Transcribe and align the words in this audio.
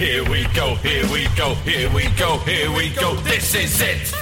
Here 0.00 0.24
we 0.30 0.44
go, 0.54 0.76
here 0.76 1.04
we 1.12 1.26
go, 1.36 1.54
here 1.56 1.92
we 1.92 2.08
go, 2.16 2.38
here 2.38 2.72
we 2.74 2.88
go. 2.94 3.14
This 3.16 3.54
is 3.54 3.82
it. 3.82 4.14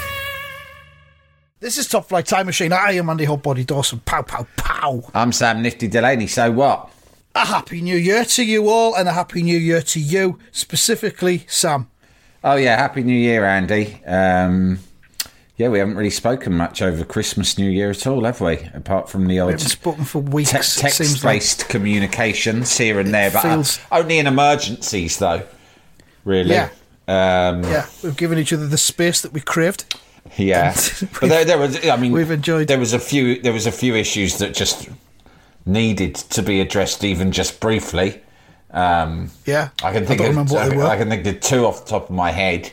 This 1.61 1.79
is 1.79 1.87
Top 1.87 2.09
Flight 2.09 2.27
Time 2.27 2.47
Machine. 2.47 2.73
I 2.73 2.93
am 2.95 3.09
Andy 3.09 3.27
Hotbody 3.27 3.65
Dawson. 3.65 4.01
Pow, 4.01 4.23
pow, 4.23 4.45
pow. 4.57 5.03
I'm 5.15 5.31
Sam 5.31 5.63
Nifty 5.63 5.87
Delaney. 5.87 6.27
So 6.27 6.51
what? 6.51 6.91
A 7.37 7.47
happy 7.47 7.81
new 7.81 7.97
year 7.97 8.25
to 8.25 8.45
you 8.45 8.69
all, 8.69 8.97
and 8.97 9.09
a 9.09 9.13
happy 9.13 9.41
new 9.45 9.57
year 9.57 9.81
to 9.83 10.01
you, 10.01 10.41
specifically 10.51 11.45
Sam. 11.47 11.89
Oh 12.43 12.57
yeah, 12.57 12.77
happy 12.77 13.05
New 13.05 13.17
Year, 13.17 13.45
Andy. 13.45 14.03
Um, 14.05 14.81
yeah, 15.57 15.69
we 15.69 15.79
haven't 15.79 15.97
really 15.97 16.11
spoken 16.11 16.55
much 16.57 16.83
over 16.83 17.05
Christmas, 17.05 17.57
New 17.57 17.71
Year 17.71 17.91
at 17.91 18.05
all, 18.05 18.25
have 18.25 18.41
we? 18.41 18.59
Apart 18.75 19.09
from 19.09 19.23
the 19.29 19.35
We 19.35 19.41
old 19.41 19.51
haven't 19.53 19.69
spoken 19.69 20.05
for 20.05 20.19
weeks. 20.23 20.51
te- 20.51 20.59
it 20.59 20.65
seems 20.65 21.25
like. 21.25 21.41
text-based 21.41 21.69
communications 21.69 22.77
here 22.77 22.99
and 22.99 23.15
there, 23.15 23.31
but 23.31 23.45
uh, 23.45 23.55
feels- 23.55 23.79
only 23.93 24.19
in 24.19 24.27
emergencies, 24.27 25.19
though. 25.19 25.43
Really? 26.29 26.51
Yeah. 26.55 26.69
Um, 27.09 27.63
Yeah, 27.65 27.87
we've 28.03 28.17
given 28.17 28.39
each 28.39 28.53
other 28.53 28.67
the 28.67 28.77
space 28.77 29.23
that 29.23 29.33
we 29.33 29.41
craved. 29.41 29.97
Yeah, 30.37 30.75
but 31.21 31.29
there, 31.31 31.45
there 31.47 31.59
was. 31.59 31.87
I 31.89 31.97
mean, 31.97 32.13
we've 32.13 32.31
enjoyed- 32.31 32.69
There 32.69 32.79
was 32.79 32.93
a 32.93 32.99
few. 32.99 33.41
There 33.41 33.53
was 33.55 33.67
a 33.67 33.73
few 33.73 33.95
issues 33.97 34.37
that 34.39 34.53
just 34.55 34.91
needed 35.65 36.15
to 36.17 36.43
be 36.43 36.61
addressed, 36.61 37.03
even 37.03 37.33
just 37.33 37.61
briefly. 37.61 38.21
Um, 38.71 39.31
Yeah, 39.47 39.71
I 39.83 39.91
can 39.93 40.05
think 40.05 40.21
I 40.21 40.27
of. 40.27 40.53
I. 40.53 40.87
I 40.95 40.97
can 40.99 41.09
think 41.09 41.27
of 41.27 41.41
two 41.41 41.65
off 41.65 41.85
the 41.87 41.91
top 41.93 42.11
of 42.11 42.15
my 42.15 42.31
head. 42.31 42.73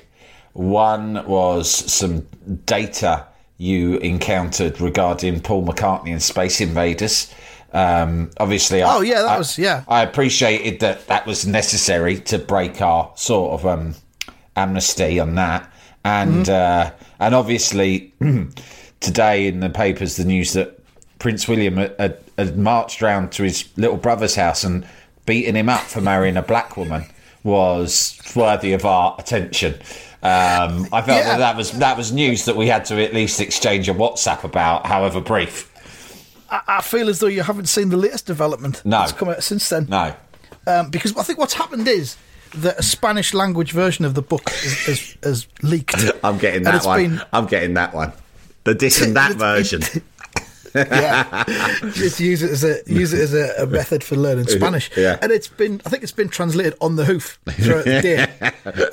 One 0.52 1.26
was 1.26 1.70
some 1.72 2.28
data 2.66 3.26
you 3.58 3.98
encountered 4.00 4.82
regarding 4.82 5.40
Paul 5.40 5.66
McCartney 5.66 6.12
and 6.12 6.22
Space 6.22 6.60
Invaders. 6.60 7.34
Um, 7.76 8.32
obviously, 8.38 8.82
I, 8.82 8.96
Oh, 8.96 9.02
yeah, 9.02 9.22
that 9.22 9.32
I- 9.32 9.38
was- 9.38 9.60
yeah. 9.60 9.84
I 9.88 10.02
appreciated 10.02 10.80
that 10.80 11.08
that 11.08 11.28
was 11.28 11.46
necessary 11.46 12.20
to 12.22 12.38
break 12.40 12.82
our 12.82 13.12
sort 13.16 13.60
of 13.60 13.66
um, 13.68 13.96
amnesty 14.56 15.20
on 15.20 15.36
that, 15.36 15.70
and 16.06 16.46
Mm-hmm. 16.46 16.94
uh, 16.94 17.06
and 17.20 17.36
obviously 17.36 18.14
today 19.02 19.48
in 19.48 19.60
the 19.60 19.70
papers 19.70 20.16
the 20.16 20.26
news 20.26 20.54
that 20.54 20.80
Prince 21.20 21.48
William 21.48 21.78
had, 21.78 22.18
had, 22.38 22.58
marched 22.58 23.02
round 23.02 23.32
to 23.34 23.44
his 23.44 23.66
little 23.78 23.98
brother's 23.98 24.36
house 24.36 24.64
and 24.64 24.86
beaten 25.26 25.56
him 25.56 25.70
up 25.70 25.82
for 25.82 26.02
marrying 26.02 26.38
a 26.38 26.42
black 26.42 26.78
woman 26.78 27.06
was 27.44 28.20
worthy 28.36 28.74
of 28.74 28.86
our 28.86 29.16
attention. 29.20 29.74
Um, 30.24 30.88
I 30.92 31.02
felt 31.02 31.08
Yeah. 31.20 31.24
that 31.24 31.38
that 31.40 31.58
was 31.58 31.72
that 31.74 31.98
was 31.98 32.12
news 32.12 32.46
that 32.46 32.56
we 32.56 32.68
had 32.68 32.86
to 32.86 33.04
at 33.04 33.14
least 33.14 33.40
exchange 33.42 33.88
a 33.90 33.94
WhatsApp 33.94 34.44
about, 34.44 34.86
however 34.88 35.20
brief. 35.22 35.72
I, 36.68 36.78
I 36.78 36.82
feel 36.82 37.10
as 37.10 37.20
though 37.20 37.28
you 37.28 37.44
haven't 37.44 37.68
seen 37.68 37.90
the 37.90 37.98
latest 37.98 38.26
development 38.26 38.82
No. 38.86 39.00
that's 39.00 39.12
come 39.12 39.30
out 39.30 39.44
since 39.44 39.68
then. 39.70 39.88
No, 39.90 40.14
Um, 40.68 40.90
because 40.90 41.16
I 41.18 41.24
think 41.24 41.40
what's 41.40 41.54
happened 41.54 41.88
is 41.88 42.18
that 42.56 42.80
a 42.80 42.84
Spanish 42.84 43.34
language 43.34 43.72
version 43.72 44.06
of 44.06 44.14
the 44.14 44.22
book 44.22 44.50
has 44.50 45.48
leaked. 45.62 45.96
I'm 46.24 46.38
getting 46.38 46.64
that 46.64 46.86
one. 46.86 47.00
been- 47.02 47.22
I'm 47.34 47.46
getting 47.48 47.74
that 47.76 47.94
one. 47.94 48.14
The 48.64 48.74
this 48.74 49.02
and 49.02 49.16
that 49.16 49.34
version. 49.38 49.82
yeah, 50.76 51.44
just 51.94 52.20
use 52.20 52.44
it 52.44 52.52
as 52.52 52.64
a 52.66 52.82
use 52.86 53.14
it 53.14 53.22
as 53.22 53.34
a, 53.34 53.64
a 53.64 53.66
method 53.66 54.04
for 54.04 54.16
learning 54.18 54.48
Spanish. 54.48 54.90
Yeah. 54.98 55.18
and 55.22 55.32
it's 55.32 55.48
been 55.48 55.82
I 55.86 55.90
think 55.90 56.04
it's 56.04 56.12
been 56.12 56.28
translated 56.28 56.74
on 56.82 56.98
the 56.98 57.06
hoof 57.06 57.40
throughout 57.50 57.86
the 57.86 58.02
day, 58.02 58.28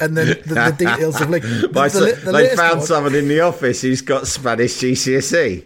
and 0.00 0.16
then 0.16 0.28
the, 0.28 0.54
the 0.54 0.74
details 0.78 1.20
of 1.20 1.30
like 1.30 1.42
the, 1.42 1.68
the, 1.68 2.20
the 2.24 2.32
they 2.32 2.54
found 2.54 2.78
one- 2.78 2.86
someone 2.86 3.14
in 3.16 3.26
the 3.26 3.40
office 3.40 3.82
who's 3.82 4.00
got 4.00 4.26
Spanish 4.28 4.74
GCSE. 4.74 5.64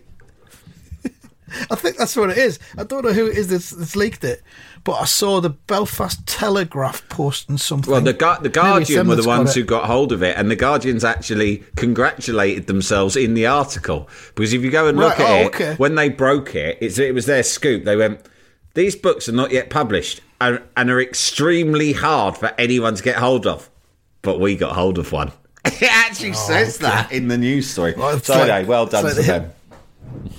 I 1.70 1.74
think 1.74 1.96
that's 1.96 2.16
what 2.16 2.30
it 2.30 2.38
is. 2.38 2.58
I 2.78 2.84
don't 2.84 3.04
know 3.04 3.12
who 3.12 3.26
it 3.26 3.36
is 3.36 3.48
that's, 3.48 3.70
that's 3.70 3.96
leaked 3.96 4.24
it, 4.24 4.42
but 4.84 4.92
I 4.94 5.04
saw 5.04 5.40
the 5.40 5.50
Belfast 5.50 6.26
Telegraph 6.26 7.08
posting 7.08 7.58
something. 7.58 7.90
Well, 7.90 8.00
the, 8.00 8.12
Gu- 8.12 8.42
the 8.42 8.48
Guardian 8.48 9.08
were 9.08 9.16
the 9.16 9.26
ones 9.26 9.54
who 9.54 9.62
got 9.64 9.84
hold 9.86 10.12
of 10.12 10.22
it, 10.22 10.36
and 10.36 10.50
the 10.50 10.56
Guardians 10.56 11.04
actually 11.04 11.64
congratulated 11.76 12.66
themselves 12.66 13.16
in 13.16 13.34
the 13.34 13.46
article 13.46 14.08
because 14.34 14.52
if 14.52 14.62
you 14.62 14.70
go 14.70 14.88
and 14.88 14.98
look 14.98 15.18
Right, 15.18 15.28
at 15.28 15.30
oh, 15.30 15.40
it, 15.42 15.46
okay. 15.54 15.74
when 15.76 15.94
they 15.94 16.08
broke 16.08 16.54
it, 16.54 16.78
it's, 16.80 16.98
it 16.98 17.14
was 17.14 17.26
their 17.26 17.42
scoop. 17.42 17.84
They 17.84 17.96
went, 17.96 18.20
"These 18.74 18.96
books 18.96 19.28
are 19.28 19.32
not 19.32 19.50
yet 19.52 19.70
published 19.70 20.20
and, 20.40 20.60
and 20.76 20.90
are 20.90 21.00
extremely 21.00 21.92
hard 21.92 22.36
for 22.36 22.52
anyone 22.58 22.94
to 22.94 23.02
get 23.02 23.16
hold 23.16 23.46
of, 23.46 23.70
but 24.22 24.40
we 24.40 24.56
got 24.56 24.74
hold 24.74 24.98
of 24.98 25.12
one." 25.12 25.32
it 25.64 25.82
actually 25.82 26.30
oh, 26.30 26.34
says 26.34 26.78
that 26.78 27.10
in 27.10 27.28
the 27.28 27.36
news 27.38 27.68
story. 27.68 27.94
Oh, 27.96 28.00
Well, 28.00 28.18
so, 28.20 28.46
like- 28.46 28.68
well 28.68 28.86
done 28.86 29.04
like 29.04 29.14
to 29.14 29.20
the 29.20 29.26
them. 29.26 29.52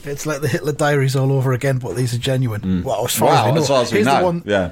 It's 0.03 0.25
like 0.25 0.41
the 0.41 0.47
Hitler 0.47 0.71
Diaries 0.73 1.15
all 1.15 1.31
over 1.31 1.53
again, 1.53 1.77
but 1.79 1.95
these 1.95 2.13
are 2.13 2.17
genuine. 2.19 2.83
Well, 2.83 3.05
as 3.05 3.15
far 3.15 3.29
as 3.33 3.39
Mm. 3.39 3.45
We 3.45 3.51
know. 3.53 3.61
as 3.61 3.67
far 3.67 3.81
as 3.81 3.91
we 3.91 3.95
Here's 3.97 4.05
know, 4.07 4.17
the 4.19 4.23
one. 4.23 4.43
yeah. 4.45 4.71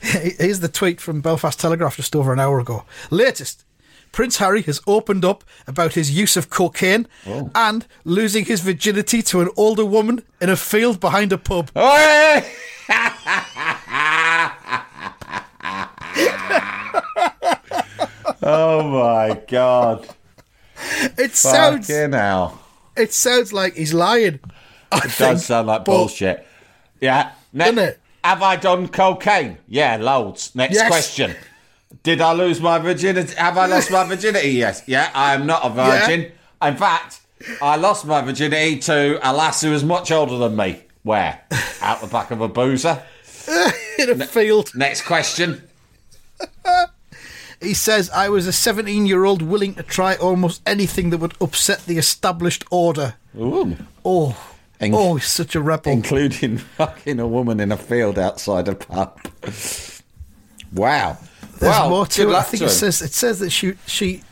Here's 0.00 0.60
the 0.60 0.68
tweet 0.68 1.00
from 1.00 1.20
Belfast 1.20 1.58
Telegraph 1.60 1.96
just 1.96 2.16
over 2.16 2.32
an 2.32 2.40
hour 2.40 2.58
ago. 2.60 2.84
Latest. 3.10 3.64
Prince 4.12 4.38
Harry 4.38 4.62
has 4.62 4.80
opened 4.88 5.24
up 5.24 5.44
about 5.68 5.92
his 5.94 6.10
use 6.10 6.36
of 6.36 6.50
cocaine 6.50 7.06
Oh. 7.28 7.50
and 7.54 7.86
losing 8.04 8.44
his 8.46 8.60
virginity 8.60 9.22
to 9.22 9.40
an 9.40 9.48
older 9.56 9.84
woman 9.84 10.24
in 10.40 10.48
a 10.48 10.56
field 10.56 10.98
behind 10.98 11.32
a 11.32 11.38
pub. 11.38 11.70
Oh 18.42 18.82
my 18.88 19.40
god! 19.48 20.08
It 21.18 21.34
sounds 21.34 21.86
Fucking 21.88 22.12
hell! 22.12 22.58
It 23.00 23.12
sounds 23.12 23.52
like 23.52 23.74
he's 23.74 23.94
lying. 23.94 24.40
I 24.92 24.98
It 25.04 25.16
does 25.18 25.44
sound 25.46 25.68
like 25.68 25.84
bullshit. 25.84 26.46
Yeah. 27.00 27.32
Ne- 27.52 27.64
Doesn't 27.66 27.78
it? 27.78 28.00
Have 28.22 28.42
I 28.42 28.56
done 28.56 28.88
cocaine? 28.88 29.58
Yeah, 29.68 29.96
loads. 29.96 30.54
Next 30.54 30.74
Yes. 30.74 30.88
question. 30.88 31.34
Did 32.02 32.20
I 32.20 32.32
lose 32.32 32.60
my 32.60 32.78
virginity? 32.78 33.34
Have 33.34 33.56
I 33.58 33.66
lost 33.66 33.90
my 33.90 34.04
virginity? 34.04 34.50
Yes. 34.50 34.82
Yeah, 34.86 35.10
I 35.14 35.34
am 35.34 35.46
not 35.46 35.64
a 35.64 35.70
virgin. 35.70 36.30
In 36.62 36.76
fact, 36.76 37.20
I 37.62 37.76
lost 37.76 38.04
my 38.04 38.20
virginity 38.20 38.78
to 38.80 39.18
a 39.28 39.32
lass 39.32 39.62
who 39.62 39.70
was 39.70 39.82
much 39.84 40.10
older 40.12 40.36
than 40.38 40.54
me. 40.56 40.82
Where? 41.02 41.40
Out 41.80 42.00
the 42.02 42.06
back 42.06 42.30
of 42.30 42.40
a 42.42 42.48
boozer. 42.48 43.02
in 43.98 44.20
a 44.20 44.26
field. 44.26 44.72
Next 44.74 45.02
question. 45.02 45.62
He 47.60 47.74
says, 47.74 48.08
I 48.10 48.30
was 48.30 48.46
a 48.46 48.52
17 48.52 49.06
year 49.06 49.24
old 49.24 49.42
willing 49.42 49.74
to 49.74 49.82
try 49.82 50.16
almost 50.16 50.62
anything 50.66 51.10
that 51.10 51.18
would 51.18 51.34
upset 51.40 51.84
the 51.84 51.98
established 51.98 52.64
order. 52.70 53.14
Ooh. 53.38 53.76
Oh, 54.04 54.36
In- 54.80 54.94
oh, 54.94 55.16
he's 55.16 55.26
such 55.26 55.54
a 55.54 55.60
rebel. 55.60 55.92
Including 55.92 56.58
fucking 56.78 57.20
a 57.20 57.26
woman 57.26 57.60
in 57.60 57.70
a 57.70 57.76
field 57.76 58.18
outside 58.18 58.66
a 58.68 58.74
pub. 58.74 59.20
Wow. 60.72 61.18
There's 61.58 61.78
wow. 61.78 61.88
more 61.90 62.06
to 62.06 62.24
good 62.24 62.32
it. 62.32 62.36
I 62.36 62.42
think 62.42 62.62
it 62.62 62.66
him. 62.66 62.70
says 62.70 63.02
it 63.02 63.12
says 63.12 63.40
that 63.40 63.50
she 63.50 63.74
she 63.86 64.22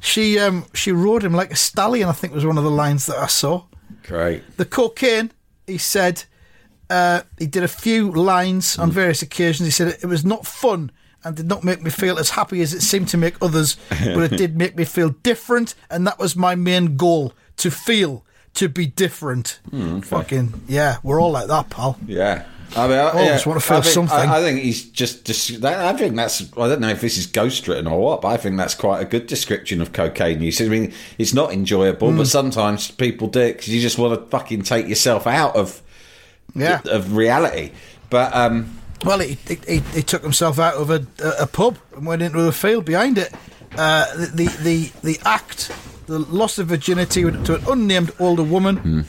she 0.00 0.38
um 0.38 0.66
she 0.74 0.92
rode 0.92 1.24
him 1.24 1.32
like 1.32 1.50
a 1.50 1.56
stallion. 1.56 2.08
I 2.08 2.12
think 2.12 2.34
was 2.34 2.44
one 2.44 2.58
of 2.58 2.64
the 2.64 2.70
lines 2.70 3.06
that 3.06 3.16
I 3.16 3.28
saw. 3.28 3.64
Great. 4.02 4.58
The 4.58 4.66
cocaine, 4.66 5.32
he 5.66 5.78
said, 5.78 6.24
uh, 6.90 7.22
he 7.38 7.46
did 7.46 7.62
a 7.62 7.68
few 7.68 8.10
lines 8.10 8.78
on 8.78 8.90
various 8.90 9.22
occasions. 9.22 9.66
He 9.66 9.70
said 9.70 9.96
it 10.02 10.06
was 10.06 10.26
not 10.26 10.46
fun 10.46 10.90
and 11.24 11.34
did 11.36 11.46
not 11.48 11.64
make 11.64 11.82
me 11.82 11.90
feel 11.90 12.18
as 12.18 12.30
happy 12.30 12.60
as 12.62 12.72
it 12.74 12.80
seemed 12.82 13.08
to 13.08 13.16
make 13.16 13.34
others, 13.42 13.76
but 13.88 14.32
it 14.32 14.36
did 14.36 14.56
make 14.56 14.76
me 14.76 14.84
feel 14.84 15.10
different, 15.22 15.74
and 15.90 16.06
that 16.06 16.18
was 16.18 16.36
my 16.36 16.54
main 16.54 16.96
goal: 16.96 17.32
to 17.58 17.70
feel, 17.70 18.24
to 18.54 18.68
be 18.68 18.86
different. 18.86 19.60
Hmm, 19.70 20.00
Fucking 20.00 20.62
yeah, 20.68 20.98
we're 21.02 21.20
all 21.20 21.30
like 21.32 21.48
that, 21.48 21.70
pal. 21.70 21.98
Yeah. 22.06 22.44
I 22.76 22.88
mean, 22.88 22.98
I, 22.98 23.10
Oh, 23.12 23.22
yeah, 23.22 23.28
just 23.34 23.46
wanna 23.46 23.60
feel 23.60 23.76
I 23.76 23.80
think, 23.82 23.94
something. 23.94 24.16
I, 24.18 24.38
I 24.38 24.40
think 24.42 24.58
he's 24.60 24.90
just. 24.90 25.22
dis- 25.24 25.58
that- 25.58 25.94
I 25.94 25.96
think 25.96 26.16
that's. 26.16 26.40
I 26.56 26.66
don't 26.68 26.80
know 26.80 26.88
if 26.88 27.00
this 27.00 27.16
is 27.18 27.26
ghost 27.26 27.68
written 27.68 27.86
or 27.86 28.00
what, 28.00 28.20
but 28.22 28.28
I 28.28 28.36
think 28.36 28.56
that's 28.56 28.74
quite 28.74 29.00
a 29.00 29.04
good 29.04 29.28
description 29.28 29.80
of 29.80 29.92
cocaine 29.92 30.42
use. 30.42 30.60
I 30.60 30.64
mean, 30.66 30.92
it's 31.16 31.32
not 31.32 31.52
enjoyable, 31.52 32.10
Hmm. 32.10 32.16
but 32.18 32.26
sometimes 32.26 32.90
people 32.90 33.28
do 33.28 33.40
it 33.40 33.52
because 33.58 33.68
you 33.68 33.80
just 33.80 33.96
want 33.96 34.18
to 34.18 34.26
fucking 34.28 34.62
take 34.62 34.88
yourself 34.88 35.26
out 35.28 35.54
of 35.54 35.82
Yeah. 36.56 36.80
of 36.86 37.14
reality. 37.16 37.70
But 38.10 38.34
um, 38.34 38.76
Well, 39.04 39.18
he, 39.20 39.36
he, 39.66 39.78
he, 39.80 40.02
took 40.02 40.22
himself 40.22 40.58
out 40.58 40.74
of 40.74 40.90
a, 40.90 41.06
a, 41.22 41.42
a 41.42 41.46
pub 41.46 41.78
and 41.94 42.06
went 42.06 42.22
into 42.22 42.40
the 42.42 42.52
field 42.52 42.84
behind 42.84 43.18
it. 43.18 43.32
Uh, 43.76 44.06
the, 44.16 44.46
the, 44.62 44.92
the, 45.02 45.20
act, 45.24 45.70
the 46.06 46.18
loss 46.18 46.58
of 46.58 46.68
virginity 46.68 47.22
to 47.22 47.54
an 47.56 47.64
unnamed 47.68 48.12
older 48.18 48.42
woman. 48.42 48.76
Hmm. 48.76 49.00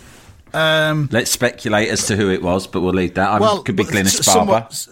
Um, 0.56 1.10
let's 1.12 1.32
speculate 1.32 1.90
as 1.90 2.08
to 2.08 2.16
who 2.16 2.30
it 2.30 2.42
was, 2.42 2.68
but 2.68 2.82
we'll 2.82 2.94
leave 2.94 3.14
that. 3.16 3.30
I 3.30 3.40
well, 3.40 3.62
could 3.62 3.76
be 3.76 3.84
Glynis 3.84 4.26
Barber. 4.26 4.68
somewhat- 4.70 4.88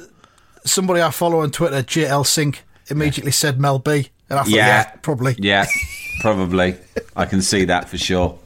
somebody 0.66 1.02
I 1.02 1.10
follow 1.12 1.42
on 1.42 1.52
Twitter, 1.52 1.84
JL 1.84 2.26
Sync, 2.26 2.64
immediately 2.90 3.32
said 3.32 3.60
Mel 3.60 3.80
B. 3.80 4.10
And 4.30 4.40
I 4.40 4.44
thought, 4.44 4.50
yeah, 4.52 4.68
Yeah. 4.68 4.84
probably. 5.02 5.36
Yeah, 5.38 5.66
probably. 6.22 6.76
I 7.16 7.26
can 7.26 7.42
see 7.42 7.66
that 7.66 7.90
for 7.90 7.98
sure. 7.98 8.40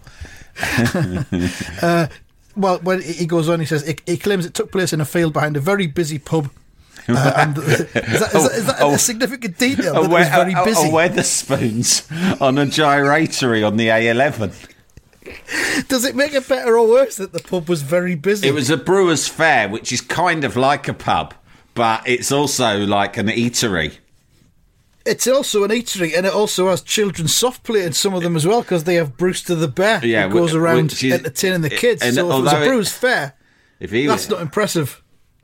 Well, 2.58 2.80
when 2.80 3.02
he 3.02 3.26
goes 3.26 3.48
on, 3.50 3.60
he 3.60 3.66
says 3.66 3.86
he, 4.06 4.18
claims 4.18 4.46
it 4.46 4.54
took 4.54 4.72
place 4.72 4.92
in 4.92 5.00
a 5.00 5.06
field 5.06 5.32
behind 5.34 5.56
a 5.56 5.60
very 5.60 5.88
busy 5.88 6.20
pub. 6.20 6.50
Uh, 7.08 7.34
and 7.38 7.58
is 7.58 7.78
that, 7.78 7.96
is 8.06 8.20
that, 8.20 8.34
is 8.54 8.66
that 8.66 8.78
Oh, 8.82 8.96
a 8.96 8.98
significant 8.98 9.58
detail? 9.58 9.94
That 9.94 10.10
was 10.10 10.28
very 10.28 10.54
a- 10.54 10.62
a- 10.62 10.66
busy. 10.66 10.90
a 10.90 10.92
Wetherspoons 10.92 12.42
on 12.42 12.58
a 12.58 12.66
gyratory 12.66 13.64
on 13.64 13.78
the 13.78 13.88
A11. 13.88 14.52
Does 15.88 16.04
it 16.06 16.16
make 16.16 16.34
it 16.34 16.48
better 16.48 16.78
or 16.78 16.88
worse 16.88 17.16
that 17.18 17.32
the 17.34 17.40
pub 17.40 17.70
was 17.70 17.82
very 17.82 18.16
busy? 18.16 18.48
It 18.48 18.54
was 18.54 18.70
a 18.70 18.78
Brewers 18.78 19.30
Fayre, 19.30 19.70
which 19.70 19.92
is 19.94 20.02
kind 20.02 20.44
of 20.44 20.56
like 20.58 20.88
a 20.88 20.94
pub, 20.94 21.34
but 21.76 22.02
it's 22.08 22.32
also 22.32 22.80
like 22.86 23.18
an 23.18 23.28
eatery. 23.28 23.98
It's 25.08 25.28
also 25.28 25.64
an 25.64 25.72
eatery, 25.72 26.16
and 26.18 26.26
it 26.26 26.34
also 26.34 26.70
has 26.70 26.82
children's 26.82 27.34
soft 27.34 27.64
play 27.64 27.84
in 27.84 27.94
some 27.94 28.14
of 28.14 28.24
them 28.24 28.36
as 28.36 28.46
well, 28.46 28.62
because 28.62 28.84
they 28.84 28.96
have 28.96 29.18
Brewster 29.18 29.56
the 29.56 29.68
bear 29.68 30.04
Yeah, 30.06 30.28
who 30.28 30.34
goes 30.34 30.54
around 30.54 30.94
entertaining 31.04 31.62
the 31.62 31.70
kids. 31.70 32.02
and 32.04 32.16
so 32.16 32.28
if 32.30 32.38
it 32.40 32.42
was 32.44 32.54
a 32.54 32.58
Brewers 32.66 32.90
Fayre, 32.92 33.34
If 33.80 33.92
he 33.92 34.06
that's 34.08 34.24
was, 34.26 34.30
not 34.32 34.42
impressive. 34.42 35.02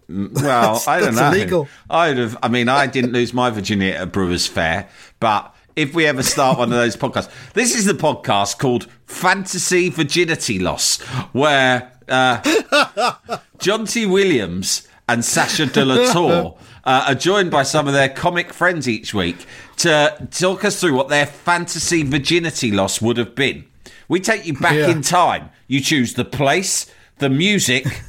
well, 0.09 0.83
I 0.87 0.99
don't 0.99 1.15
that's 1.15 1.17
know. 1.17 1.27
illegal. 1.39 1.67
I'd 1.89 2.17
have. 2.17 2.37
I 2.43 2.47
mean, 2.49 2.67
I 2.69 2.87
didn't 2.87 3.13
lose 3.13 3.33
my 3.33 3.49
virginity 3.49 3.91
at 3.93 4.01
a 4.01 4.05
Brewers 4.05 4.47
Fayre, 4.49 4.87
but 5.19 5.55
if 5.75 5.95
we 5.95 6.05
ever 6.05 6.21
start 6.21 6.57
one 6.59 6.71
of 6.71 6.77
those 6.77 6.95
podcasts, 6.95 7.31
this 7.53 7.75
is 7.75 7.85
the 7.85 7.93
podcast 7.93 8.59
called 8.59 8.87
Fantasy 9.07 9.89
Virginity 9.89 10.59
Loss, 10.59 11.01
where 11.31 11.91
uh, 12.09 13.17
John 13.59 13.85
T. 13.85 14.05
Williams 14.05 14.87
and 15.07 15.23
Sasha 15.25 15.65
De 15.65 15.83
La 15.83 16.11
Tour 16.13 16.57
uh, 16.85 17.05
are 17.07 17.15
joined 17.15 17.49
by 17.51 17.63
some 17.63 17.87
of 17.87 17.93
their 17.93 18.09
comic 18.09 18.53
friends 18.53 18.87
each 18.87 19.13
week 19.13 19.45
to 19.77 20.27
talk 20.31 20.65
us 20.65 20.79
through 20.81 20.93
what 20.95 21.09
their 21.09 21.25
fantasy 21.25 22.03
virginity 22.03 22.71
loss 22.71 23.01
would 23.01 23.17
have 23.17 23.35
been. 23.35 23.65
We 24.07 24.19
take 24.19 24.45
you 24.45 24.53
back 24.53 24.75
Yeah. 24.75 24.89
in 24.89 25.01
time. 25.01 25.49
You 25.67 25.79
choose 25.81 26.13
the 26.13 26.25
place, 26.25 26.85
the 27.19 27.29
music, 27.29 28.03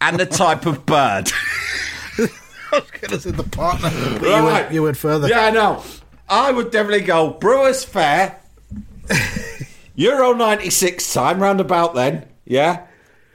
and 0.00 0.18
the 0.18 0.26
type 0.26 0.66
of 0.66 0.84
bird. 0.86 1.30
Because 2.92 3.26
in 3.26 3.34
the 3.34 3.42
partner, 3.42 3.90
but 4.20 4.22
you, 4.28 4.44
went, 4.44 4.72
you 4.72 4.82
went 4.84 4.96
further. 4.96 5.26
Yeah, 5.26 5.46
I 5.46 5.50
know. 5.50 5.82
I 6.28 6.52
would 6.52 6.70
definitely 6.70 7.00
go 7.04 7.30
Brewers 7.30 7.84
Fayre, 7.84 8.36
Euro 9.96 10.32
96 10.34 11.12
time, 11.12 11.40
round 11.40 11.60
about 11.60 11.96
then, 11.96 12.26
yeah? 12.44 12.86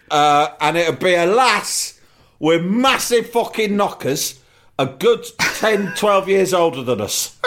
Uh, 0.10 0.48
and 0.62 0.77
it'd 0.77 1.00
be 1.00 1.16
a 1.16 1.25
lass 1.25 2.00
with 2.39 2.63
massive 2.63 3.30
fucking 3.30 3.75
knockers, 3.75 4.39
a 4.77 4.86
good 4.86 5.25
10, 5.39 5.94
12 5.95 6.30
years 6.30 6.54
older 6.54 6.83
than 6.83 7.01
us. 7.01 7.38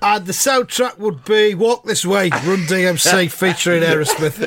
And 0.00 0.26
the 0.26 0.32
soundtrack 0.32 0.98
would 0.98 1.24
be 1.24 1.54
Walk 1.54 1.84
This 1.84 2.04
Way, 2.04 2.30
Run 2.30 2.60
DMC 2.66 3.30
featuring 3.32 3.82
Aerosmith. 3.82 4.38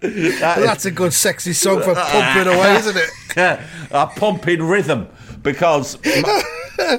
Well, 0.00 0.60
that's 0.60 0.84
a 0.84 0.92
good 0.92 1.12
sexy 1.12 1.52
song 1.52 1.82
for 1.82 1.94
pumping 1.94 2.52
away, 2.52 2.76
isn't 2.76 2.96
it? 2.96 3.60
a 3.90 4.06
pumping 4.06 4.62
rhythm 4.62 5.08
because 5.42 5.98
my, 6.04 6.42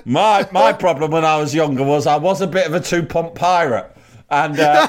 my 0.06 0.48
my 0.52 0.74
problem 0.74 1.12
when 1.12 1.24
I 1.24 1.38
was 1.38 1.56
younger 1.56 1.84
was 1.84 2.08
I 2.08 2.18
was 2.18 2.42
a 2.42 2.48
bit 2.48 2.68
of 2.68 2.74
a 2.74 2.80
two 2.80 3.04
pump 3.04 3.36
pirate 3.36 3.90
and 4.30 4.60
uh, 4.60 4.88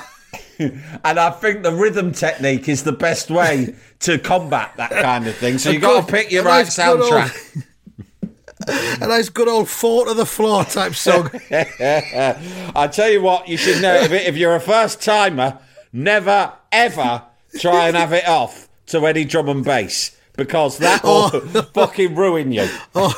and 1.05 1.19
I 1.19 1.31
think 1.31 1.63
the 1.63 1.73
rhythm 1.73 2.13
technique 2.13 2.69
is 2.69 2.85
the 2.85 2.93
best 2.93 3.31
way 3.31 3.75
to 4.01 4.19
combat 4.19 4.75
that 4.77 4.91
kind 4.91 5.27
of 5.27 5.35
thing. 5.37 5.59
So 5.59 5.71
you've 5.71 5.83
got 5.83 6.07
to 6.07 6.13
pick 6.13 6.31
your 6.31 6.45
right 6.45 6.61
old- 6.61 7.01
soundtrack. 7.01 7.65
A 9.01 9.07
nice 9.09 9.31
good 9.31 9.49
old 9.49 9.71
fall 9.71 10.05
to 10.05 10.13
the 10.13 10.27
floor 10.27 10.65
type 10.65 10.95
song. 10.95 11.31
I 11.51 12.91
tell 12.93 13.09
you 13.09 13.23
what, 13.23 13.49
you 13.49 13.57
should 13.57 13.81
know 13.81 13.95
if, 13.95 14.13
if 14.13 14.37
you're 14.37 14.55
a 14.55 14.61
first 14.61 15.03
timer, 15.03 15.59
never 15.95 16.53
ever 16.71 17.23
try 17.59 17.89
and 17.89 17.97
have 17.97 18.13
it 18.13 18.29
off 18.29 18.69
to 18.89 19.07
any 19.07 19.25
drum 19.25 19.49
and 19.49 19.65
bass 19.65 20.15
because 20.37 20.77
that 20.77 21.03
will 21.03 21.31
oh. 21.33 21.41
fucking 21.73 22.15
ruin 22.15 22.53
you. 22.53 22.69
or, 22.95 23.11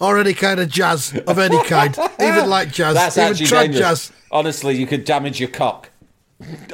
or 0.00 0.18
any 0.18 0.32
kind 0.32 0.58
of 0.58 0.70
jazz 0.70 1.14
of 1.26 1.38
any 1.38 1.62
kind. 1.64 1.96
Even 2.18 2.48
like 2.48 2.72
jazz. 2.72 2.94
That's 2.94 3.18
even 3.18 3.30
actually 3.30 3.46
trad 3.46 3.62
dangerous. 3.64 4.08
jazz. 4.08 4.12
Honestly, 4.30 4.74
you 4.74 4.86
could 4.86 5.04
damage 5.04 5.38
your 5.38 5.50
cock. 5.50 5.90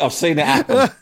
I've 0.01 0.13
seen 0.13 0.39
it 0.39 0.47
happen. 0.47 0.91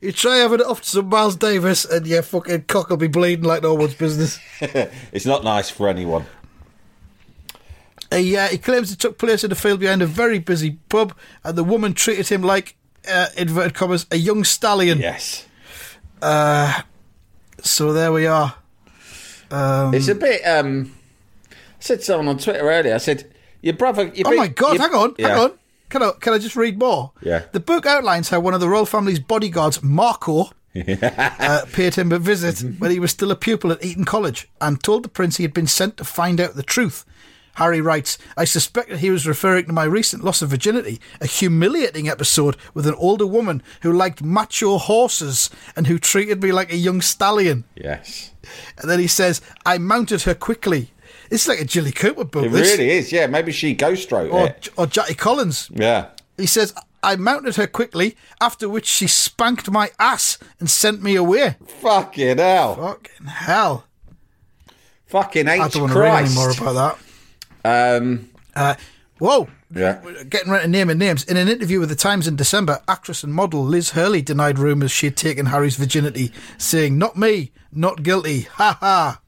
You 0.00 0.12
try 0.12 0.36
having 0.36 0.60
it 0.60 0.66
off 0.66 0.80
to 0.82 0.88
some 0.88 1.08
Miles 1.08 1.34
Davis 1.34 1.84
and 1.84 2.06
your 2.06 2.22
fucking 2.22 2.66
cock 2.68 2.88
will 2.88 2.96
be 2.96 3.08
bleeding 3.08 3.44
like 3.44 3.64
no 3.64 3.74
one's 3.74 3.94
business. 3.94 4.38
it's 4.60 5.26
not 5.26 5.42
nice 5.42 5.70
for 5.70 5.88
anyone. 5.88 6.24
He, 8.12 8.36
uh, 8.36 8.46
he 8.46 8.58
claims 8.58 8.92
it 8.92 9.00
took 9.00 9.18
place 9.18 9.42
in 9.42 9.50
a 9.50 9.56
field 9.56 9.80
behind 9.80 10.00
a 10.00 10.06
very 10.06 10.38
busy 10.38 10.78
pub 10.88 11.16
and 11.42 11.58
the 11.58 11.64
woman 11.64 11.94
treated 11.94 12.28
him 12.28 12.42
like, 12.42 12.76
uh, 13.10 13.26
inverted 13.36 13.74
commas, 13.74 14.06
a 14.12 14.16
young 14.16 14.44
stallion. 14.44 15.00
Yes. 15.00 15.46
So 16.22 17.92
there 17.92 18.12
we 18.12 18.26
are. 18.26 18.54
It's 19.50 20.06
a 20.06 20.14
bit. 20.14 20.42
um 20.46 20.94
I 21.50 21.54
said 21.80 21.98
to 21.98 22.04
someone 22.04 22.28
on 22.28 22.38
Twitter 22.38 22.60
earlier. 22.60 22.94
I 22.94 22.98
said, 22.98 23.32
"Your 23.62 23.74
brother." 23.74 24.12
Your 24.14 24.28
Oh 24.28 24.30
big- 24.30 24.38
my 24.38 24.46
god, 24.48 24.74
your- 24.74 24.82
hang 24.82 24.94
on, 24.94 25.14
Yeah. 25.18 25.28
hang 25.28 25.38
on. 25.38 25.58
Can 25.88 26.02
I, 26.02 26.12
can 26.20 26.32
I 26.32 26.38
just 26.38 26.56
read 26.56 26.78
more? 26.78 27.12
Yeah. 27.22 27.44
The 27.52 27.60
book 27.60 27.86
outlines 27.86 28.28
how 28.28 28.40
one 28.40 28.54
of 28.54 28.60
the 28.60 28.68
royal 28.68 28.86
family's 28.86 29.20
bodyguards, 29.20 29.82
Marco, 29.82 30.50
uh, 30.76 31.64
paid 31.72 31.94
him 31.94 32.12
a 32.12 32.18
visit 32.18 32.60
when 32.78 32.90
he 32.90 33.00
was 33.00 33.10
still 33.10 33.30
a 33.30 33.36
pupil 33.36 33.72
at 33.72 33.84
Eton 33.84 34.04
College 34.04 34.48
and 34.60 34.82
told 34.82 35.02
the 35.02 35.08
prince 35.08 35.36
he 35.36 35.44
had 35.44 35.54
been 35.54 35.66
sent 35.66 35.96
to 35.96 36.04
find 36.04 36.40
out 36.40 36.54
the 36.54 36.62
truth. 36.62 37.04
Harry 37.54 37.80
writes, 37.80 38.18
I 38.36 38.44
suspect 38.44 38.88
that 38.88 39.00
he 39.00 39.10
was 39.10 39.26
referring 39.26 39.66
to 39.66 39.72
my 39.72 39.82
recent 39.82 40.22
loss 40.22 40.42
of 40.42 40.50
virginity, 40.50 41.00
a 41.20 41.26
humiliating 41.26 42.08
episode 42.08 42.56
with 42.72 42.86
an 42.86 42.94
older 42.94 43.26
woman 43.26 43.64
who 43.82 43.92
liked 43.92 44.22
macho 44.22 44.78
horses 44.78 45.50
and 45.74 45.88
who 45.88 45.98
treated 45.98 46.40
me 46.40 46.52
like 46.52 46.72
a 46.72 46.76
young 46.76 47.00
stallion. 47.00 47.64
Yes. 47.74 48.30
And 48.80 48.88
then 48.88 49.00
he 49.00 49.08
says, 49.08 49.40
I 49.66 49.78
mounted 49.78 50.22
her 50.22 50.34
quickly. 50.34 50.92
It's 51.30 51.46
like 51.48 51.60
a 51.60 51.64
Jilly 51.64 51.92
Cooper 51.92 52.24
book. 52.24 52.46
It 52.46 52.52
this. 52.52 52.72
really 52.78 52.90
is. 52.90 53.12
Yeah. 53.12 53.26
Maybe 53.26 53.52
she 53.52 53.74
ghost 53.74 54.10
wrote 54.12 54.30
Or, 54.32 54.46
it. 54.48 54.68
or 54.76 54.86
Jackie 54.86 55.14
Collins. 55.14 55.70
Yeah. 55.74 56.08
He 56.36 56.46
says, 56.46 56.72
I 57.02 57.16
mounted 57.16 57.56
her 57.56 57.66
quickly, 57.66 58.16
after 58.40 58.68
which 58.68 58.86
she 58.86 59.06
spanked 59.06 59.70
my 59.70 59.90
ass 59.98 60.38
and 60.58 60.68
sent 60.70 61.02
me 61.02 61.14
away. 61.16 61.56
Fucking 61.66 62.38
hell. 62.38 62.74
Fucking 62.76 63.26
hell. 63.26 63.84
Fucking 65.06 65.48
H 65.48 65.60
I 65.60 65.68
don't 65.68 65.82
want 65.82 65.92
to 65.94 65.98
read 66.00 66.24
any 66.26 66.34
more 66.34 66.50
about 66.50 66.98
Um. 67.64 68.28
that. 68.54 68.60
Uh, 68.60 68.74
whoa. 69.18 69.48
Yeah. 69.74 70.00
Getting 70.28 70.50
right 70.50 70.62
to 70.62 70.68
naming 70.68 70.98
names. 70.98 71.24
In 71.24 71.36
an 71.36 71.48
interview 71.48 71.78
with 71.80 71.88
The 71.90 71.94
Times 71.94 72.26
in 72.26 72.36
December, 72.36 72.80
actress 72.88 73.22
and 73.22 73.34
model 73.34 73.64
Liz 73.64 73.90
Hurley 73.90 74.22
denied 74.22 74.58
rumours 74.58 74.90
she 74.90 75.06
had 75.06 75.16
taken 75.16 75.46
Harry's 75.46 75.76
virginity, 75.76 76.32
saying, 76.56 76.96
Not 76.98 77.16
me, 77.16 77.52
not 77.72 78.02
guilty. 78.02 78.42
Ha 78.52 78.78
ha. 78.80 79.20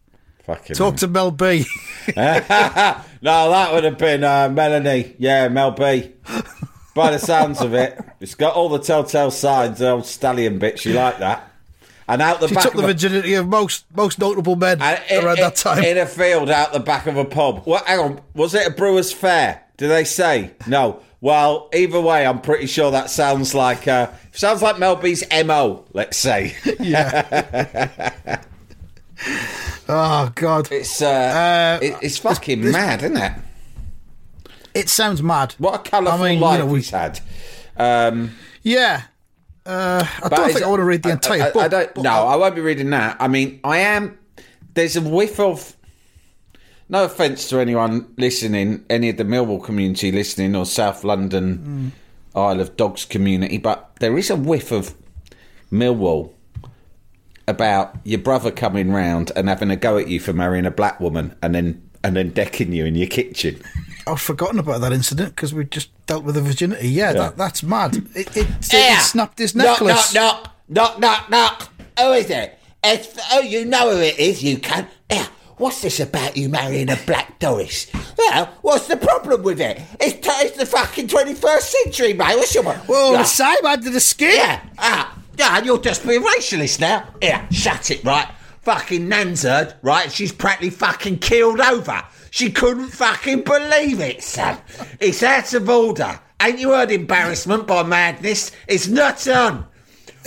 Fucking. 0.50 0.74
Talk 0.74 0.96
to 0.96 1.06
Mel 1.08 1.30
B. 1.30 1.64
No, 3.22 3.50
that 3.50 3.74
would 3.74 3.84
have 3.84 3.98
been 3.98 4.24
uh, 4.24 4.48
Melanie. 4.48 5.14
Yeah, 5.18 5.48
Mel 5.48 5.72
B. 5.72 6.12
By 6.94 7.10
the 7.12 7.18
sounds 7.18 7.60
of 7.60 7.74
it, 7.74 8.00
it's 8.18 8.34
got 8.34 8.54
all 8.54 8.70
the 8.70 8.78
telltale 8.78 9.30
signs. 9.30 9.78
The 9.78 9.90
old 9.90 10.06
stallion 10.06 10.58
bit. 10.58 10.78
She 10.78 10.94
like 10.94 11.18
that. 11.18 11.52
And 12.08 12.22
out 12.22 12.40
the 12.40 12.48
She 12.48 12.54
back 12.54 12.64
took 12.64 12.74
of 12.74 12.80
the 12.80 12.86
virginity 12.86 13.34
of 13.34 13.46
most 13.46 13.84
most 13.94 14.18
notable 14.18 14.56
men 14.56 14.78
in, 14.78 15.22
around 15.22 15.36
in- 15.38 15.44
that 15.44 15.56
time. 15.56 15.84
In 15.84 15.98
a 15.98 16.06
field 16.06 16.48
out 16.50 16.72
the 16.72 16.80
back 16.80 17.06
of 17.06 17.18
a 17.18 17.24
pub. 17.26 17.62
Well, 17.66 17.84
hang 17.84 17.98
on. 17.98 18.20
Was 18.34 18.54
it 18.54 18.66
a 18.66 18.70
Brewers 18.70 19.12
Fayre? 19.12 19.60
Do 19.76 19.86
they 19.86 20.04
say? 20.04 20.52
No. 20.66 21.00
Well, 21.20 21.68
either 21.74 22.00
way, 22.00 22.26
I'm 22.26 22.40
pretty 22.40 22.66
sure 22.66 22.90
that 22.90 23.10
sounds 23.10 23.54
like 23.54 23.86
uh, 23.86 24.10
sounds 24.32 24.62
like 24.62 24.78
Mel 24.78 24.96
B's 24.96 25.22
mo. 25.44 25.84
Let's 25.92 26.16
say 26.16 26.56
oh, 29.88 30.32
God. 30.34 30.68
it's 30.70 31.00
uh, 31.02 31.78
Uh, 31.80 31.84
it- 31.84 31.96
it's 32.02 32.18
fucking 32.18 32.70
mad, 32.70 33.02
isn't 33.02 33.16
it? 33.16 33.32
It 34.74 34.88
sounds 34.88 35.22
mad. 35.22 35.54
What 35.58 35.74
a 35.86 35.90
colourful 35.90 36.22
I 36.22 36.28
mean, 36.28 36.38
you 36.38 36.44
life 36.44 36.58
know, 36.60 36.66
we- 36.66 36.78
he's 36.80 36.90
had. 36.90 37.20
Um, 37.76 38.32
Yeah. 38.62 39.02
Uh, 39.66 40.04
I 40.22 40.28
don't 40.28 40.52
think 40.52 40.64
I 40.64 40.68
want 40.68 40.80
to 40.80 40.84
read 40.84 41.02
the 41.02 41.10
entire 41.10 41.42
I, 41.42 41.50
book. 41.50 41.62
I 41.62 41.68
don't. 41.68 41.94
but 41.94 42.02
No, 42.02 42.26
I 42.26 42.36
won't 42.36 42.54
be 42.54 42.60
reading 42.60 42.90
that. 42.90 43.16
I 43.20 43.28
mean, 43.28 43.60
I 43.62 43.78
am. 43.78 44.18
There's 44.74 44.96
a 44.96 45.00
whiff 45.00 45.38
of. 45.38 45.76
No 46.88 47.04
offence 47.04 47.48
to 47.50 47.60
anyone 47.60 48.12
listening, 48.16 48.84
any 48.90 49.10
of 49.10 49.16
the 49.16 49.22
Millwall 49.24 49.62
community 49.62 50.10
listening, 50.10 50.56
or 50.56 50.64
South 50.66 51.04
London 51.04 51.92
Isle 52.34 52.60
of 52.60 52.76
Dogs 52.76 53.04
community, 53.04 53.58
but 53.58 53.90
there 54.00 54.16
is 54.18 54.28
a 54.30 54.34
whiff 54.34 54.72
of 54.72 54.94
Millwall 55.70 56.32
about 57.50 57.94
your 58.04 58.20
brother 58.20 58.50
coming 58.50 58.90
round 58.92 59.30
and 59.36 59.48
having 59.48 59.70
a 59.70 59.76
go 59.76 59.98
at 59.98 60.08
you 60.08 60.20
for 60.20 60.32
marrying 60.32 60.64
a 60.64 60.70
black 60.70 60.98
woman, 61.00 61.34
and 61.42 61.54
then 61.54 61.82
and 62.02 62.16
then 62.16 62.30
decking 62.30 62.72
you 62.72 62.86
in 62.86 62.94
your 62.94 63.08
kitchen. 63.08 63.60
I've 64.06 64.20
forgotten 64.22 64.58
about 64.58 64.80
that 64.80 64.92
incident 64.94 65.36
because 65.36 65.52
we 65.52 65.64
just 65.66 65.90
dealt 66.06 66.24
with 66.24 66.34
the 66.36 66.40
virginity. 66.40 66.88
Yeah, 66.88 67.12
That, 67.12 67.36
that's 67.36 67.62
mad. 67.62 67.96
It, 67.96 68.06
it, 68.16 68.36
it, 68.38 68.72
Yeah. 68.72 68.98
snapped 69.00 69.38
his 69.38 69.54
Knock, 69.54 69.82
necklace. 69.82 70.14
knock, 70.14 70.44
knock. 70.68 70.98
Knock, 70.98 70.98
knock, 71.00 71.30
knock. 71.30 71.68
Who 71.98 72.12
is 72.12 72.30
it? 72.30 72.58
It's, 72.82 73.18
oh, 73.32 73.40
you 73.42 73.66
know 73.66 73.94
who 73.94 74.00
it 74.00 74.18
is, 74.18 74.42
you 74.42 74.56
can. 74.56 74.88
Yeah, 75.10 75.26
what's 75.58 75.82
this 75.82 76.00
about 76.00 76.38
you 76.38 76.48
marrying 76.48 76.88
a 76.88 76.96
black 77.06 77.38
Doris? 77.38 77.88
Well, 78.16 78.46
what's 78.62 78.86
the 78.86 78.96
problem 78.96 79.42
with 79.42 79.60
it? 79.60 79.78
It's, 80.00 80.14
t- 80.14 80.46
it's 80.46 80.56
the 80.56 80.64
fucking 80.64 81.08
21st 81.08 81.60
century, 81.60 82.14
mate. 82.14 82.36
What's 82.36 82.54
your... 82.54 82.64
We're 82.64 82.96
all 82.96 83.12
Yeah. 83.12 83.18
the 83.18 83.24
same 83.24 83.66
under 83.66 83.90
the 83.90 84.00
skin. 84.00 84.34
Yeah, 84.34 84.60
ah, 84.78 85.18
yeah, 85.40 85.56
and 85.56 85.64
you're 85.64 85.78
just 85.78 86.06
being 86.06 86.22
racialist 86.22 86.80
now. 86.80 87.08
Yeah, 87.22 87.48
shut 87.48 87.90
it, 87.90 88.04
right? 88.04 88.28
Fucking 88.60 89.08
Nanzard, 89.08 89.74
right? 89.80 90.12
She's 90.12 90.32
practically 90.32 90.68
fucking 90.68 91.18
keeled 91.20 91.60
over. 91.60 92.02
She 92.30 92.52
couldn't 92.52 92.90
fucking 92.90 93.44
believe 93.44 94.00
it, 94.00 94.22
son. 94.22 94.58
It's 95.00 95.22
out 95.22 95.54
of 95.54 95.66
order. 95.66 96.20
Ain't 96.42 96.58
you 96.58 96.72
heard 96.72 96.90
embarrassment 96.90 97.66
by 97.66 97.82
madness? 97.84 98.52
It's 98.68 98.86
not 98.86 99.26
on. 99.28 99.66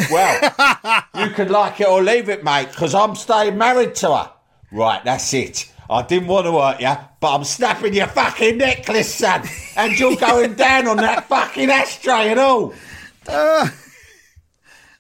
Well, 0.10 0.42
you 1.16 1.30
can 1.30 1.50
like 1.50 1.80
it 1.80 1.88
or 1.88 2.02
leave 2.02 2.28
it, 2.28 2.44
mate, 2.44 2.70
because 2.70 2.96
I'm 2.96 3.16
staying 3.16 3.56
married 3.56 3.94
to 3.96 4.16
her. 4.16 4.32
Right, 4.72 5.04
that's 5.06 5.32
it. 5.36 5.72
I 5.92 6.02
didn't 6.02 6.28
want 6.28 6.48
to 6.48 6.60
hurt 6.60 6.82
you, 6.82 7.06
but 7.20 7.36
I'm 7.36 7.44
snapping 7.44 7.94
your 7.94 8.08
fucking 8.08 8.58
necklace, 8.58 9.14
son. 9.14 9.44
And 9.76 10.00
you're 10.00 10.16
going 10.16 10.56
down 10.56 10.88
on 10.88 10.98
that 10.98 11.26
fucking 11.30 11.70
ashtray 11.70 12.32
and 12.32 12.40
all. 12.40 12.74
Ah. 13.26 13.74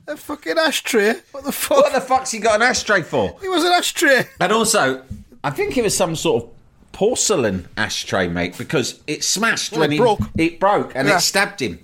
A 0.08 0.18
fucking 0.18 0.58
ashtray. 0.58 1.16
What 1.32 1.46
the 1.46 1.52
fuck? 1.52 1.78
What 1.84 1.94
the 1.94 2.02
fuck's 2.02 2.32
he 2.32 2.40
got 2.40 2.56
an 2.56 2.62
ashtray 2.62 3.02
for? 3.04 3.38
It 3.42 3.50
was 3.50 3.64
an 3.64 3.72
ashtray. 3.72 4.28
And 4.40 4.52
also, 4.52 5.04
I 5.44 5.50
think 5.50 5.78
it 5.78 5.84
was 5.84 5.96
some 5.96 6.16
sort 6.16 6.44
of 6.44 6.50
porcelain 6.92 7.68
ashtray, 7.78 8.28
mate, 8.28 8.58
because 8.58 9.00
it 9.08 9.24
smashed 9.24 9.72
Well, 9.72 9.82
when 9.82 9.92
it 9.92 9.96
he 9.96 10.00
broke. 10.00 10.20
it 10.38 10.60
broke 10.60 10.92
and 10.96 11.08
Yeah. 11.08 11.18
it 11.18 11.22
stabbed 11.22 11.62
him. 11.62 11.80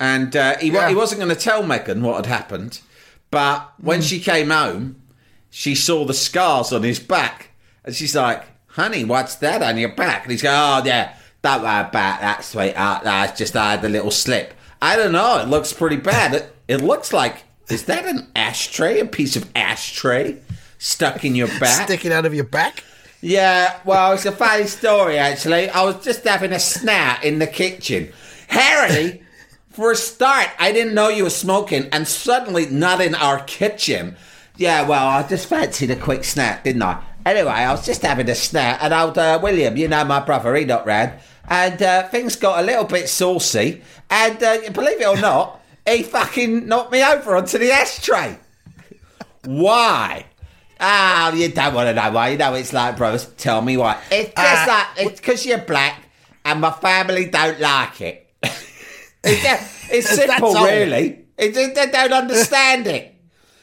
And 0.00 0.34
uh, 0.34 0.56
he, 0.58 0.70
Yeah. 0.70 0.88
he 0.88 0.94
wasn't 0.94 1.20
going 1.20 1.34
to 1.34 1.40
tell 1.40 1.62
Meghan 1.62 2.00
what 2.00 2.16
had 2.16 2.26
happened, 2.26 2.80
but 3.30 3.70
when 3.78 4.00
Mm. 4.00 4.08
she 4.08 4.20
came 4.20 4.50
home, 4.50 4.96
she 5.50 5.74
saw 5.74 6.04
the 6.04 6.14
scars 6.14 6.72
on 6.72 6.82
his 6.82 6.98
back, 7.00 7.50
and 7.84 7.94
she's 7.94 8.14
like, 8.16 8.44
"Honey, 8.68 9.04
what's 9.04 9.34
that 9.36 9.62
on 9.62 9.76
your 9.76 9.88
back?" 9.90 10.22
And 10.22 10.32
he's 10.32 10.42
going, 10.42 10.56
"Oh, 10.58 10.82
yeah, 10.84 11.12
don't 11.42 11.62
worry 11.62 11.80
about 11.80 12.20
that, 12.20 12.44
sweetheart. 12.44 13.04
That's 13.04 13.36
just 13.38 13.56
I 13.56 13.72
had 13.72 13.84
a 13.84 13.88
little 13.88 14.10
slip. 14.10 14.54
I 14.80 14.96
don't 14.96 15.12
know. 15.12 15.38
It 15.38 15.48
looks 15.48 15.72
pretty 15.72 15.96
bad. 15.96 16.34
It, 16.34 16.54
it 16.68 16.80
looks 16.80 17.12
like 17.12 17.44
is 17.70 17.84
that 17.84 18.06
an 18.06 18.26
ashtray? 18.34 19.00
A 19.00 19.06
piece 19.06 19.36
of 19.36 19.48
ashtray 19.54 20.38
stuck 20.78 21.24
in 21.24 21.34
your 21.34 21.48
back?" 21.60 21.86
Sticking 21.86 22.12
out 22.12 22.26
of 22.26 22.34
your 22.34 22.44
back. 22.44 22.84
Yeah, 23.20 23.80
well, 23.84 24.12
it's 24.12 24.26
a 24.26 24.32
funny 24.32 24.66
story, 24.66 25.18
actually. 25.18 25.68
I 25.68 25.82
was 25.82 26.04
just 26.04 26.22
having 26.24 26.52
a 26.52 26.60
snack 26.60 27.24
in 27.24 27.40
the 27.40 27.48
kitchen. 27.48 28.12
Harry, 28.46 29.22
for 29.70 29.90
a 29.90 29.96
start, 29.96 30.48
I 30.58 30.70
didn't 30.70 30.94
know 30.94 31.08
you 31.08 31.24
were 31.24 31.30
smoking, 31.30 31.88
and 31.90 32.06
suddenly 32.06 32.66
not 32.66 33.00
in 33.00 33.16
our 33.16 33.40
kitchen. 33.44 34.16
Yeah, 34.56 34.86
well, 34.86 35.08
I 35.08 35.26
just 35.26 35.48
fancied 35.48 35.90
a 35.90 35.96
quick 35.96 36.24
snack, 36.24 36.64
didn't 36.64 36.82
I? 36.82 37.02
Anyway, 37.26 37.50
I 37.50 37.72
was 37.72 37.84
just 37.84 38.02
having 38.02 38.28
a 38.30 38.34
snack, 38.34 38.78
and 38.82 38.94
old 38.94 39.18
uh, 39.18 39.38
William, 39.42 39.76
you 39.76 39.88
know 39.88 40.04
my 40.04 40.20
brother, 40.20 40.54
he 40.54 40.64
not 40.64 40.86
round, 40.86 41.12
and 41.48 41.82
uh, 41.82 42.08
things 42.08 42.36
got 42.36 42.60
a 42.60 42.66
little 42.66 42.84
bit 42.84 43.08
saucy, 43.08 43.82
and 44.10 44.42
uh, 44.42 44.58
believe 44.70 45.00
it 45.00 45.06
or 45.06 45.20
not, 45.20 45.57
he 45.96 46.02
fucking 46.02 46.66
knocked 46.66 46.92
me 46.92 47.02
over 47.04 47.36
onto 47.36 47.58
the 47.58 47.70
ashtray. 47.72 48.38
Why? 49.44 50.26
Ah, 50.80 51.32
you 51.32 51.48
don't 51.48 51.74
want 51.74 51.88
to 51.88 51.94
know 51.94 52.10
why. 52.12 52.30
You 52.30 52.38
know 52.38 52.54
it's 52.54 52.72
like, 52.72 52.96
bros. 52.96 53.26
Tell 53.36 53.60
me 53.62 53.76
why. 53.76 54.00
It's 54.10 54.32
just 54.34 54.68
like 54.68 54.86
it's 54.98 55.20
because 55.20 55.44
you're 55.46 55.58
black, 55.58 56.02
and 56.44 56.60
my 56.60 56.70
family 56.70 57.26
don't 57.26 57.58
like 57.60 58.00
it. 58.00 58.30
it's 58.42 59.42
just- 59.42 59.74
it's 59.90 60.08
simple, 60.14 60.54
really. 60.54 61.24
It's 61.36 61.56
just 61.56 61.74
they 61.74 61.86
don't 61.90 62.12
understand 62.12 62.86
it. 62.86 63.14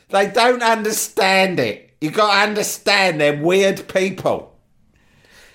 They 0.09 0.27
don't 0.27 0.63
understand 0.63 1.59
it. 1.59 1.93
You 2.01 2.11
got 2.11 2.33
to 2.33 2.49
understand 2.49 3.19
they're 3.21 3.41
weird 3.41 3.87
people. 3.87 4.54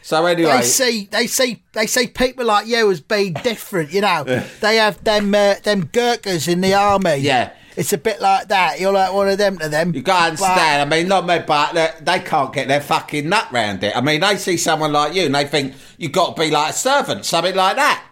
So 0.02 0.24
anyway, 0.26 0.58
They 0.58 0.62
say 0.62 1.04
they 1.06 1.26
say 1.26 1.62
they 1.72 1.86
say 1.86 2.06
people 2.06 2.46
like 2.46 2.66
you 2.66 2.90
as 2.90 3.00
being 3.00 3.34
different. 3.34 3.92
You 3.92 4.00
know, 4.00 4.24
they 4.60 4.76
have 4.76 5.02
them 5.04 5.34
uh, 5.34 5.54
them 5.62 5.86
Gurkhas 5.86 6.48
in 6.48 6.60
the 6.62 6.74
army. 6.74 7.16
Yeah. 7.16 7.52
it's 7.76 7.92
a 7.92 7.98
bit 7.98 8.20
like 8.20 8.48
that. 8.48 8.80
You're 8.80 8.92
like 8.92 9.12
one 9.12 9.28
of 9.28 9.38
them 9.38 9.58
to 9.58 9.68
them. 9.68 9.94
You 9.94 10.02
gotta 10.02 10.30
understand. 10.30 10.82
I 10.92 10.96
mean, 10.96 11.06
not 11.08 11.26
me, 11.26 11.38
but 11.46 11.72
they, 11.74 11.90
they 12.00 12.18
can't 12.20 12.52
get 12.52 12.68
their 12.68 12.80
fucking 12.80 13.28
nut 13.28 13.48
round 13.52 13.84
it. 13.84 13.96
I 13.96 14.00
mean, 14.00 14.20
they 14.20 14.36
see 14.36 14.56
someone 14.56 14.92
like 14.92 15.14
you 15.14 15.24
and 15.26 15.34
they 15.34 15.44
think 15.44 15.74
you 15.98 16.08
got 16.08 16.34
to 16.36 16.40
be 16.42 16.50
like 16.50 16.70
a 16.70 16.76
servant, 16.76 17.24
something 17.24 17.54
like 17.54 17.76
that. 17.76 18.04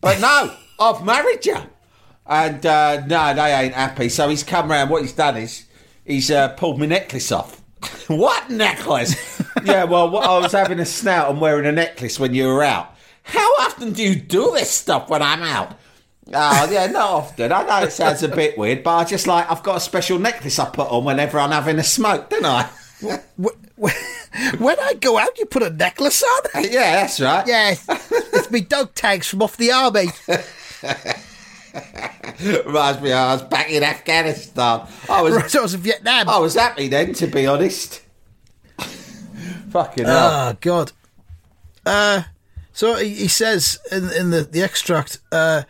But 0.00 0.20
no, 0.20 0.54
I've 0.80 1.04
married 1.04 1.44
you, 1.44 1.56
and 2.26 2.64
uh, 2.64 3.04
no, 3.06 3.34
they 3.34 3.52
ain't 3.52 3.74
happy. 3.74 4.08
So 4.08 4.28
he's 4.28 4.42
come 4.44 4.70
round. 4.70 4.90
What 4.90 5.02
he's 5.02 5.12
done 5.12 5.36
is 5.36 5.66
he's 6.04 6.30
uh, 6.30 6.48
pulled 6.50 6.78
my 6.80 6.86
necklace 6.86 7.30
off. 7.32 7.61
what 8.08 8.50
necklace? 8.50 9.42
yeah, 9.64 9.84
well, 9.84 10.10
what- 10.10 10.24
I 10.28 10.38
was 10.38 10.52
having 10.52 10.80
a 10.80 10.84
snout 10.86 11.30
and 11.30 11.40
wearing 11.40 11.66
a 11.66 11.72
necklace 11.72 12.18
when 12.20 12.34
you 12.34 12.46
were 12.48 12.62
out. 12.62 12.94
How 13.24 13.46
often 13.60 13.92
do 13.92 14.02
you 14.02 14.16
do 14.16 14.52
this 14.54 14.70
stuff 14.70 15.08
when 15.08 15.22
I'm 15.22 15.42
out? 15.42 15.78
Oh 16.34 16.68
yeah, 16.70 16.86
not 16.86 17.10
often. 17.10 17.52
I 17.52 17.62
know 17.64 17.86
it 17.86 17.92
sounds 17.92 18.22
a 18.22 18.28
bit 18.28 18.56
weird, 18.56 18.82
but 18.82 18.94
I 18.96 19.04
just 19.04 19.26
like 19.26 19.50
I've 19.50 19.62
got 19.62 19.76
a 19.76 19.80
special 19.80 20.18
necklace 20.18 20.58
I 20.58 20.68
put 20.70 20.88
on 20.88 21.04
whenever 21.04 21.38
I'm 21.38 21.50
having 21.50 21.78
a 21.78 21.84
smoke, 21.84 22.30
don't 22.30 22.44
I? 22.46 22.62
Wh- 23.04 23.44
wh- 23.44 23.90
When 24.60 24.78
I 24.80 24.94
go 24.94 25.18
out, 25.18 25.38
you 25.38 25.44
put 25.46 25.62
a 25.62 25.70
necklace 25.70 26.22
on. 26.22 26.64
yeah, 26.64 26.92
that's 27.02 27.20
right. 27.20 27.46
Yeah, 27.46 27.74
it's 27.88 28.50
me 28.50 28.60
dog 28.62 28.94
tags 28.94 29.28
from 29.28 29.42
off 29.42 29.56
the 29.56 29.72
army. 29.72 30.06
Reminds 32.66 33.00
me, 33.00 33.12
I 33.12 33.34
was 33.34 33.42
back 33.42 33.70
in 33.70 33.82
Afghanistan. 33.82 34.86
I 35.08 35.22
was, 35.22 35.34
Right, 35.34 35.56
I 35.56 35.60
was 35.60 35.74
in 35.74 35.80
Vietnam. 35.80 36.28
I 36.28 36.38
was 36.38 36.54
happy 36.54 36.88
then, 36.88 37.14
to 37.14 37.26
be 37.26 37.46
honest. 37.46 38.02
Fucking 39.70 40.04
hell. 40.04 40.30
Oh 40.30 40.56
God. 40.60 40.92
Uh, 41.84 42.22
so 42.72 42.96
he, 42.96 43.10
he 43.10 43.28
says 43.28 43.78
in 43.90 44.10
in 44.12 44.30
the 44.30 44.42
the 44.42 44.62
extract, 44.62 45.18
uh, 45.30 45.62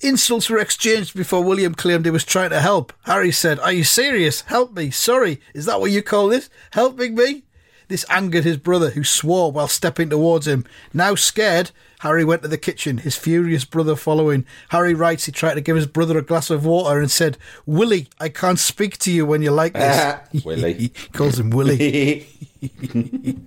insults 0.00 0.48
were 0.50 0.58
exchanged 0.58 1.14
before 1.14 1.42
William 1.44 1.74
claimed 1.74 2.04
he 2.04 2.10
was 2.10 2.24
trying 2.24 2.50
to 2.50 2.60
help. 2.60 2.92
Harry 3.04 3.32
said, 3.32 3.58
"Are 3.60 3.72
you 3.72 3.84
serious? 3.84 4.42
Help 4.42 4.72
me! 4.74 4.90
Sorry, 4.90 5.40
is 5.54 5.66
that 5.66 5.80
what 5.80 5.90
you 5.90 6.02
call 6.02 6.28
this? 6.28 6.48
Helping 6.72 7.14
me?" 7.14 7.44
This 7.88 8.06
angered 8.08 8.44
his 8.44 8.56
brother, 8.56 8.90
who 8.90 9.04
swore 9.04 9.52
while 9.52 9.68
stepping 9.68 10.08
towards 10.08 10.46
him. 10.48 10.64
Now 10.94 11.14
scared, 11.14 11.72
Harry 12.02 12.24
went 12.24 12.42
to 12.42 12.48
the 12.48 12.58
kitchen, 12.58 12.98
his 12.98 13.14
furious 13.14 13.64
brother 13.64 13.94
following. 13.94 14.44
Harry 14.70 14.92
writes 14.92 15.26
he 15.26 15.32
tried 15.32 15.54
to 15.54 15.60
give 15.60 15.76
his 15.76 15.86
brother 15.86 16.18
a 16.18 16.22
glass 16.22 16.50
of 16.50 16.66
water 16.66 16.98
and 16.98 17.08
said, 17.08 17.38
Willie, 17.64 18.08
I 18.18 18.28
can't 18.28 18.58
speak 18.58 18.98
to 18.98 19.12
you 19.12 19.24
when 19.24 19.40
you're 19.40 19.52
like 19.52 19.74
this. 19.74 20.20
Willie. 20.44 20.72
he 20.78 20.88
calls 20.88 21.38
him 21.38 21.50
Willie. 21.50 22.26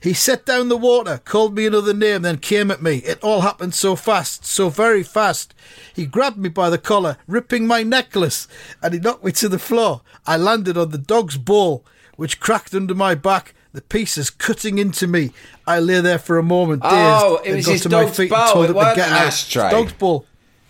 He 0.00 0.12
set 0.12 0.44
down 0.44 0.68
the 0.68 0.76
water, 0.76 1.18
called 1.24 1.56
me 1.56 1.64
another 1.64 1.94
name, 1.94 2.20
then 2.22 2.36
came 2.36 2.70
at 2.70 2.82
me. 2.82 2.96
It 2.98 3.24
all 3.24 3.40
happened 3.40 3.72
so 3.72 3.96
fast, 3.96 4.44
so 4.44 4.68
very 4.68 5.02
fast. 5.02 5.54
He 5.94 6.04
grabbed 6.04 6.36
me 6.36 6.50
by 6.50 6.68
the 6.68 6.76
collar, 6.76 7.16
ripping 7.26 7.66
my 7.66 7.82
necklace, 7.82 8.46
and 8.82 8.92
he 8.92 9.00
knocked 9.00 9.24
me 9.24 9.32
to 9.32 9.48
the 9.48 9.58
floor. 9.58 10.02
I 10.26 10.36
landed 10.36 10.76
on 10.76 10.90
the 10.90 10.98
dog's 10.98 11.38
bowl, 11.38 11.86
which 12.16 12.38
cracked 12.38 12.74
under 12.74 12.94
my 12.94 13.14
back, 13.14 13.54
the 13.74 13.82
pieces 13.82 14.30
cutting 14.30 14.78
into 14.78 15.06
me. 15.06 15.32
I 15.66 15.80
lay 15.80 16.00
there 16.00 16.18
for 16.18 16.38
a 16.38 16.42
moment, 16.42 16.82
dazed. 16.82 16.94
Oh, 16.94 17.40
it 17.44 17.54
was 17.56 17.66
got 17.66 17.72
his 17.72 17.82
to 17.82 17.88
my 17.90 18.04
dog's 18.04 18.16
feet 18.16 18.30
bowl, 18.30 18.38
and 18.40 18.50
told 18.52 18.64
it 18.64 18.68
him 18.68 18.74
to 18.74 18.78
weren't 18.78 18.96
get 18.96 19.08
an 19.08 19.14
ashtray. 19.14 19.70
Dog's 19.70 19.92
bowl. 19.92 20.26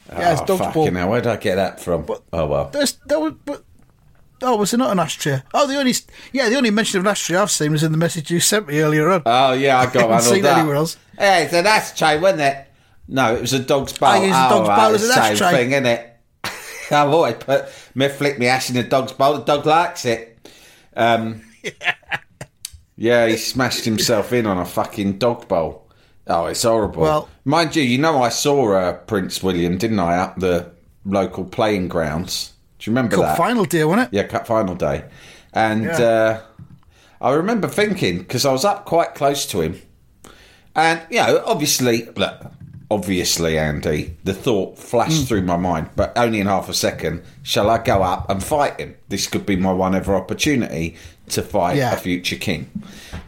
Yeah, 0.08 0.32
it's 0.32 0.40
oh, 0.42 0.46
dog's 0.46 0.60
fucking 0.60 0.72
bowl. 0.72 0.92
hell, 0.94 1.08
where 1.10 1.20
did 1.20 1.30
I 1.32 1.36
get 1.36 1.54
that 1.56 1.80
from? 1.80 2.06
oh, 2.32 2.46
well. 2.46 2.70
That 2.70 2.80
was, 3.20 3.34
but, 3.44 3.62
oh, 4.42 4.56
was 4.56 4.74
it 4.74 4.78
not 4.78 4.90
an 4.92 4.98
ashtray? 4.98 5.42
Oh, 5.52 5.66
the 5.66 5.76
only, 5.76 5.92
yeah, 6.32 6.48
the 6.48 6.56
only 6.56 6.70
mention 6.70 6.98
of 6.98 7.04
an 7.04 7.10
ashtray 7.10 7.36
I've 7.36 7.50
seen 7.50 7.72
was 7.72 7.82
in 7.82 7.92
the 7.92 7.98
message 7.98 8.30
you 8.30 8.40
sent 8.40 8.66
me 8.68 8.80
earlier 8.80 9.08
on. 9.10 9.22
Oh, 9.26 9.52
yeah, 9.52 9.78
I 9.78 9.84
got 9.86 9.94
haven't 9.94 10.10
one 10.10 10.22
seen 10.22 10.42
that. 10.42 10.58
anywhere 10.58 10.76
else. 10.76 10.96
Yeah, 11.18 11.38
it's 11.40 11.52
an 11.54 11.66
ashtray, 11.66 12.18
wasn't 12.18 12.40
it? 12.42 12.66
No, 13.06 13.34
it 13.34 13.40
was 13.42 13.52
a 13.52 13.58
dog's 13.58 13.96
bowl. 13.98 14.08
I 14.08 14.24
use 14.24 14.34
a 14.34 14.46
Oh, 14.46 14.48
dog's 14.50 14.68
right, 14.68 14.76
bowl 14.76 14.94
as 14.94 15.04
it's 15.04 15.04
an 15.04 15.08
the 15.08 15.14
same 15.36 15.44
ashtray. 15.44 15.58
thing, 15.58 15.72
isn't 15.72 15.86
it? 15.86 16.10
I've 16.90 17.08
always 17.10 17.34
put 17.34 17.66
me 17.94 18.08
flick 18.08 18.38
me 18.38 18.46
ash 18.46 18.70
in 18.70 18.76
the 18.76 18.82
dog's 18.82 19.12
bowl. 19.12 19.34
The 19.38 19.44
dog 19.44 19.66
likes 19.66 20.04
it. 20.06 20.38
Um, 20.96 21.42
yeah, 21.62 21.94
he 23.26 23.36
smashed 23.36 23.84
himself 23.84 24.32
in 24.32 24.46
on 24.46 24.58
a 24.58 24.64
fucking 24.64 25.18
dog 25.18 25.48
bowl. 25.48 25.86
Oh, 26.26 26.46
it's 26.46 26.62
horrible. 26.62 27.02
Well- 27.02 27.28
mind 27.44 27.76
you, 27.76 27.82
you 27.82 27.98
know 27.98 28.22
I 28.22 28.28
saw 28.30 28.72
uh, 28.72 28.92
Prince 28.94 29.42
William, 29.42 29.76
didn't 29.78 29.98
I, 30.00 30.16
at 30.16 30.38
the 30.40 30.70
local 31.04 31.44
playing 31.44 31.88
grounds? 31.88 32.52
Do 32.78 32.90
you 32.90 32.94
remember 32.96 33.16
Cup 33.16 33.24
that? 33.26 33.36
final 33.36 33.64
day, 33.64 33.84
wasn't 33.84 34.08
it? 34.12 34.16
Yeah, 34.16 34.22
cup 34.24 34.46
final 34.46 34.74
day, 34.74 35.04
and 35.52 35.84
Yeah. 35.84 36.00
uh, 36.00 36.40
I 37.20 37.32
remember 37.32 37.68
thinking 37.68 38.18
because 38.18 38.44
I 38.46 38.52
was 38.52 38.64
up 38.64 38.84
quite 38.84 39.14
close 39.14 39.44
to 39.46 39.60
him, 39.60 39.80
and 40.74 41.00
you 41.10 41.18
know, 41.18 41.42
obviously, 41.46 42.06
look, 42.16 42.40
obviously, 42.90 43.58
Andy, 43.58 44.16
the 44.24 44.34
thought 44.34 44.78
flashed 44.78 45.22
Mm. 45.24 45.28
through 45.28 45.42
my 45.42 45.56
mind, 45.56 45.90
but 45.96 46.12
only 46.16 46.40
in 46.40 46.46
half 46.46 46.68
a 46.68 46.74
second. 46.74 47.22
Shall 47.42 47.70
I 47.70 47.78
go 47.78 48.02
up 48.02 48.28
and 48.30 48.42
fight 48.42 48.78
him? 48.80 48.94
This 49.08 49.26
could 49.26 49.46
be 49.46 49.56
my 49.56 49.72
one 49.72 49.94
ever 49.94 50.14
opportunity 50.14 50.96
to 51.28 51.42
fight 51.42 51.76
Yeah. 51.76 51.92
a 51.94 51.96
future 51.96 52.36
king, 52.36 52.70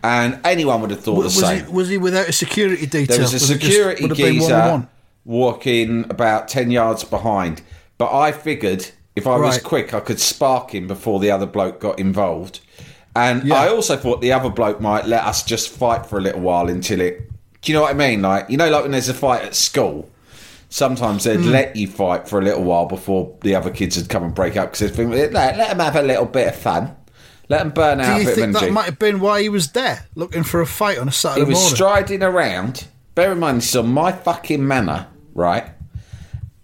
and 0.03 0.39
anyone 0.45 0.81
would 0.83 0.91
have 0.91 1.01
thought 1.01 1.17
Was, 1.25 1.35
the 1.37 1.41
was 1.41 1.49
same. 1.51 1.67
he, 1.67 1.73
was 1.73 1.89
he 1.89 1.99
without 1.99 2.29
a 2.29 2.33
security 2.33 2.87
detail? 2.87 3.07
There 3.17 3.21
was 3.21 3.35
a 3.35 3.39
just- 3.39 3.53
security 3.53 4.07
been 4.07 4.15
geezer 4.17 4.89
walking 5.25 6.05
about 6.09 6.49
10 6.49 6.71
yards 6.71 7.05
behind. 7.05 7.63
But 7.99 8.13
I 8.15 8.33
figured 8.33 8.91
If 9.17 9.27
I 9.27 9.37
was 9.39 9.59
quick, 9.59 9.95
I 9.95 10.01
could 10.01 10.21
spark 10.21 10.75
him 10.75 10.87
before 10.87 11.19
the 11.21 11.31
other 11.31 11.47
bloke 11.47 11.81
got 11.81 11.99
involved. 11.99 12.61
And 13.17 13.45
Yeah. 13.45 13.55
I 13.55 13.69
also 13.69 13.97
thought 13.97 14.21
the 14.21 14.33
other 14.33 14.51
bloke 14.51 14.79
might 14.81 15.07
let 15.07 15.25
us 15.25 15.43
just 15.43 15.71
fight 15.71 16.05
for 16.05 16.19
a 16.19 16.21
little 16.21 16.43
while 16.43 16.69
until 16.69 17.01
it. 17.01 17.31
Do 17.63 17.73
you 17.73 17.79
know 17.79 17.83
what 17.83 17.93
I 17.93 17.95
mean? 17.97 18.21
Like 18.21 18.51
you 18.51 18.59
know, 18.59 18.69
like 18.69 18.83
when 18.83 18.93
there's 18.93 19.09
a 19.09 19.15
fight 19.15 19.43
at 19.43 19.55
school. 19.55 20.11
Sometimes 20.69 21.25
they'd 21.25 21.41
Hmm. 21.41 21.49
let 21.51 21.77
you 21.77 21.87
fight 21.89 22.29
for 22.29 22.39
a 22.39 22.43
little 22.45 22.63
while 22.65 22.85
before 22.87 23.31
the 23.41 23.55
other 23.55 23.71
kids 23.71 23.97
would 23.97 24.09
come 24.11 24.23
and 24.25 24.35
break 24.35 24.57
up 24.57 24.67
because 24.73 24.81
they'd 24.81 24.95
think, 24.95 25.11
let, 25.13 25.33
let 25.33 25.57
them 25.71 25.79
have 25.79 25.97
a 25.97 26.03
little 26.03 26.27
bit 26.27 26.49
of 26.49 26.57
fun, 26.57 26.91
let 27.49 27.59
them 27.61 27.71
burn 27.71 28.01
out 28.01 28.07
Do 28.07 28.13
a 28.13 28.19
you 28.31 28.35
think 28.35 28.53
that 28.55 28.63
energy. 28.63 28.73
might 28.73 28.85
have 28.87 28.99
been 28.99 29.21
why 29.21 29.43
he 29.43 29.49
was 29.49 29.73
there, 29.73 30.07
looking 30.15 30.43
for 30.43 30.61
a 30.61 30.67
fight 30.67 30.99
on 30.99 31.09
a 31.09 31.13
Saturday 31.13 31.43
morning? 31.43 31.47
He 31.47 31.55
was 31.55 31.63
morning? 31.63 31.77
striding 31.77 32.23
around. 32.23 32.87
Bear 33.15 33.33
in 33.33 33.39
mind, 33.39 33.59
this 33.59 33.69
is 33.71 33.77
on 33.77 33.89
my 33.93 34.13
fucking 34.13 34.67
manor, 34.67 35.07
right? 35.35 35.71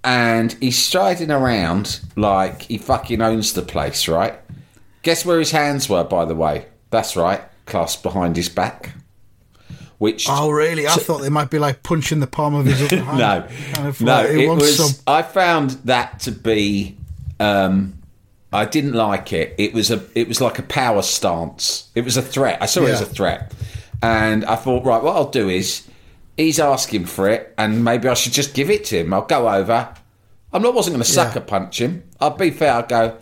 And 0.04 0.52
he's 0.60 0.76
striding 0.78 1.30
around 1.30 2.00
like 2.16 2.62
he 2.62 2.78
fucking 2.78 3.22
owns 3.22 3.52
the 3.52 3.62
place, 3.62 4.08
right? 4.08 4.34
Guess 5.02 5.24
where 5.24 5.38
his 5.38 5.52
hands 5.52 5.88
were, 5.88 6.04
by 6.04 6.24
the 6.24 6.34
way? 6.34 6.66
That's 6.90 7.16
right, 7.16 7.40
clasped 7.66 8.02
behind 8.02 8.36
his 8.36 8.48
back. 8.48 8.92
Which 9.98 10.26
oh, 10.28 10.50
really? 10.50 10.88
I 10.88 10.94
thought 10.94 11.18
they 11.18 11.28
might 11.28 11.48
be 11.50 11.60
like 11.60 11.84
punching 11.84 12.18
the 12.18 12.26
palm 12.26 12.54
of 12.54 12.66
his 12.66 12.82
other 12.92 13.02
hand. 13.04 13.18
no, 13.18 13.48
Kind 13.74 13.86
of 13.88 14.00
no, 14.00 14.14
like, 14.16 14.30
it 14.30 14.48
was. 14.48 14.76
some. 14.76 15.02
I 15.06 15.22
found 15.22 15.70
that 15.84 16.18
to 16.20 16.32
be. 16.32 16.96
Um, 17.38 17.94
I 18.52 18.66
didn't 18.66 18.92
like 18.92 19.32
it. 19.32 19.54
It 19.58 19.72
was 19.72 19.90
a. 19.90 20.02
It 20.14 20.28
was 20.28 20.40
like 20.40 20.58
a 20.58 20.62
power 20.62 21.02
stance. 21.02 21.90
It 21.94 22.04
was 22.04 22.16
a 22.16 22.22
threat. 22.22 22.58
I 22.60 22.66
saw 22.66 22.82
it 22.82 22.90
as 22.90 23.00
a 23.00 23.06
threat, 23.06 23.52
and 24.02 24.44
I 24.44 24.56
thought, 24.56 24.84
right, 24.84 25.02
what 25.02 25.16
I'll 25.16 25.30
do 25.30 25.48
is, 25.48 25.88
he's 26.36 26.60
asking 26.60 27.06
for 27.06 27.28
it, 27.28 27.54
and 27.56 27.84
maybe 27.84 28.08
I 28.08 28.14
should 28.14 28.32
just 28.32 28.54
give 28.54 28.70
it 28.70 28.84
to 28.86 28.98
him. 29.00 29.14
I'll 29.14 29.22
go 29.22 29.48
over. 29.48 29.94
I'm 30.52 30.62
not. 30.62 30.74
wasn't 30.74 30.94
going 30.94 31.04
to 31.04 31.10
sucker 31.10 31.40
punch 31.40 31.80
him. 31.80 32.04
I'll 32.20 32.36
be 32.36 32.50
fair. 32.50 32.74
I'll 32.74 32.86
go. 32.86 33.16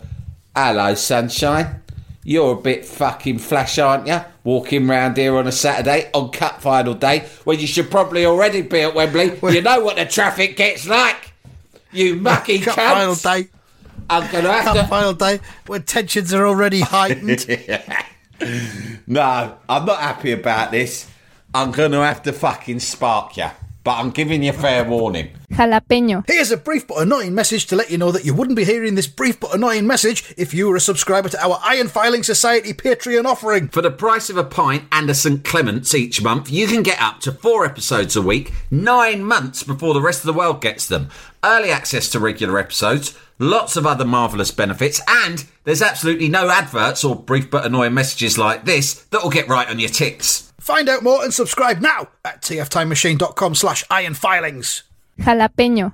Hello, 0.55 0.93
sunshine. 0.95 1.81
You're 2.23 2.53
a 2.53 2.61
bit 2.61 2.85
fucking 2.85 3.39
flash, 3.39 3.79
aren't 3.79 4.05
you? 4.07 4.19
Walking 4.43 4.87
round 4.87 5.17
here 5.17 5.37
on 5.37 5.47
a 5.47 5.51
Saturday 5.51 6.09
on 6.13 6.29
Cup 6.31 6.61
final 6.61 6.93
day 6.93 7.27
when 7.45 7.59
you 7.59 7.65
should 7.65 7.89
probably 7.89 8.25
already 8.25 8.61
be 8.61 8.81
at 8.81 8.93
Wembley. 8.93 9.39
you 9.53 9.61
know 9.61 9.81
what 9.81 9.95
the 9.95 10.05
traffic 10.05 10.55
gets 10.55 10.87
like. 10.87 11.33
You 11.91 12.15
mucky 12.17 12.59
Cup 12.59 12.75
final 12.75 13.15
day. 13.15 13.49
I'm 14.11 14.29
going 14.31 14.43
to 14.43 14.51
have 14.51 14.65
Cup 14.65 14.75
to. 14.75 14.87
final 14.87 15.13
day 15.13 15.39
when 15.67 15.83
tensions 15.83 16.33
are 16.33 16.45
already 16.45 16.81
heightened. 16.81 17.45
No, 19.05 19.55
I'm 19.69 19.85
not 19.85 19.99
happy 19.99 20.31
about 20.31 20.71
this. 20.71 21.07
I'm 21.53 21.71
going 21.71 21.91
to 21.91 21.99
have 21.99 22.23
to 22.23 22.33
fucking 22.33 22.79
spark 22.79 23.37
you. 23.37 23.47
But 23.83 23.97
I'm 23.97 24.09
giving 24.11 24.41
you 24.43 24.51
fair 24.53 24.83
warning. 24.83 25.29
Jalapeño. 25.51 26.23
Here's 26.27 26.51
a 26.51 26.57
brief 26.57 26.87
but 26.87 27.01
annoying 27.01 27.33
message 27.33 27.65
to 27.67 27.75
let 27.75 27.89
you 27.89 27.97
know 27.97 28.11
that 28.11 28.23
you 28.25 28.33
wouldn't 28.35 28.55
be 28.55 28.63
hearing 28.63 28.93
this 28.95 29.07
brief 29.07 29.39
but 29.39 29.55
annoying 29.55 29.87
message 29.87 30.33
if 30.37 30.53
you 30.53 30.67
were 30.67 30.75
a 30.75 30.79
subscriber 30.79 31.29
to 31.29 31.43
our 31.43 31.59
Iron 31.63 31.87
Filing 31.87 32.21
Society 32.21 32.73
Patreon 32.73 33.25
offering. 33.25 33.67
For 33.69 33.81
the 33.81 33.89
price 33.91 34.29
of 34.29 34.37
a 34.37 34.43
pint 34.43 34.83
and 34.91 35.09
a 35.09 35.15
St. 35.15 35.43
Clement's 35.43 35.93
each 35.95 36.21
month, 36.21 36.51
you 36.51 36.67
can 36.67 36.83
get 36.83 37.01
up 37.01 37.19
to 37.21 37.31
four 37.31 37.65
episodes 37.65 38.15
a 38.15 38.21
week, 38.21 38.53
nine 38.69 39.23
months 39.23 39.63
before 39.63 39.95
the 39.95 40.01
rest 40.01 40.21
of 40.21 40.27
the 40.27 40.33
world 40.33 40.61
gets 40.61 40.87
them. 40.87 41.09
Early 41.43 41.71
access 41.71 42.07
to 42.09 42.19
regular 42.19 42.59
episodes, 42.59 43.17
lots 43.41 43.75
of 43.75 43.85
other 43.85 44.05
marvellous 44.05 44.51
benefits, 44.51 45.01
and 45.07 45.45
there's 45.63 45.81
absolutely 45.81 46.29
no 46.29 46.49
adverts 46.49 47.03
or 47.03 47.15
brief 47.15 47.49
but 47.49 47.65
annoying 47.65 47.93
messages 47.93 48.37
like 48.37 48.65
this 48.65 48.93
that 49.05 49.23
will 49.23 49.29
get 49.29 49.49
right 49.49 49.67
on 49.67 49.79
your 49.79 49.89
tits. 49.89 50.53
Find 50.59 50.87
out 50.87 51.03
more 51.03 51.23
and 51.23 51.33
subscribe 51.33 51.81
now 51.81 52.09
at 52.23 52.41
tftimemachine.com 52.41 53.55
slash 53.55 53.83
ironfilings. 53.85 54.83
Jalapeño. 55.19 55.93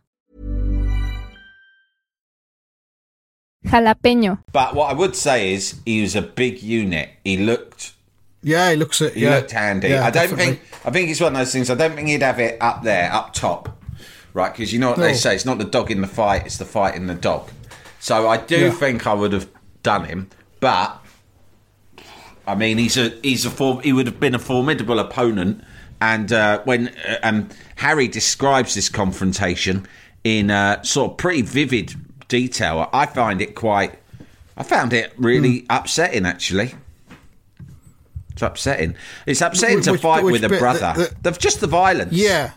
Jalapeño. 3.65 4.39
But 4.51 4.73
what 4.75 4.89
I 4.89 4.93
would 4.93 5.15
say 5.15 5.53
is 5.53 5.79
he 5.85 6.01
was 6.01 6.15
a 6.15 6.21
big 6.21 6.61
unit. 6.61 7.09
He 7.23 7.37
looked 7.37 7.93
Yeah, 8.41 8.71
he 8.71 8.75
looks 8.75 9.01
at 9.01 9.13
he 9.13 9.21
yeah. 9.23 9.35
looked 9.35 9.51
handy. 9.51 9.89
Yeah, 9.89 10.05
I 10.05 10.09
don't 10.11 10.29
definitely. 10.29 10.45
think 10.55 10.59
I 10.85 10.89
think 10.91 11.09
it's 11.09 11.21
one 11.21 11.33
of 11.33 11.39
those 11.39 11.51
things. 11.51 11.69
I 11.69 11.75
don't 11.75 11.93
think 11.95 12.07
he'd 12.07 12.23
have 12.23 12.39
it 12.39 12.57
up 12.61 12.83
there, 12.83 13.11
up 13.13 13.33
top, 13.33 13.77
right? 14.33 14.51
Because 14.51 14.73
you 14.73 14.79
know 14.79 14.89
what 14.89 14.99
they 14.99 15.13
say: 15.13 15.35
it's 15.35 15.45
not 15.45 15.57
the 15.59 15.65
dog 15.65 15.91
in 15.91 16.01
the 16.01 16.07
fight; 16.07 16.45
it's 16.45 16.57
the 16.57 16.65
fight 16.65 16.95
in 16.95 17.07
the 17.07 17.15
dog. 17.15 17.49
So 17.99 18.27
I 18.27 18.37
do 18.37 18.57
Yeah. 18.65 18.71
think 18.71 19.05
I 19.05 19.13
would 19.13 19.31
have 19.33 19.47
done 19.83 20.05
him, 20.05 20.29
but 20.59 20.99
I 22.47 22.55
mean, 22.55 22.79
he's 22.79 22.97
a 22.97 23.09
he's 23.21 23.45
a 23.45 23.51
form. 23.51 23.81
He 23.81 23.93
would 23.93 24.07
have 24.07 24.19
been 24.19 24.33
a 24.35 24.39
formidable 24.39 24.97
opponent. 24.99 25.63
And 26.03 26.31
uh, 26.33 26.61
when 26.63 26.87
uh, 27.07 27.17
um, 27.21 27.49
Harry 27.75 28.07
describes 28.07 28.73
this 28.73 28.89
confrontation 28.89 29.85
in 30.23 30.49
uh, 30.49 30.81
sort 30.81 31.11
of 31.11 31.17
pretty 31.17 31.43
vivid 31.43 31.93
detail, 32.31 32.89
I 32.93 33.05
find 33.05 33.41
it 33.41 33.55
quite. 33.55 33.99
I 34.57 34.63
found 34.63 34.93
it 34.93 35.13
really 35.17 35.59
Hmm. 35.59 35.65
upsetting, 35.69 36.25
actually. 36.25 36.73
It's 38.31 38.41
upsetting. 38.41 38.95
It's 39.25 39.41
upsetting 39.41 39.81
to 39.81 39.97
fight 39.97 40.23
which 40.23 40.41
with 40.41 40.45
a 40.45 40.57
brother. 40.57 40.93
The- 40.95 41.31
The- 41.31 41.37
just 41.37 41.59
the 41.59 41.67
violence. 41.67 42.13
Yeah. 42.13 42.51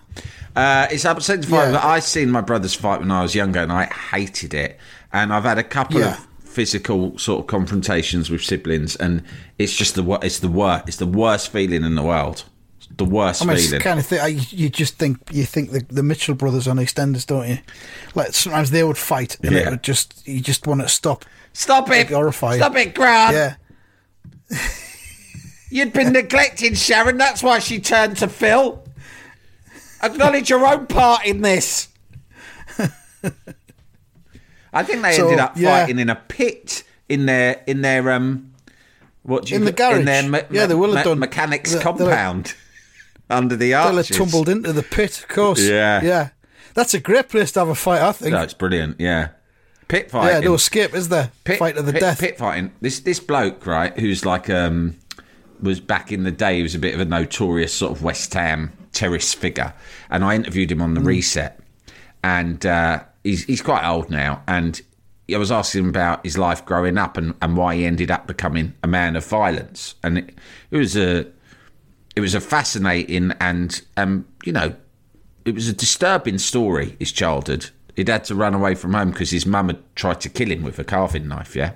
Uh, 0.55 0.87
it's 0.91 1.05
upsetting 1.05 1.43
to 1.43 1.49
fight. 1.49 1.65
Yeah. 1.67 1.73
with- 1.73 1.81
I 1.85 1.99
seen 1.99 2.31
my 2.31 2.41
brothers 2.41 2.75
fight 2.75 3.01
when 3.01 3.11
I 3.11 3.23
was 3.23 3.35
younger, 3.35 3.59
and 3.61 3.73
I 3.73 3.87
hated 3.87 4.55
it. 4.55 4.79
And 5.13 5.33
I've 5.33 5.43
had 5.45 5.59
a 5.59 5.65
couple 5.65 6.01
Yeah. 6.01 6.13
of 6.15 6.27
physical 6.45 7.19
sort 7.19 7.41
of 7.41 7.47
confrontations 7.49 8.31
with 8.31 8.43
siblings, 8.45 8.95
and 8.97 9.23
it's 9.59 9.75
just 9.75 9.97
the 9.97 10.05
it's 10.23 10.39
the 10.39 10.49
worst. 10.49 10.85
It's 10.87 10.99
the 10.99 11.07
worst 11.07 11.51
feeling 11.51 11.83
in 11.83 11.97
the 11.97 12.03
world. 12.03 12.45
It's 12.89 12.97
the 12.97 13.05
worst 13.05 13.43
I 13.43 13.47
mean, 13.47 13.57
feeling. 13.59 13.81
kind 13.81 13.99
of 13.99 14.07
thing. 14.07 14.21
I, 14.21 14.27
you 14.29 14.69
just 14.69 14.99
think 14.99 15.19
you 15.33 15.45
think 15.45 15.71
the, 15.71 15.85
the 15.89 16.03
Mitchell 16.03 16.35
brothers 16.35 16.67
on 16.69 16.77
EastEnders, 16.77 17.27
don't 17.27 17.49
you? 17.49 17.59
Like 18.15 18.33
sometimes 18.35 18.71
they 18.71 18.83
would 18.85 18.99
fight, 18.99 19.37
and 19.43 19.55
it 19.55 19.69
would 19.71 19.83
just 19.83 20.27
you 20.27 20.41
just 20.41 20.67
want 20.67 20.81
to 20.81 20.89
stop. 20.89 21.25
Stop 21.53 21.91
it! 21.91 22.09
Horrifying. 22.11 22.59
Stop 22.61 22.77
it, 22.77 22.95
Grant! 22.95 23.35
Yeah, 24.51 24.59
You'd 25.71 25.93
been 25.93 26.13
neglecting 26.13 26.75
Sharon. 26.75 27.17
That's 27.17 27.43
why 27.43 27.59
she 27.59 27.81
turned 27.81 28.17
to 28.19 28.29
Phil. 28.29 28.83
Acknowledge 30.03 30.51
your 30.51 30.65
own 30.67 30.87
part 30.87 31.25
in 31.27 31.41
this. 31.43 31.89
I 34.73 34.83
think 34.83 35.03
they 35.03 35.13
So, 35.17 35.25
ended 35.25 35.39
up 35.41 35.57
yeah. 35.57 35.81
fighting 35.81 35.99
in 35.99 36.11
a 36.11 36.17
pit 36.17 36.83
in 37.09 37.27
their 37.27 37.63
in 37.67 37.83
their 37.83 38.11
um 38.11 38.53
what 39.23 39.45
do 39.47 39.51
you 39.53 39.57
In 39.61 39.65
the 39.65 39.73
garage. 39.73 39.99
in 40.01 40.05
their 40.05 40.29
me- 40.29 40.41
Yeah, 40.51 40.67
they 40.67 40.75
will 40.75 40.89
have 40.95 41.05
me- 41.07 41.11
done. 41.11 41.19
mechanics 41.21 41.71
They- 41.73 41.79
they'll 41.79 41.93
have- 41.93 41.99
compound 41.99 42.55
under 43.31 43.57
the 43.57 43.75
arches. 43.75 44.17
tumbled 44.17 44.49
into 44.49 44.73
the 44.73 44.83
pit. 44.83 45.19
Of 45.19 45.29
course. 45.29 45.61
Yeah. 45.63 46.03
yeah. 46.03 46.29
That's 46.75 46.95
a 46.95 47.01
great 47.01 47.29
place 47.29 47.53
to 47.53 47.61
have 47.61 47.69
a 47.69 47.75
fight. 47.75 48.03
I 48.03 48.13
think. 48.13 48.33
No, 48.33 48.47
brilliant. 48.59 49.01
Yeah, 49.01 49.29
pit 49.89 50.11
yeah, 50.13 50.41
no 50.41 50.55
escape, 50.55 50.95
is 50.95 51.09
there? 51.09 51.31
pit, 51.45 51.59
fight 51.59 51.77
to 51.77 51.83
the 51.83 51.93
pit, 51.93 52.01
death. 52.01 52.19
Pit 52.21 52.39
fighting. 52.39 52.73
This 52.81 53.01
this 53.01 53.21
bloke, 53.21 53.65
right, 53.67 53.97
who's 53.99 54.25
like 54.27 54.51
um 54.51 54.97
was 55.63 55.79
back 55.81 56.11
in 56.11 56.25
the 56.25 56.33
day. 56.33 56.57
He 56.57 56.63
was 56.63 56.75
a 56.75 56.79
bit 56.81 56.95
of 56.95 57.01
a 57.01 57.05
notorious 57.05 57.73
sort 57.73 57.93
of 57.93 58.03
West 58.03 58.35
Ham 58.35 58.73
terrace 58.93 59.33
figure, 59.35 59.73
and 60.11 60.25
I 60.25 60.35
interviewed 60.35 60.71
him 60.73 60.83
on 60.83 60.95
the 60.95 61.01
Mm. 61.01 61.07
reset. 61.07 61.61
And 62.25 62.65
uh, 62.67 63.05
he's 63.23 63.45
he's 63.45 63.63
quite 63.63 63.87
old 63.87 64.11
now, 64.11 64.43
and 64.49 64.81
I 65.33 65.37
was 65.39 65.53
asking 65.53 65.83
him 65.85 65.89
about 65.91 66.25
his 66.25 66.37
life 66.37 66.65
growing 66.65 66.99
up 66.99 67.17
and, 67.17 67.35
and 67.41 67.57
why 67.57 67.77
he 67.77 67.85
ended 67.87 68.11
up 68.11 68.27
becoming 68.27 68.75
a 68.83 68.89
man 68.89 69.15
of 69.15 69.25
violence, 69.25 69.95
and 70.03 70.19
it, 70.19 70.35
it 70.71 70.77
was 70.77 70.97
a 70.97 71.27
it 72.17 72.21
was 72.21 72.35
a 72.35 72.41
fascinating 72.41 73.33
and 73.41 73.83
um 73.97 74.27
you 74.45 74.53
know 74.53 74.75
it 75.45 75.55
was 75.55 75.69
a 75.69 75.73
disturbing 75.73 76.39
story. 76.39 76.97
His 76.99 77.13
childhood. 77.13 77.71
He'd 77.97 78.09
had 78.09 78.25
to 78.25 78.35
run 78.35 78.55
away 78.55 78.75
from 78.75 78.95
home 78.95 79.11
because 79.11 79.31
his 79.31 79.47
mum 79.47 79.69
had 79.69 79.95
tried 79.95 80.21
to 80.23 80.29
kill 80.29 80.51
him 80.51 80.63
with 80.63 80.79
a 80.79 80.85
carving 80.85 81.29
knife. 81.29 81.55
Yeah. 81.55 81.73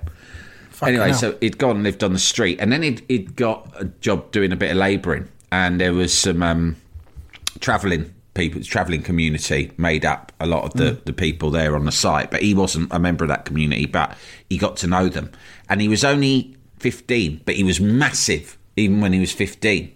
anyway, 0.81 1.09
hell. 1.09 1.17
so 1.17 1.37
he'd 1.39 1.57
gone 1.57 1.77
and 1.77 1.83
lived 1.83 2.03
on 2.03 2.13
the 2.13 2.19
street, 2.19 2.59
and 2.59 2.71
then 2.71 2.83
he'd, 2.83 3.05
he'd 3.07 3.35
got 3.35 3.71
a 3.77 3.85
job 3.85 4.31
doing 4.31 4.51
a 4.51 4.57
bit 4.57 4.71
of 4.71 4.77
labouring, 4.77 5.29
and 5.51 5.79
there 5.79 5.93
was 5.93 6.17
some 6.17 6.43
um, 6.43 6.75
travelling 7.61 8.13
people, 8.33 8.61
travelling 8.63 9.01
community 9.01 9.71
made 9.77 10.03
up 10.03 10.33
a 10.41 10.45
lot 10.45 10.65
of 10.65 10.73
the, 10.73 10.99
the 11.05 11.13
people 11.13 11.51
there 11.51 11.75
on 11.75 11.85
the 11.85 11.91
site, 11.91 12.31
but 12.31 12.41
he 12.41 12.53
wasn't 12.53 12.91
a 12.91 12.99
member 12.99 13.23
of 13.23 13.29
that 13.29 13.45
community, 13.45 13.85
but 13.85 14.17
he 14.49 14.57
got 14.57 14.75
to 14.77 14.87
know 14.87 15.07
them, 15.07 15.31
and 15.69 15.79
he 15.79 15.87
was 15.87 16.03
only 16.03 16.53
fifteen, 16.79 17.41
but 17.45 17.55
he 17.55 17.63
was 17.63 17.79
massive 17.79 18.57
even 18.75 18.99
when 18.99 19.13
he 19.13 19.21
was 19.21 19.31
fifteen. 19.31 19.95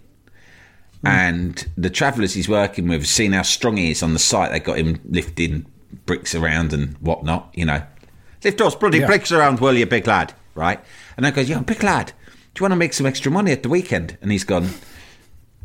Mm. 1.04 1.08
And 1.08 1.68
the 1.76 1.90
travellers 1.90 2.34
he's 2.34 2.48
working 2.48 2.88
with, 2.88 3.06
seen 3.06 3.32
how 3.32 3.42
strong 3.42 3.76
he 3.76 3.90
is 3.90 4.02
on 4.02 4.12
the 4.12 4.18
site. 4.18 4.50
They 4.50 4.60
got 4.60 4.78
him 4.78 5.00
lifting 5.08 5.66
bricks 6.06 6.34
around 6.34 6.72
and 6.72 6.94
whatnot, 6.98 7.50
you 7.54 7.64
know. 7.64 7.82
Lift 8.42 8.58
those 8.58 8.74
bloody 8.74 8.98
Yeah. 8.98 9.06
bricks 9.06 9.32
around, 9.32 9.60
will 9.60 9.76
you, 9.76 9.86
big 9.86 10.06
lad? 10.06 10.34
Right? 10.54 10.80
And 11.16 11.26
I 11.26 11.30
goes, 11.30 11.48
yeah, 11.48 11.60
big 11.60 11.82
lad, 11.82 12.12
do 12.54 12.60
you 12.60 12.64
want 12.64 12.72
to 12.72 12.76
make 12.76 12.92
some 12.92 13.06
extra 13.06 13.30
money 13.30 13.52
at 13.52 13.62
the 13.62 13.68
weekend? 13.68 14.18
And 14.22 14.30
he's 14.30 14.44
gone, 14.44 14.70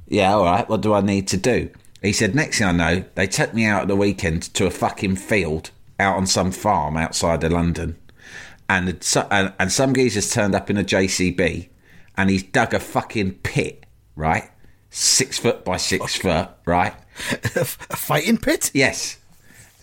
yeah, 0.08 0.34
all 0.34 0.44
right, 0.44 0.68
what 0.68 0.82
do 0.82 0.94
I 0.94 1.02
need 1.02 1.28
to 1.30 1.38
do? 1.38 1.70
He 2.02 2.14
said, 2.14 2.34
next 2.34 2.58
thing 2.60 2.68
I 2.68 2.72
know, 2.72 3.04
they 3.16 3.28
took 3.28 3.54
me 3.54 3.66
out 3.66 3.84
at 3.84 3.88
the 3.90 3.96
weekend 3.96 4.44
to 4.56 4.66
a 4.66 4.72
fucking 4.72 5.18
field 5.18 5.72
out 6.00 6.16
on 6.16 6.26
some 6.26 6.52
farm 6.52 6.96
outside 6.98 7.44
of 7.44 7.52
London. 7.52 7.98
And, 8.70 9.04
and, 9.32 9.54
and 9.60 9.72
some 9.72 9.94
geezer's 9.94 10.32
turned 10.32 10.56
up 10.56 10.70
in 10.70 10.78
a 10.78 10.84
JCB 10.84 11.70
and 12.16 12.30
he's 12.30 12.44
dug 12.44 12.74
a 12.74 12.80
fucking 12.80 13.34
pit, 13.44 13.86
right? 14.16 14.50
Six 14.90 15.38
foot 15.38 15.64
by 15.64 15.78
six 15.78 16.16
foot, 16.16 16.50
right? 16.66 16.94
a 17.54 17.66
fighting 17.66 18.38
pit. 18.38 18.72
Yes. 18.74 19.18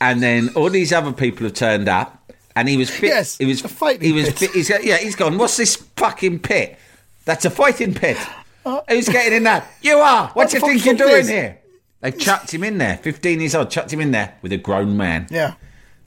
And 0.00 0.22
then 0.22 0.50
all 0.56 0.68
these 0.70 0.92
other 0.92 1.12
people 1.12 1.44
have 1.44 1.54
turned 1.54 1.88
up, 1.88 2.32
and 2.54 2.68
he 2.68 2.76
was 2.76 2.90
fit. 2.90 3.08
Yes, 3.08 3.38
he 3.38 3.44
was 3.46 3.64
a 3.64 3.68
fighting 3.68 4.02
He 4.02 4.12
was. 4.12 4.26
pit. 4.28 4.38
Fit, 4.38 4.50
he's, 4.52 4.68
yeah, 4.68 4.96
he's 4.98 5.16
gone. 5.16 5.38
What's 5.38 5.56
this 5.56 5.76
fucking 5.76 6.40
pit? 6.40 6.78
That's 7.24 7.44
a 7.44 7.50
fighting 7.50 7.94
pit. 7.94 8.16
Uh, 8.64 8.80
Who's 8.88 9.08
getting 9.08 9.32
in 9.32 9.42
that? 9.44 9.66
You 9.80 9.98
are. 9.98 10.26
What, 10.28 10.34
What 10.34 10.50
do 10.50 10.56
you 10.56 10.78
think 10.80 10.84
you're 10.84 10.94
doing 11.08 11.26
here? 11.28 11.58
They've 12.00 12.18
chucked 12.18 12.52
him 12.52 12.64
in 12.64 12.78
there. 12.78 12.96
Fifteen 12.98 13.40
years 13.40 13.54
old, 13.54 13.70
chucked 13.70 13.92
him 13.92 14.00
in 14.00 14.10
there 14.10 14.34
with 14.42 14.52
a 14.52 14.58
grown 14.58 14.96
man, 14.96 15.28
Yeah. 15.30 15.54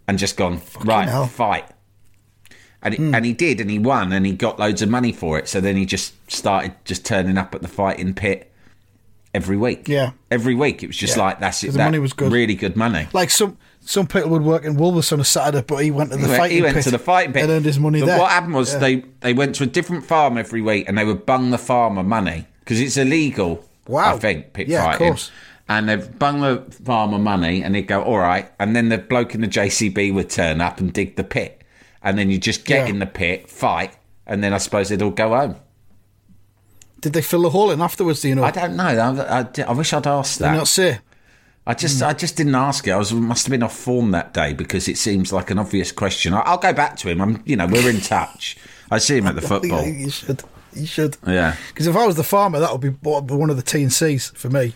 and 0.08 0.20
just 0.20 0.36
gone 0.38 0.62
right 0.84 1.08
hell. 1.08 1.26
fight. 1.28 1.66
And 2.82 2.94
he, 2.94 2.98
hmm. 3.04 3.16
and 3.16 3.26
he 3.26 3.34
did, 3.34 3.60
and 3.60 3.70
he 3.72 3.80
won, 3.80 4.12
and 4.14 4.26
he 4.26 4.34
got 4.34 4.60
loads 4.60 4.82
of 4.82 4.90
money 4.90 5.12
for 5.12 5.38
it. 5.40 5.48
So 5.50 5.60
then 5.62 5.76
he 5.78 5.86
just 5.86 6.14
started 6.32 6.74
just 6.86 7.06
turning 7.06 7.38
up 7.38 7.56
at 7.56 7.62
the 7.62 7.68
fighting 7.68 8.14
pit 8.14 8.49
every 9.34 9.58
week. 9.58 9.88
Yeah. 9.88 10.12
every 10.32 10.56
week. 10.56 10.84
It 10.84 10.88
was 10.88 10.98
just 10.98 11.18
Yeah. 11.18 11.24
like 11.24 11.40
that's 11.40 11.64
it. 11.64 11.72
the 11.72 11.78
that 11.80 11.86
money 11.86 12.00
was 12.00 12.14
good. 12.14 12.32
Really 12.32 12.56
good 12.56 12.76
money. 12.76 13.08
Like 13.14 13.30
some 13.30 13.58
some 13.82 14.08
people 14.08 14.30
would 14.32 14.42
work 14.44 14.66
in 14.66 14.76
Woolworths 14.76 15.12
on 15.14 15.20
a 15.20 15.24
Saturday, 15.24 15.64
but 15.68 15.78
he 15.78 15.92
went 15.92 16.12
to 16.12 16.18
the 16.18 16.24
He 16.24 16.28
went, 16.30 16.40
fighting 16.40 16.58
he 16.58 16.62
went 16.64 16.76
pit 16.76 16.84
to 16.86 16.92
the 16.92 17.00
fighting 17.00 17.34
pit 17.34 17.44
and 17.44 17.52
earned 17.52 17.66
his 17.66 17.80
money 17.80 18.00
but 18.02 18.06
there. 18.08 18.20
What 18.20 18.32
happened 18.32 18.54
was 18.56 18.74
Yeah. 18.74 18.80
they 18.80 19.04
they 19.22 19.34
went 19.34 19.56
to 19.56 19.64
a 19.64 19.68
different 19.68 20.06
farm 20.06 20.38
every 20.38 20.62
week 20.62 20.86
and 20.88 20.98
they 20.98 21.06
would 21.06 21.26
bung 21.26 21.52
the 21.52 21.58
farmer 21.58 22.04
money 22.04 22.46
because 22.60 22.80
it's 22.82 22.98
illegal. 22.98 23.66
Wow. 23.88 24.16
I 24.16 24.18
think 24.20 24.54
pit 24.54 24.68
Yeah, 24.68 24.92
of 24.92 24.98
course. 24.98 25.32
And 25.68 25.88
they've 25.88 26.18
bung 26.20 26.42
the 26.42 26.64
farmer 26.84 27.20
money 27.20 27.64
and 27.64 27.76
he'd 27.76 27.88
go, 27.88 28.02
all 28.02 28.18
right. 28.18 28.52
And 28.60 28.76
then 28.76 28.90
the 28.90 28.98
bloke 28.98 29.36
in 29.36 29.42
the 29.42 29.48
JCB 29.48 30.12
would 30.14 30.30
turn 30.30 30.62
up 30.62 30.80
and 30.80 30.92
dig 30.92 31.16
the 31.16 31.24
pit. 31.24 31.62
And 32.02 32.18
then 32.18 32.32
you 32.32 32.40
just 32.40 32.66
get 32.66 32.86
Yeah. 32.88 32.94
in 32.94 33.00
the 33.00 33.06
pit, 33.06 33.50
fight, 33.50 33.92
and 34.26 34.44
then 34.44 34.52
I 34.54 34.58
suppose 34.58 34.90
they'd 34.90 35.02
all 35.02 35.12
go 35.12 35.30
home. 35.36 35.56
Did 37.02 37.14
they 37.14 37.22
fill 37.22 37.44
the 37.44 37.50
hole 37.50 37.72
in 37.72 37.82
afterwards? 37.82 38.22
Do 38.22 38.30
you 38.30 38.36
know? 38.36 38.44
I 38.44 38.52
don't 38.52 38.76
know. 38.76 38.84
I, 38.84 39.40
I, 39.40 39.48
I 39.68 39.72
wish 39.74 39.94
I'd 39.94 40.08
asked 40.08 40.40
that. 40.40 40.52
Did 40.52 40.58
not 40.58 40.68
say? 40.68 41.00
I 41.68 41.74
just, 41.74 42.00
hmm. 42.00 42.06
I 42.06 42.14
just 42.14 42.36
didn't 42.36 42.56
ask 42.56 42.88
it. 42.88 42.92
I 42.92 42.98
was 42.98 43.14
must 43.14 43.46
have 43.46 43.52
been 43.52 43.64
off 43.64 43.76
form 43.76 44.12
that 44.12 44.34
day 44.34 44.54
because 44.54 44.88
it 44.88 44.98
seems 44.98 45.32
like 45.32 45.52
an 45.52 45.60
obvious 45.60 45.92
question. 45.92 46.34
I, 46.34 46.40
I'll 46.40 46.58
go 46.58 46.74
back 46.74 46.98
to 46.98 47.10
him. 47.10 47.22
I'm, 47.22 47.44
you 47.46 47.56
know, 47.56 47.68
we're 47.68 47.90
in 47.90 48.02
touch. 48.02 48.58
I 48.90 48.98
see 48.98 49.18
him 49.18 49.28
at 49.28 49.36
the 49.36 49.42
football. 49.48 49.86
You 49.86 50.10
should. 50.10 50.44
You 50.74 50.86
should. 50.86 51.18
Yeah. 51.28 51.56
Because 51.68 51.88
if 51.88 51.96
I 51.96 52.06
was 52.06 52.16
the 52.16 52.24
farmer, 52.24 52.60
that 52.60 52.72
would 52.72 52.82
be 52.82 52.90
one 52.90 53.50
of 53.50 53.56
the 53.56 53.62
T 53.62 53.82
and 53.84 53.94
C's 53.94 54.30
for 54.32 54.50
me. 54.50 54.74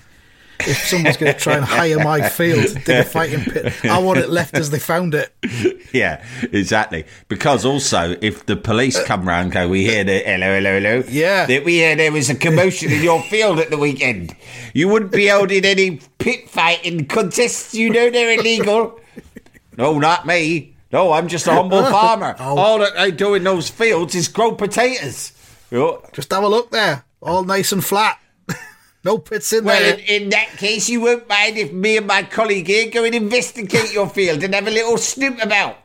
If 0.65 0.77
someone's 0.87 1.17
going 1.17 1.33
to 1.33 1.39
try 1.39 1.55
and 1.55 1.65
hire 1.65 1.97
my 2.03 2.27
field 2.29 2.67
to 2.67 2.73
dig 2.75 2.99
a 2.99 3.03
fighting 3.03 3.43
pit, 3.43 3.73
I 3.85 3.99
want 3.99 4.19
it 4.19 4.29
left 4.29 4.55
as 4.55 4.69
they 4.69 4.79
found 4.79 5.13
it. 5.15 5.33
Yeah, 5.93 6.25
exactly. 6.51 7.05
Because 7.27 7.65
also, 7.65 8.17
if 8.19 8.47
the 8.47 8.55
police 8.55 8.97
uh, 8.97 9.05
come 9.05 9.27
round, 9.27 9.51
go, 9.51 9.69
we 9.69 9.83
hear 9.83 10.03
the 10.03 10.17
hello, 10.25 10.55
hello, 10.55 10.79
hello. 10.79 11.03
Yeah. 11.07 11.45
That 11.45 11.63
we 11.63 11.73
hear 11.73 11.95
there 11.95 12.11
was 12.11 12.31
a 12.31 12.35
commotion 12.35 12.91
in 12.91 13.03
your 13.03 13.21
field 13.21 13.59
at 13.59 13.69
the 13.69 13.77
weekend. 13.77 14.35
You 14.73 14.87
wouldn't 14.87 15.11
be 15.11 15.27
holding 15.27 15.63
any 15.65 15.99
pit 16.17 16.49
fighting 16.49 17.05
contests. 17.05 17.75
You 17.75 17.91
know 17.91 18.09
they're 18.09 18.39
illegal. 18.39 18.99
no, 19.77 19.99
not 19.99 20.25
me. 20.25 20.73
No, 20.91 21.11
I'm 21.11 21.27
just 21.27 21.45
a 21.45 21.51
humble 21.51 21.77
oh. 21.85 21.91
farmer. 21.91 22.35
Oh. 22.39 22.57
All 22.57 22.79
that 22.79 22.97
I 22.97 23.11
do 23.11 23.35
in 23.35 23.43
those 23.43 23.69
fields 23.69 24.15
is 24.15 24.27
grow 24.27 24.53
potatoes. 24.55 25.33
Oh, 25.71 26.03
Just 26.11 26.31
have 26.31 26.43
a 26.43 26.47
look 26.47 26.71
there, 26.71 27.03
all 27.21 27.43
nice 27.43 27.71
and 27.71 27.83
flat. 27.83 28.19
No 29.03 29.17
pits 29.17 29.51
in 29.53 29.65
Well, 29.65 29.79
there. 29.79 29.93
in, 29.95 30.23
in 30.23 30.29
that 30.29 30.49
case, 30.57 30.89
you 30.89 31.01
won't 31.01 31.27
mind 31.27 31.57
if 31.57 31.71
me 31.71 31.97
and 31.97 32.07
my 32.07 32.23
colleague 32.23 32.67
here 32.67 32.89
go 32.89 33.03
and 33.03 33.13
investigate 33.15 33.93
your 33.93 34.07
field 34.09 34.43
and 34.43 34.53
have 34.53 34.67
a 34.67 34.71
little 34.71 34.97
snoop 34.97 35.41
about. 35.41 35.77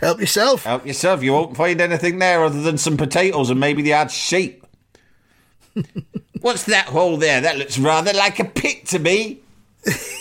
Help 0.00 0.20
yourself. 0.20 0.64
Help 0.64 0.86
yourself. 0.86 1.22
You 1.22 1.32
won't 1.32 1.56
find 1.56 1.80
anything 1.80 2.18
there 2.18 2.44
other 2.44 2.60
than 2.60 2.76
some 2.78 2.96
potatoes 2.96 3.50
and 3.50 3.58
maybe 3.58 3.82
the 3.82 3.94
odd 3.94 4.10
sheep. 4.10 4.64
What's 6.40 6.64
that 6.64 6.86
hole 6.86 7.16
there? 7.16 7.40
That 7.40 7.56
looks 7.58 7.78
rather 7.78 8.12
like 8.12 8.38
a 8.38 8.44
pit 8.44 8.86
to 8.88 8.98
me. 8.98 9.40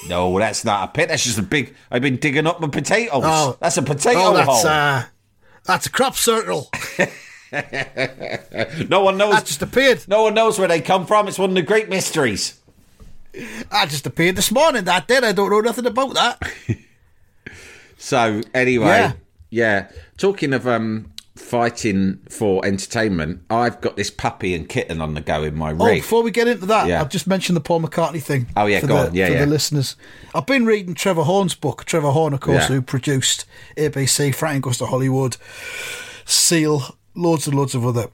no, 0.07 0.39
that's 0.39 0.63
not 0.63 0.89
a 0.89 0.91
pit. 0.91 1.09
That's 1.09 1.23
just 1.23 1.37
a 1.37 1.43
big. 1.43 1.75
I've 1.91 2.01
been 2.01 2.17
digging 2.17 2.47
up 2.47 2.61
my 2.61 2.67
potatoes. 2.67 3.21
Oh. 3.25 3.57
that's 3.59 3.77
a 3.77 3.81
potato 3.81 4.19
oh, 4.19 4.33
that's 4.33 4.47
hole. 4.47 4.67
uh, 4.67 5.03
that's 5.65 5.85
a 5.85 5.91
crop 5.91 6.15
circle. 6.15 6.69
no 7.51 9.01
one 9.01 9.17
knows. 9.17 9.33
That 9.35 9.45
just 9.45 9.61
appeared. 9.61 10.07
no 10.07 10.23
one 10.23 10.33
knows 10.33 10.57
where 10.57 10.67
they 10.67 10.81
come 10.81 11.05
from. 11.05 11.27
It's 11.27 11.39
one 11.39 11.49
of 11.49 11.55
the 11.55 11.61
great 11.61 11.89
mysteries. 11.89 12.59
I 13.71 13.85
just 13.85 14.05
appeared 14.05 14.35
this 14.35 14.51
morning. 14.51 14.83
That 14.85 15.07
did. 15.07 15.23
I 15.23 15.31
don't 15.31 15.49
know 15.49 15.61
nothing 15.61 15.85
about 15.85 16.13
that. 16.15 16.41
So 18.03 18.41
anyway, 18.55 18.87
Yeah. 18.87 19.13
yeah. 19.51 19.87
Talking 20.17 20.53
of 20.53 20.67
um 20.67 21.11
fighting 21.35 22.19
for 22.29 22.65
entertainment, 22.65 23.41
I've 23.47 23.79
got 23.79 23.95
this 23.95 24.09
puppy 24.09 24.55
and 24.55 24.67
kitten 24.67 25.01
on 25.01 25.13
the 25.13 25.21
go 25.21 25.43
in 25.43 25.55
my 25.55 25.71
Oh, 25.73 25.85
before 25.87 26.23
we 26.23 26.31
get 26.31 26.47
into 26.47 26.65
that, 26.65 26.87
Yeah. 26.87 26.99
I've 26.99 27.09
just 27.09 27.27
mentioned 27.27 27.55
the 27.55 27.61
Paul 27.61 27.81
McCartney 27.81 28.19
thing. 28.21 28.47
Oh, 28.57 28.65
yeah, 28.65 28.79
for 28.79 28.87
go 28.87 28.95
the, 29.03 29.07
on. 29.09 29.13
Yeah, 29.15 29.27
for 29.27 29.33
yeah. 29.33 29.39
the 29.41 29.45
listeners. 29.45 29.95
I've 30.33 30.47
been 30.47 30.65
reading 30.65 30.95
Trevor 30.95 31.21
Horn's 31.23 31.53
book. 31.53 31.85
Trevor 31.85 32.09
Horn, 32.09 32.33
of 32.33 32.39
course, 32.39 32.63
Yeah. 32.63 32.75
who 32.75 32.81
produced 32.81 33.45
ABC, 33.77 34.33
Frank 34.33 34.63
Goes 34.63 34.79
to 34.79 34.87
Hollywood, 34.87 35.37
Seal, 36.25 36.97
loads 37.15 37.47
and 37.47 37.55
loads 37.57 37.75
of 37.75 37.85
other 37.85 38.07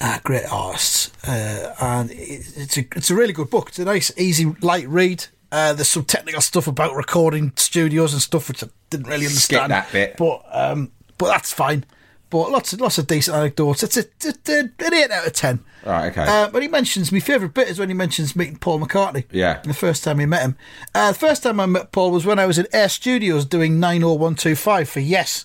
uh, 0.00 0.18
great 0.22 0.44
artists. 0.50 1.10
Uh, 1.26 1.74
and 1.80 2.10
it, 2.10 2.46
it's 2.56 2.76
a 2.78 2.86
it's 2.96 3.10
a 3.10 3.14
really 3.14 3.32
good 3.32 3.50
book. 3.50 3.68
It's 3.68 3.78
a 3.78 3.84
nice, 3.84 4.10
easy, 4.18 4.54
light 4.60 4.88
read. 4.88 5.26
Uh, 5.52 5.72
there's 5.72 5.88
some 5.88 6.04
technical 6.04 6.40
stuff 6.40 6.66
about 6.66 6.94
recording 6.94 7.52
studios 7.56 8.12
and 8.12 8.20
stuff 8.20 8.48
which 8.48 8.64
I 8.64 8.68
didn't 8.90 9.06
really 9.06 9.26
Skip 9.26 9.60
understand. 9.62 9.72
that 9.72 9.92
bit. 9.92 10.16
but 10.16 10.42
um, 10.52 10.90
but 11.18 11.26
that's 11.28 11.52
fine. 11.52 11.84
But 12.28 12.50
lots 12.50 12.72
of 12.72 12.80
lots 12.80 12.98
of 12.98 13.06
decent 13.06 13.36
anecdotes. 13.36 13.84
It's 13.84 13.96
a, 13.96 14.04
it's 14.24 14.48
a, 14.50 14.58
an 14.58 14.94
eight 14.94 15.10
out 15.12 15.26
of 15.26 15.32
ten. 15.32 15.60
Right, 15.84 16.08
okay. 16.10 16.24
Uh, 16.26 16.48
but 16.50 16.60
he 16.62 16.66
mentions 16.68 17.12
my 17.12 17.20
favourite 17.20 17.54
bit 17.54 17.68
is 17.68 17.78
when 17.78 17.88
he 17.88 17.94
mentions 17.94 18.34
meeting 18.34 18.56
Paul 18.56 18.80
McCartney. 18.80 19.24
Yeah. 19.30 19.60
The 19.62 19.72
first 19.72 20.02
time 20.02 20.18
he 20.18 20.26
met 20.26 20.42
him. 20.42 20.56
Uh, 20.92 21.12
the 21.12 21.18
first 21.18 21.44
time 21.44 21.60
I 21.60 21.66
met 21.66 21.92
Paul 21.92 22.10
was 22.10 22.26
when 22.26 22.40
I 22.40 22.46
was 22.46 22.58
at 22.58 22.66
Air 22.74 22.88
Studios 22.88 23.44
doing 23.44 23.78
90125 23.78 24.88
for 24.88 24.98
Yes. 24.98 25.44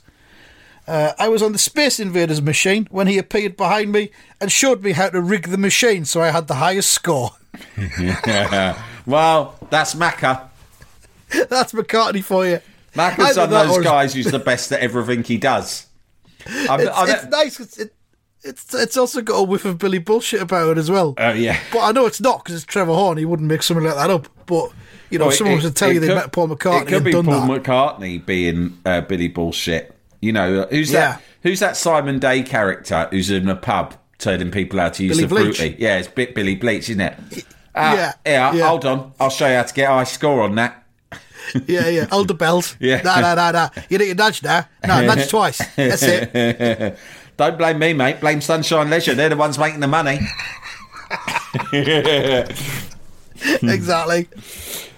Uh, 0.88 1.14
I 1.20 1.30
was 1.30 1.42
on 1.42 1.52
the 1.54 1.58
Space 1.60 2.00
Invaders 2.00 2.42
machine 2.42 2.88
when 2.92 3.08
he 3.08 3.18
appeared 3.18 3.56
behind 3.56 3.92
me 3.92 4.12
and 4.42 4.52
showed 4.52 4.84
me 4.84 4.92
how 4.94 5.10
to 5.10 5.22
rig 5.22 5.48
the 5.50 5.58
machine 5.58 6.06
so 6.06 6.22
I 6.22 6.32
had 6.32 6.48
the 6.48 6.56
highest 6.56 6.92
score. 6.92 7.32
well, 9.06 9.56
that's 9.70 9.96
Macca. 9.96 10.48
That's 11.50 11.72
McCartney 11.72 12.22
for 12.24 12.46
you. 12.46 12.60
Macca's 12.94 13.38
of 13.38 13.50
those 13.50 13.78
or- 13.78 13.82
guys 13.82 14.14
who's 14.14 14.26
the 14.26 14.40
best 14.40 14.70
at 14.74 14.82
everything 14.82 15.24
he 15.24 15.38
does. 15.38 15.88
I'm, 16.46 16.82
It's, 16.82 16.90
I'm- 16.90 17.10
it's 17.10 17.26
nice. 17.28 17.60
It's, 17.62 17.78
it, 17.78 17.94
it's 18.44 18.74
it's 18.74 18.98
also 18.98 19.22
got 19.22 19.36
a 19.38 19.44
whiff 19.44 19.64
of 19.64 19.78
Billy 19.78 20.00
bullshit 20.00 20.42
about 20.42 20.72
it 20.72 20.78
as 20.78 20.92
well. 20.92 21.14
Oh, 21.18 21.32
yeah. 21.32 21.58
But 21.72 21.80
I 21.84 21.92
know 21.94 22.06
it's 22.06 22.20
not 22.20 22.44
because 22.44 22.56
it's 22.56 22.66
Trevor 22.66 22.94
Horn. 22.94 23.18
He 23.18 23.24
wouldn't 23.24 23.48
make 23.48 23.64
something 23.64 23.86
like 23.86 23.96
that 23.96 24.10
up. 24.10 24.28
But 24.46 24.72
you 25.10 25.20
know, 25.20 25.28
Well, 25.28 25.36
someone 25.36 25.54
it- 25.54 25.64
was 25.64 25.66
to 25.66 25.72
tell 25.72 25.94
you 25.94 26.02
they 26.02 26.14
met 26.14 26.34
Paul 26.34 26.50
McCartney 26.50 26.82
It 26.82 26.86
could 26.88 26.94
and 26.96 27.06
be 27.06 27.12
done 27.14 27.26
Paul 27.26 27.48
that. 27.48 27.64
McCartney 27.64 28.26
being 28.26 28.78
uh, 28.86 29.00
Billy 29.02 29.30
bullshit. 29.30 29.96
You 30.22 30.32
know, 30.32 30.68
who's 30.70 30.92
Yeah. 30.92 31.00
that? 31.14 31.22
Who's 31.44 31.60
that 31.60 31.76
Simon 31.76 32.20
Day 32.20 32.44
character 32.44 33.08
who's 33.10 33.32
in 33.32 33.50
a 33.50 33.56
pub 33.56 33.96
telling 34.20 34.52
people 34.52 34.80
how 34.80 34.90
to 34.90 35.04
use 35.04 35.18
Billy 35.18 35.28
the 35.28 35.36
Bleach. 35.36 35.58
fruity? 35.58 35.76
Yeah, 35.80 35.98
it's 35.98 36.08
bit 36.08 36.36
Billy 36.36 36.56
Bleach, 36.56 36.90
isn't 36.90 37.02
it? 37.02 37.14
Uh, 37.74 37.96
Yeah, 37.98 38.14
yeah. 38.26 38.54
yeah. 38.54 38.68
Hold 38.68 38.86
on, 38.86 39.14
I'll 39.20 39.30
show 39.32 39.48
you 39.48 39.56
how 39.56 39.64
to 39.64 39.74
get 39.74 39.90
a 39.90 39.94
high 39.94 40.04
score 40.04 40.42
on 40.44 40.56
that. 40.56 40.78
Yeah, 41.68 41.90
yeah. 41.90 42.06
Hold 42.12 42.28
the 42.28 42.34
belt. 42.36 42.78
Yeah. 42.80 43.02
No, 43.02 43.20
no, 43.20 43.34
no, 43.36 43.52
no. 43.52 43.70
You 43.90 43.98
need 43.98 44.10
to 44.10 44.16
nudge 44.16 44.44
now. 44.44 44.68
No, 44.88 45.02
nudge 45.06 45.28
twice. 45.30 45.58
That's 45.76 46.04
it. 46.04 46.98
Don't 47.38 47.58
blame 47.58 47.80
me, 47.80 47.94
mate. 47.94 48.20
Blame 48.22 48.40
Sunshine 48.42 48.90
Leisure. 48.90 49.16
They're 49.16 49.30
the 49.30 49.36
ones 49.36 49.58
making 49.58 49.80
the 49.80 49.88
money. 49.88 50.20
exactly. 53.64 54.28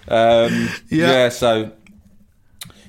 Um, 0.08 0.70
Yeah. 0.90 1.12
yeah. 1.12 1.30
So 1.30 1.72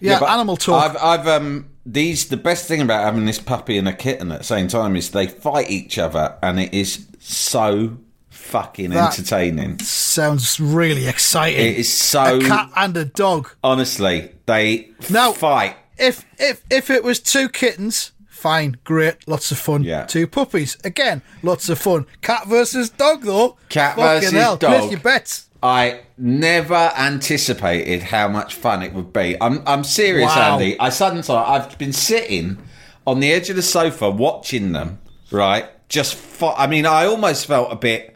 Yeah, 0.00 0.18
but 0.20 0.28
animal 0.30 0.56
talk. 0.56 0.90
I've, 0.90 0.96
I've 1.20 1.28
um 1.28 1.66
these 1.86 2.28
the 2.28 2.36
best 2.36 2.66
thing 2.66 2.80
about 2.80 3.04
having 3.04 3.26
this 3.26 3.38
puppy 3.38 3.76
and 3.78 3.88
a 3.88 3.92
kitten 3.92 4.32
at 4.32 4.38
the 4.38 4.44
same 4.44 4.68
time 4.68 4.96
is 4.96 5.10
they 5.10 5.26
fight 5.26 5.70
each 5.70 5.98
other, 5.98 6.36
and 6.42 6.58
it 6.60 6.72
is 6.74 7.06
so 7.18 7.98
fucking 8.30 8.90
That- 8.90 9.18
entertaining. 9.18 9.78
Sounds 9.80 10.58
really 10.60 11.06
exciting. 11.06 11.60
It 11.66 11.76
is 11.78 11.92
so 11.92 12.38
a 12.38 12.40
cat 12.42 12.70
and 12.76 12.96
a 12.96 13.04
dog. 13.04 13.50
honestly 13.62 14.30
they 14.46 14.90
Now- 15.10 15.32
fight. 15.32 15.76
If 15.96 16.24
if 16.38 16.60
if 16.70 16.90
it 16.90 17.04
was 17.04 17.20
two 17.20 17.48
kittens, 17.48 18.10
fine, 18.28 18.76
great, 18.84 19.28
lots 19.28 19.52
of 19.52 19.58
fun. 19.58 19.84
Yeah. 19.84 20.04
Two 20.06 20.26
puppies, 20.26 20.76
again, 20.84 21.22
lots 21.42 21.68
of 21.68 21.78
fun. 21.78 22.06
Cat 22.20 22.46
versus 22.48 22.90
dog, 22.90 23.22
though. 23.22 23.56
Cat 23.68 23.94
Fucking 23.96 24.20
versus 24.20 24.32
hell. 24.32 24.56
dog. 24.56 24.78
Place 24.80 24.90
your 24.90 25.00
bets. 25.00 25.48
I 25.64 26.00
never 26.18 26.92
anticipated 26.96 28.02
how 28.02 28.28
much 28.28 28.54
fun 28.54 28.82
it 28.82 28.92
would 28.92 29.12
be. 29.14 29.34
I'm 29.40 29.62
I'm 29.66 29.82
serious, 29.82 30.34
Wow. 30.36 30.54
Andy. 30.58 30.78
I 30.78 30.90
sometimes 30.90 31.30
I've 31.30 31.78
been 31.78 31.94
sitting 31.94 32.58
on 33.06 33.20
the 33.20 33.32
edge 33.32 33.48
of 33.48 33.56
the 33.56 33.62
sofa 33.62 34.10
watching 34.10 34.72
them. 34.72 34.98
Right, 35.30 35.64
just 35.88 36.14
fi- 36.14 36.54
I 36.56 36.66
mean, 36.66 36.84
I 36.86 37.06
almost 37.06 37.46
felt 37.46 37.72
a 37.72 37.76
bit 37.76 38.14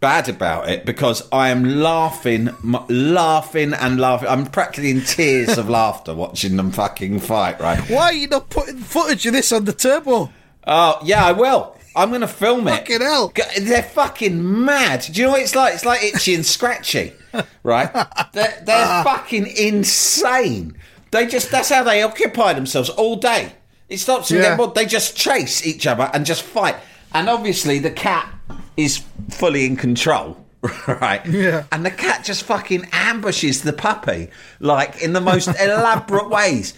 bad 0.00 0.28
about 0.30 0.68
it 0.70 0.86
because 0.86 1.28
I 1.30 1.50
am 1.50 1.62
laughing, 1.82 2.48
m- 2.48 2.86
laughing 2.88 3.74
and 3.74 4.00
laughing. 4.00 4.28
I'm 4.28 4.46
practically 4.46 4.90
in 4.90 5.02
tears 5.02 5.58
of 5.58 5.68
laughter 5.80 6.14
watching 6.14 6.56
them 6.56 6.72
fucking 6.72 7.20
fight. 7.20 7.60
Right. 7.60 7.78
Why 7.90 8.04
are 8.04 8.12
you 8.14 8.28
not 8.28 8.48
putting 8.48 8.78
footage 8.78 9.26
of 9.26 9.34
this 9.34 9.52
on 9.52 9.66
the 9.66 9.72
turbo? 9.74 10.32
Oh 10.66 10.98
yeah, 11.04 11.24
I 11.26 11.32
will. 11.32 11.76
I'm 11.96 12.08
going 12.10 12.20
to 12.22 12.28
film 12.28 12.68
it. 12.68 12.72
Fucking 12.72 13.00
hell. 13.00 13.32
They're 13.60 13.82
fucking 13.82 14.64
mad. 14.64 15.06
Do 15.10 15.20
you 15.20 15.26
know 15.26 15.32
what 15.32 15.42
it's 15.42 15.54
like? 15.56 15.74
It's 15.74 15.84
like 15.84 16.02
itchy 16.02 16.34
and 16.34 16.44
scratchy, 16.46 17.12
right? 17.62 17.92
They're, 18.32 18.62
they're 18.64 19.04
fucking 19.04 19.46
insane. 19.56 20.76
They 21.10 21.26
just, 21.26 21.50
that's 21.50 21.70
how 21.70 21.82
they 21.84 22.02
occupy 22.02 22.52
themselves 22.52 22.90
all 22.90 23.16
day. 23.16 23.52
It 23.88 23.98
stops 23.98 24.30
Yeah. 24.30 24.40
their 24.40 24.56
mod. 24.56 24.74
They 24.74 24.84
just 24.86 25.16
chase 25.16 25.66
each 25.66 25.86
other 25.86 26.10
and 26.12 26.26
just 26.26 26.42
fight. 26.42 26.76
And 27.14 27.28
obviously 27.28 27.78
the 27.78 27.90
cat 27.90 28.32
is 28.76 29.02
fully 29.30 29.64
in 29.66 29.76
control. 29.76 30.44
Right, 30.88 31.24
Yeah. 31.24 31.64
and 31.70 31.86
the 31.86 31.90
cat 31.90 32.24
just 32.24 32.42
fucking 32.42 32.88
ambushes 32.92 33.62
the 33.62 33.72
puppy 33.72 34.28
like 34.58 35.00
in 35.00 35.12
the 35.12 35.20
most 35.20 35.46
elaborate 35.60 36.28
ways. 36.28 36.74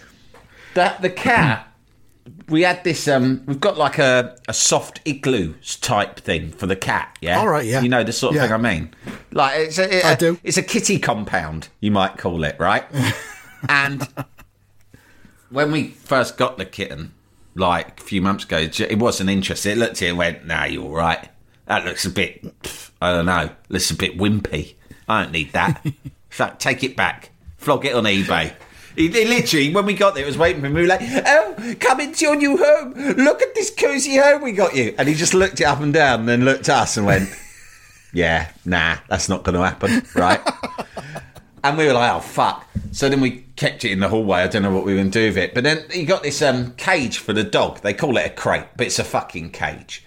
That 0.74 1.00
the 1.02 1.08
cat 1.10 1.66
we 2.50 2.62
had 2.62 2.82
this 2.84 3.06
um 3.08 3.42
we've 3.46 3.60
got 3.60 3.78
like 3.78 3.98
a, 3.98 4.36
a 4.48 4.52
soft 4.52 5.00
igloo 5.04 5.54
type 5.80 6.18
thing 6.20 6.50
for 6.50 6.66
the 6.66 6.76
cat 6.76 7.16
yeah? 7.20 7.38
All 7.38 7.48
right, 7.48 7.64
yeah. 7.64 7.80
you 7.80 7.88
know 7.88 8.02
the 8.04 8.12
sort 8.12 8.32
of 8.32 8.36
Yeah. 8.36 8.42
thing 8.48 8.52
i 8.52 8.56
mean? 8.56 8.94
Like 9.32 9.58
it's 9.60 9.78
a, 9.78 10.06
I 10.06 10.14
do. 10.16 10.38
it's 10.42 10.56
a 10.56 10.62
kitty 10.62 10.98
compound 10.98 11.68
you 11.80 11.90
might 11.90 12.16
call 12.18 12.44
it 12.44 12.56
right? 12.58 12.84
And 13.68 14.08
when 15.50 15.70
we 15.70 15.88
first 15.88 16.36
got 16.38 16.56
the 16.58 16.64
kitten 16.64 17.12
like 17.54 18.00
a 18.00 18.02
few 18.02 18.22
months 18.22 18.44
ago 18.44 18.58
it 18.58 18.98
wasn't 18.98 19.28
interested 19.30 19.72
it 19.72 19.78
looked 19.78 20.00
at 20.00 20.02
it 20.02 20.08
and 20.10 20.18
went 20.18 20.46
nah 20.46 20.64
you're 20.64 20.84
all 20.84 20.90
right. 20.90 21.28
That 21.66 21.84
looks 21.84 22.04
a 22.04 22.10
bit 22.10 22.42
pff, 22.62 22.90
i 23.00 23.12
don't 23.12 23.26
know 23.26 23.50
looks 23.68 23.90
a 23.90 23.96
bit 23.96 24.16
wimpy. 24.18 24.74
I 25.08 25.22
don't 25.22 25.32
need 25.32 25.52
that. 25.52 25.84
So 26.32 26.48
take 26.60 26.84
it 26.84 26.96
back. 26.96 27.30
Flog 27.56 27.84
it 27.84 27.92
on 27.94 28.04
ebay 28.04 28.54
he, 28.96 29.08
he 29.08 29.24
literally, 29.24 29.72
when 29.72 29.86
we 29.86 29.94
got 29.94 30.14
there, 30.14 30.24
it 30.24 30.26
was 30.26 30.38
waiting 30.38 30.62
for 30.62 30.68
me. 30.68 30.74
We 30.74 30.82
were 30.82 30.88
like, 30.88 31.02
"Oh, 31.02 31.74
come 31.78 32.00
into 32.00 32.24
your 32.24 32.36
new 32.36 32.56
home! 32.56 32.94
Look 32.94 33.42
at 33.42 33.54
this 33.54 33.70
cozy 33.70 34.16
home 34.16 34.42
we 34.42 34.52
got 34.52 34.74
you!" 34.74 34.94
And 34.98 35.08
he 35.08 35.14
just 35.14 35.34
looked 35.34 35.60
it 35.60 35.64
up 35.64 35.80
and 35.80 35.92
down, 35.92 36.20
and 36.20 36.28
then 36.28 36.44
looked 36.44 36.68
at 36.68 36.82
us 36.82 36.96
and 36.96 37.06
went, 37.06 37.28
"Yeah, 38.12 38.50
nah, 38.64 38.98
that's 39.08 39.28
not 39.28 39.44
going 39.44 39.54
to 39.56 39.64
happen, 39.64 40.02
right?" 40.14 40.40
and 41.64 41.78
we 41.78 41.86
were 41.86 41.92
like, 41.92 42.12
"Oh 42.14 42.20
fuck!" 42.20 42.66
So 42.92 43.08
then 43.08 43.20
we 43.20 43.44
kept 43.56 43.84
it 43.84 43.92
in 43.92 44.00
the 44.00 44.08
hallway. 44.08 44.40
I 44.40 44.48
don't 44.48 44.62
know 44.62 44.72
what 44.72 44.84
we 44.84 44.92
were 44.92 44.98
going 44.98 45.10
to 45.12 45.18
do 45.18 45.26
with 45.26 45.38
it, 45.38 45.54
but 45.54 45.64
then 45.64 45.84
he 45.90 46.04
got 46.04 46.22
this 46.22 46.42
um, 46.42 46.72
cage 46.72 47.18
for 47.18 47.32
the 47.32 47.44
dog. 47.44 47.80
They 47.80 47.94
call 47.94 48.16
it 48.16 48.26
a 48.26 48.30
crate, 48.30 48.66
but 48.76 48.86
it's 48.86 48.98
a 48.98 49.04
fucking 49.04 49.50
cage, 49.50 50.04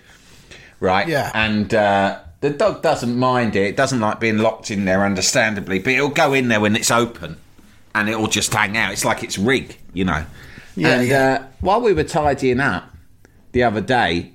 right? 0.80 1.08
Yeah. 1.08 1.32
And 1.34 1.74
uh, 1.74 2.20
the 2.42 2.50
dog 2.50 2.82
doesn't 2.82 3.18
mind 3.18 3.56
it. 3.56 3.68
It 3.68 3.78
doesn't 3.78 4.02
like 4.02 4.20
being 4.20 4.40
locked 4.40 4.70
in 4.70 4.84
there, 4.84 5.06
understandably, 5.06 5.80
but 5.80 5.94
it'll 5.94 6.10
go 6.10 6.34
in 6.34 6.50
there 6.50 6.60
when 6.60 6.76
it's 6.76 6.92
open 6.92 7.38
and 7.96 8.10
it'll 8.10 8.28
just 8.28 8.54
hang 8.54 8.76
out. 8.78 8.92
It's 8.92 9.06
like 9.06 9.24
it's 9.24 9.38
rig, 9.38 9.78
you 9.94 10.06
know. 10.06 10.26
Yeah, 10.76 11.00
and. 11.02 11.12
Uh, 11.12 11.44
while 11.62 11.82
we 11.82 11.94
were 11.94 12.04
tidying 12.04 12.60
up 12.60 12.86
the 13.52 13.64
other 13.64 13.82
day, 13.82 14.34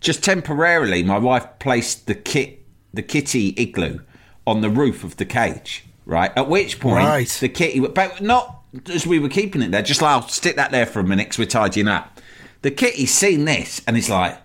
just 0.00 0.22
temporarily, 0.24 1.02
my 1.02 1.18
wife 1.18 1.46
placed 1.58 2.06
the 2.06 2.14
kit, 2.14 2.64
the 2.92 3.02
kitty 3.02 3.54
igloo, 3.56 4.00
on 4.46 4.60
the 4.60 4.70
roof 4.70 5.04
of 5.04 5.16
the 5.16 5.24
cage. 5.24 5.84
Right. 6.04 6.30
At 6.36 6.48
which 6.48 6.78
point, 6.80 7.04
Right. 7.04 7.28
the 7.28 7.48
kitty, 7.48 7.80
but 7.80 8.20
not 8.20 8.62
as 8.92 9.06
we 9.06 9.18
were 9.18 9.28
keeping 9.28 9.62
it 9.62 9.70
there. 9.72 9.82
Just 9.82 10.02
like 10.02 10.10
I'll 10.12 10.28
stick 10.28 10.56
that 10.56 10.70
there 10.70 10.86
for 10.86 11.00
a 11.00 11.04
minute 11.04 11.24
because 11.26 11.38
we're 11.38 11.46
tidying 11.46 11.88
up. 11.88 12.20
The 12.62 12.70
kitty's 12.70 13.12
seen 13.12 13.44
this 13.44 13.80
and 13.86 13.96
it's 13.96 14.08
like, 14.08 14.38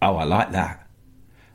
"Oh, 0.00 0.16
I 0.16 0.24
like 0.24 0.52
that." 0.52 0.86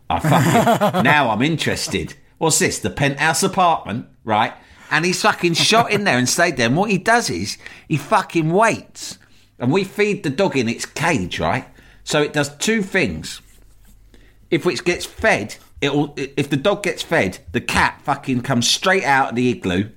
I 0.10 0.20
fucking 0.20 1.04
now 1.04 1.30
I'm 1.30 1.42
interested. 1.42 2.14
What's 2.38 2.60
this? 2.60 2.80
The 2.80 2.90
penthouse 2.90 3.42
apartment, 3.44 4.08
right? 4.24 4.54
And 4.92 5.06
he's 5.06 5.22
fucking 5.22 5.54
shot 5.54 5.92
in 5.92 6.04
there 6.04 6.18
and 6.18 6.28
stayed 6.28 6.58
there. 6.58 6.68
And 6.68 6.76
what 6.76 6.90
he 6.90 6.98
does 6.98 7.30
is 7.30 7.58
he 7.88 7.98
fucking 7.98 8.50
waits, 8.50 9.20
and 9.60 9.72
we 9.72 9.84
feed 9.84 10.24
the 10.24 10.30
dog 10.30 10.58
in 10.58 10.68
its 10.68 10.86
cage, 10.86 11.40
right? 11.40 11.68
So 12.04 12.22
it 12.22 12.34
does 12.34 12.56
two 12.58 12.82
things. 12.82 13.42
If 14.50 14.66
it 14.66 14.84
gets 14.84 15.06
fed, 15.06 15.58
it'll. 15.80 16.14
If 16.18 16.50
the 16.50 16.58
dog 16.58 16.82
gets 16.84 17.04
fed, 17.04 17.40
the 17.52 17.62
cat 17.62 18.02
fucking 18.04 18.42
comes 18.42 18.68
straight 18.68 19.04
out 19.04 19.30
of 19.30 19.36
the 19.36 19.50
igloo, 19.50 19.90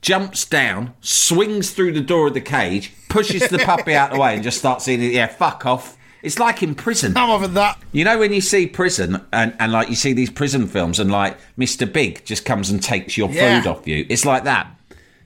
jumps 0.00 0.44
down, 0.44 0.94
swings 1.00 1.70
through 1.70 1.92
the 1.92 2.00
door 2.00 2.26
of 2.26 2.34
the 2.34 2.40
cage, 2.40 2.92
pushes 3.08 3.48
the 3.48 3.60
puppy 3.60 3.94
out 3.94 4.10
of 4.10 4.16
the 4.16 4.20
way, 4.20 4.34
and 4.34 4.42
just 4.42 4.58
starts 4.58 4.88
eating. 4.88 5.12
Yeah, 5.12 5.28
fuck 5.28 5.64
off. 5.66 5.96
It's 6.22 6.38
like 6.38 6.62
in 6.62 6.74
prison. 6.74 7.16
I'm 7.16 7.28
having 7.28 7.54
that. 7.54 7.80
You 7.92 8.04
know 8.04 8.18
when 8.18 8.32
you 8.32 8.40
see 8.40 8.66
prison 8.66 9.24
and, 9.32 9.54
and 9.58 9.72
like 9.72 9.88
you 9.88 9.96
see 9.96 10.12
these 10.12 10.30
prison 10.30 10.66
films 10.68 10.98
and 11.00 11.10
like 11.10 11.36
Mr. 11.58 11.90
Big 11.92 12.24
just 12.24 12.44
comes 12.44 12.70
and 12.70 12.82
takes 12.82 13.16
your 13.16 13.28
Yeah. 13.30 13.60
food 13.60 13.68
off 13.68 13.86
you. 13.88 14.06
It's 14.08 14.24
like 14.24 14.44
that. 14.44 14.68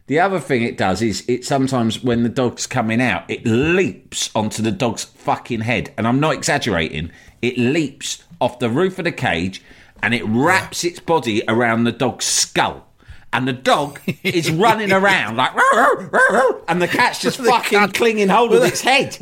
The 0.07 0.21
other 0.21 0.39
thing 0.41 0.63
it 0.63 0.79
does 0.79 1.03
is 1.03 1.25
it 1.29 1.45
sometimes 1.45 2.03
when 2.03 2.23
the 2.23 2.29
dog's 2.29 2.67
coming 2.67 3.01
out, 3.03 3.25
it 3.29 3.45
leaps 3.45 4.31
onto 4.35 4.63
the 4.63 4.71
dog's 4.71 5.05
fucking 5.05 5.61
head. 5.63 5.93
And 5.99 6.07
I'm 6.07 6.21
not 6.21 6.35
exaggerating. 6.35 7.11
It 7.43 7.59
leaps 7.59 8.23
off 8.41 8.59
the 8.59 8.71
roof 8.71 8.99
of 8.99 9.05
the 9.05 9.13
cage 9.13 9.63
and 10.03 10.15
it 10.15 10.25
wraps 10.25 10.85
its 10.85 11.01
body 11.01 11.43
around 11.49 11.85
the 11.85 11.93
dog's 11.93 12.25
skull. 12.25 12.87
And 13.33 13.47
the 13.49 13.53
dog 13.53 14.01
is 14.23 14.51
running 14.51 14.93
around 14.93 15.37
like, 15.37 15.55
"Row, 15.55 15.95
row, 15.95 16.21
row," 16.31 16.65
and 16.69 16.81
the 16.81 16.89
cat's 16.89 17.21
just 17.21 17.39
The 17.39 17.45
fucking 17.51 17.79
cat- 17.79 17.93
clinging 17.95 18.29
hold 18.29 18.55
of 18.55 18.63
its 18.65 18.81
head. 18.81 19.19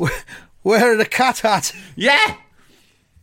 Wearing 0.65 0.99
a 0.99 1.05
cat 1.05 1.39
hat. 1.39 1.73
Yeah. 1.95 2.35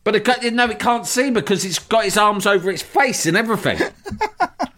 But 0.04 0.16
it, 0.16 0.24
can't- 0.24 0.54
no, 0.54 0.70
it 0.70 0.78
can't 0.78 1.06
see 1.06 1.30
because 1.30 1.64
it's 1.64 1.78
got 1.80 2.06
its 2.06 2.16
arms 2.16 2.46
over 2.46 2.70
its 2.70 2.82
face 2.82 3.26
and 3.26 3.36
everything. 3.36 3.78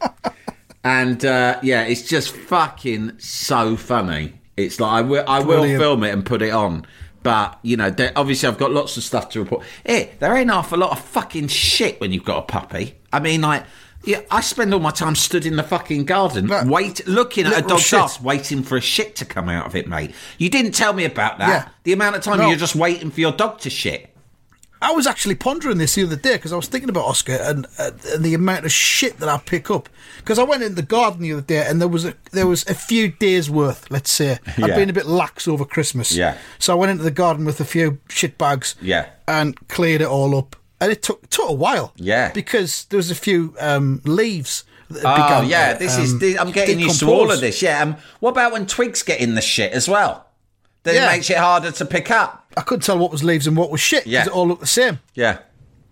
and 0.85 1.25
uh, 1.25 1.61
yeah, 1.63 1.83
it's 1.85 2.03
just 2.09 2.35
fucking 2.35 3.19
so 3.19 3.77
funny. 3.77 4.33
It's 4.57 4.81
like 4.81 4.93
I 4.93 5.01
will, 5.03 5.25
I 5.29 5.41
will 5.41 5.65
film 5.79 6.05
it 6.05 6.13
and 6.13 6.25
put 6.25 6.41
it 6.43 6.53
on. 6.53 6.87
But 7.23 7.59
you 7.63 7.77
know, 7.77 7.95
obviously, 8.17 8.49
I've 8.49 8.59
got 8.59 8.71
lots 8.73 8.97
of 8.97 9.03
stuff 9.03 9.31
to 9.31 9.41
report. 9.41 9.65
Eh, 9.87 10.09
there 10.19 10.35
ain't 10.37 10.51
half 10.51 10.73
a 10.73 10.77
lot 10.77 10.93
of 10.93 11.01
fucking 11.01 11.49
shit 11.49 12.01
when 12.01 12.13
you've 12.13 12.25
got 12.25 12.39
a 12.39 12.43
puppy. 12.43 12.97
I 13.13 13.21
mean, 13.21 13.41
like, 13.41 13.65
yeah, 14.07 14.21
I 14.31 14.41
spend 14.41 14.73
all 14.75 14.81
my 14.81 14.91
time 14.91 15.15
stood 15.15 15.47
in 15.47 15.57
the 15.57 15.63
fucking 15.63 16.05
garden, 16.05 16.47
That 16.49 16.67
wait, 16.67 17.07
looking 17.07 17.47
at 17.47 17.59
a 17.59 17.63
dog's 17.67 17.83
shit. 17.83 17.99
ass, 17.99 18.21
waiting 18.21 18.63
for 18.63 18.77
a 18.77 18.81
shit 18.81 19.17
to 19.17 19.25
come 19.25 19.49
out 19.49 19.67
of 19.67 19.75
it, 19.77 19.89
mate. 19.89 20.15
You 20.39 20.51
didn't 20.51 20.73
tell 20.73 20.93
me 20.93 21.05
about 21.05 21.39
that. 21.39 21.49
Yeah. 21.49 21.69
The 21.85 21.93
amount 21.93 22.17
of 22.17 22.23
time 22.23 22.39
No. 22.39 22.49
you're 22.49 22.57
just 22.59 22.77
waiting 22.77 23.11
for 23.11 23.21
your 23.21 23.33
dog 23.33 23.59
to 23.61 23.71
shit. 23.71 24.11
I 24.83 24.93
was 24.93 25.07
actually 25.07 25.37
pondering 25.37 25.79
this 25.79 25.95
the 25.95 26.03
other 26.03 26.17
day 26.17 26.35
because 26.35 26.53
I 26.53 26.57
was 26.57 26.67
thinking 26.69 26.91
about 26.91 27.05
Oscar 27.07 27.33
and, 27.41 27.67
uh, 27.79 27.93
and 28.13 28.23
the 28.23 28.35
amount 28.35 28.67
of 28.67 28.73
shit 28.73 29.19
that 29.19 29.31
I 29.31 29.39
pick 29.39 29.71
up. 29.71 29.89
Because 30.19 30.39
I 30.39 30.43
went 30.43 30.63
in 30.63 30.75
the 30.75 30.83
garden 30.83 31.23
the 31.23 31.33
other 31.33 31.41
day 31.41 31.65
and 31.67 31.81
there 31.81 31.89
was 31.89 32.05
a 32.05 32.13
there 32.33 32.47
was 32.47 32.67
a 32.67 32.75
few 32.75 33.09
days 33.09 33.49
worth. 33.49 33.91
Let's 33.91 34.11
say 34.11 34.39
Yeah. 34.59 34.67
I'd 34.67 34.75
been 34.75 34.91
a 34.91 34.93
bit 34.93 35.07
lax 35.07 35.49
over 35.49 35.65
Christmas. 35.65 36.13
Yeah. 36.15 36.37
So 36.59 36.75
I 36.75 36.77
went 36.77 36.91
into 36.91 37.03
the 37.03 37.11
garden 37.11 37.47
with 37.47 37.61
a 37.61 37.65
few 37.65 37.99
shit 38.11 38.37
bags. 38.37 38.75
Yeah. 38.83 39.07
And 39.27 39.57
cleared 39.69 40.03
it 40.03 40.09
all 40.09 40.37
up, 40.37 40.55
and 40.85 40.93
it 40.93 41.03
took 41.03 41.29
took 41.31 41.49
a 41.49 41.53
while. 41.53 41.93
Yeah. 41.97 42.31
Because 42.33 42.85
there 42.87 42.97
was 42.99 43.11
a 43.11 43.15
few 43.15 43.55
um, 43.59 44.01
leaves. 44.05 44.65
That 44.91 45.03
Oh 45.07 45.15
began, 45.17 45.49
yeah, 45.49 45.73
uh, 45.75 45.79
this 45.79 45.97
is. 45.99 46.13
um, 46.13 46.19
This, 46.19 46.39
I'm 46.39 46.51
getting 46.53 46.79
used 46.79 47.01
to 47.01 47.07
all 47.11 47.31
of 47.33 47.41
this. 47.41 47.63
Yeah. 47.63 47.83
Um, 47.83 47.97
what 48.21 48.31
about 48.33 48.53
when 48.53 48.67
twigs 48.67 49.03
get 49.03 49.19
in 49.21 49.35
the 49.35 49.41
shit 49.41 49.73
as 49.73 49.89
well? 49.89 50.27
Then 50.83 50.95
Yeah. 50.97 51.09
it 51.09 51.13
makes 51.17 51.31
it 51.31 51.39
harder 51.39 51.71
to 51.73 51.85
pick 51.87 52.11
up. 52.11 52.53
I 52.57 52.61
couldn't 52.61 52.83
tell 52.85 52.99
what 52.99 53.11
was 53.11 53.25
leaves 53.25 53.47
and 53.47 53.57
what 53.57 53.71
was 53.71 53.81
shit 53.81 54.05
because 54.05 54.13
Yeah. 54.13 54.27
it 54.27 54.29
all 54.37 54.47
looked 54.47 54.61
the 54.61 54.67
same. 54.67 55.01
Yeah. 55.15 55.39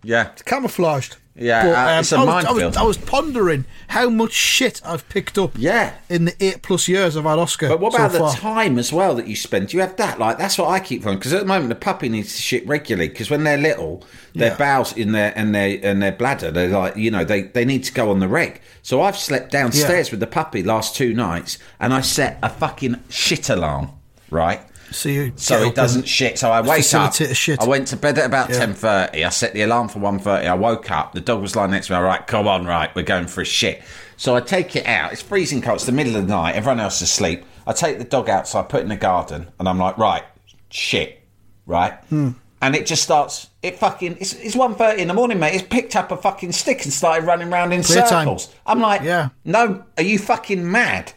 Yeah. 0.02 0.28
It's 0.32 0.42
camouflaged. 0.42 1.16
Yeah, 1.34 1.62
But, 1.64 1.74
um, 1.94 2.00
it's 2.00 2.12
a 2.12 2.16
I, 2.16 2.18
was, 2.20 2.28
I, 2.28 2.42
minefield. 2.42 2.64
was, 2.72 2.76
I 2.76 2.82
was 2.82 2.98
pondering 2.98 3.64
how 3.88 4.10
much 4.10 4.32
shit 4.32 4.82
I've 4.84 5.08
picked 5.08 5.38
up 5.38 5.52
Yeah. 5.56 5.94
in 6.10 6.26
the 6.26 6.34
eight 6.44 6.60
plus 6.60 6.88
years 6.88 7.16
I've 7.16 7.24
had 7.24 7.38
Oscar. 7.38 7.68
But 7.68 7.80
what 7.80 7.92
so 7.92 7.98
about 8.00 8.12
the 8.12 8.18
far. 8.18 8.34
time 8.36 8.78
as 8.78 8.92
well 8.92 9.14
that 9.14 9.26
you 9.26 9.34
spend? 9.34 9.68
Do 9.68 9.78
you 9.78 9.80
have 9.80 9.96
that? 9.96 10.18
Like 10.18 10.36
that's 10.36 10.58
what 10.58 10.68
I 10.68 10.78
keep 10.78 11.02
finding 11.02 11.18
because 11.18 11.32
at 11.32 11.40
the 11.40 11.46
moment 11.46 11.70
the 11.70 11.74
puppy 11.74 12.10
needs 12.10 12.36
to 12.36 12.42
shit 12.42 12.66
regularly 12.66 13.08
because 13.08 13.30
when 13.30 13.44
they're 13.44 13.56
little, 13.56 14.04
their 14.34 14.50
Yeah. 14.50 14.56
bowels 14.58 14.92
in 14.94 15.12
their 15.12 15.32
and 15.34 15.54
their 15.54 15.78
and 15.82 16.02
their 16.02 16.12
bladder, 16.12 16.50
they're 16.50 16.68
like 16.68 16.96
you 16.98 17.10
know 17.10 17.24
they 17.24 17.42
they 17.44 17.64
need 17.64 17.84
to 17.84 17.92
go 17.94 18.10
on 18.10 18.20
the 18.20 18.28
reg. 18.28 18.60
So 18.82 19.00
I've 19.00 19.16
slept 19.16 19.50
downstairs 19.52 20.08
Yeah. 20.08 20.12
with 20.12 20.20
the 20.20 20.26
puppy 20.26 20.62
last 20.62 20.94
two 20.94 21.14
nights, 21.14 21.56
and 21.80 21.94
I 21.94 22.02
set 22.02 22.38
a 22.42 22.50
fucking 22.50 22.96
shit 23.08 23.48
alarm, 23.48 23.88
right? 24.30 24.60
So, 24.92 25.08
you 25.08 25.32
so 25.36 25.62
it 25.64 25.74
doesn't 25.74 26.06
shit. 26.06 26.38
So 26.38 26.50
I 26.50 26.60
wake 26.60 26.92
up. 26.94 27.14
shit. 27.14 27.60
I 27.60 27.66
went 27.66 27.88
to 27.88 27.96
bed 27.96 28.18
at 28.18 28.26
about 28.26 28.50
Yeah. 28.50 28.58
ten 28.58 28.74
thirty. 28.74 29.24
I 29.24 29.28
set 29.30 29.54
the 29.54 29.62
alarm 29.62 29.88
for 29.88 29.98
one 29.98 30.18
thirty. 30.18 30.46
I 30.46 30.54
woke 30.54 30.90
up. 30.90 31.12
The 31.12 31.20
dog 31.20 31.40
was 31.42 31.56
lying 31.56 31.70
next 31.72 31.86
to 31.88 31.92
me. 31.92 31.96
All 31.96 32.02
right, 32.04 32.26
come 32.26 32.46
on, 32.46 32.64
right, 32.66 32.94
we're 32.94 33.02
going 33.02 33.26
for 33.26 33.40
a 33.40 33.44
shit. 33.46 33.82
So 34.16 34.36
I 34.36 34.40
take 34.40 34.76
it 34.76 34.86
out. 34.86 35.12
It's 35.12 35.22
freezing 35.22 35.62
cold. 35.62 35.76
It's 35.76 35.86
the 35.86 35.92
middle 35.92 36.14
of 36.16 36.26
the 36.26 36.32
night. 36.32 36.54
Everyone 36.54 36.78
else 36.80 36.96
is 36.96 37.02
asleep. 37.10 37.44
I 37.66 37.72
take 37.72 37.98
the 37.98 38.04
dog 38.04 38.28
out. 38.28 38.46
So 38.46 38.58
I 38.60 38.62
put 38.62 38.80
it 38.80 38.82
in 38.84 38.88
the 38.90 38.96
garden, 38.96 39.48
and 39.58 39.68
I'm 39.68 39.78
like, 39.78 39.98
right, 39.98 40.22
shit, 40.70 41.22
right. 41.66 41.94
Hmm. 42.08 42.30
And 42.60 42.76
it 42.76 42.86
just 42.86 43.02
starts. 43.02 43.48
It 43.62 43.76
fucking. 43.78 44.18
It's, 44.20 44.34
it's 44.34 44.54
one 44.54 44.76
thirty 44.76 45.02
in 45.02 45.08
the 45.08 45.14
morning, 45.14 45.40
mate. 45.40 45.54
It's 45.54 45.64
picked 45.64 45.96
up 45.96 46.12
a 46.12 46.16
fucking 46.16 46.52
stick 46.52 46.84
and 46.84 46.92
started 46.92 47.26
running 47.26 47.52
around 47.52 47.72
in 47.72 47.82
Playtime. 47.82 48.06
circles. 48.08 48.50
I'm 48.64 48.80
like, 48.80 49.02
Yeah. 49.02 49.30
no, 49.44 49.84
are 49.96 50.02
you 50.04 50.18
fucking 50.20 50.70
mad? 50.70 51.12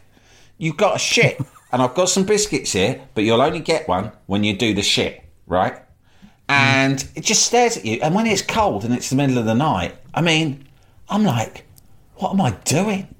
You've 0.58 0.76
got 0.76 0.96
a 0.96 0.98
shit. 0.98 1.40
And 1.76 1.82
I've 1.82 1.94
got 1.94 2.08
some 2.08 2.24
biscuits 2.24 2.72
here, 2.72 3.02
but 3.12 3.22
you'll 3.22 3.42
only 3.42 3.60
get 3.60 3.86
one 3.86 4.10
when 4.24 4.44
you 4.44 4.56
do 4.56 4.72
the 4.72 4.80
shit, 4.80 5.22
right? 5.46 5.76
And 6.48 7.06
it 7.14 7.22
just 7.22 7.44
stares 7.44 7.76
at 7.76 7.84
you. 7.84 7.98
And 8.00 8.14
when 8.14 8.26
it's 8.26 8.40
cold 8.40 8.82
and 8.82 8.94
it's 8.94 9.10
the 9.10 9.16
middle 9.16 9.36
of 9.36 9.44
the 9.44 9.54
night, 9.54 9.94
I 10.14 10.22
mean, 10.22 10.66
I'm 11.10 11.22
like, 11.22 11.66
what 12.14 12.30
am 12.30 12.40
I 12.40 12.52
doing? 12.64 13.14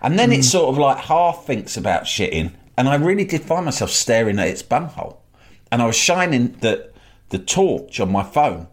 And 0.00 0.18
then 0.18 0.32
it 0.32 0.36
hmm. 0.36 0.40
sort 0.40 0.70
of 0.70 0.78
like 0.78 1.04
half 1.04 1.44
thinks 1.44 1.76
about 1.76 2.04
shitting. 2.04 2.54
And 2.78 2.88
I 2.88 2.94
really 2.94 3.26
did 3.26 3.42
find 3.42 3.66
myself 3.66 3.90
staring 3.90 4.38
at 4.38 4.48
its 4.48 4.62
bunghole. 4.62 5.22
And 5.70 5.82
I 5.82 5.86
was 5.86 5.94
shining 5.94 6.52
the, 6.62 6.90
the 7.28 7.38
torch 7.38 8.00
on 8.00 8.10
my 8.10 8.22
phone 8.22 8.68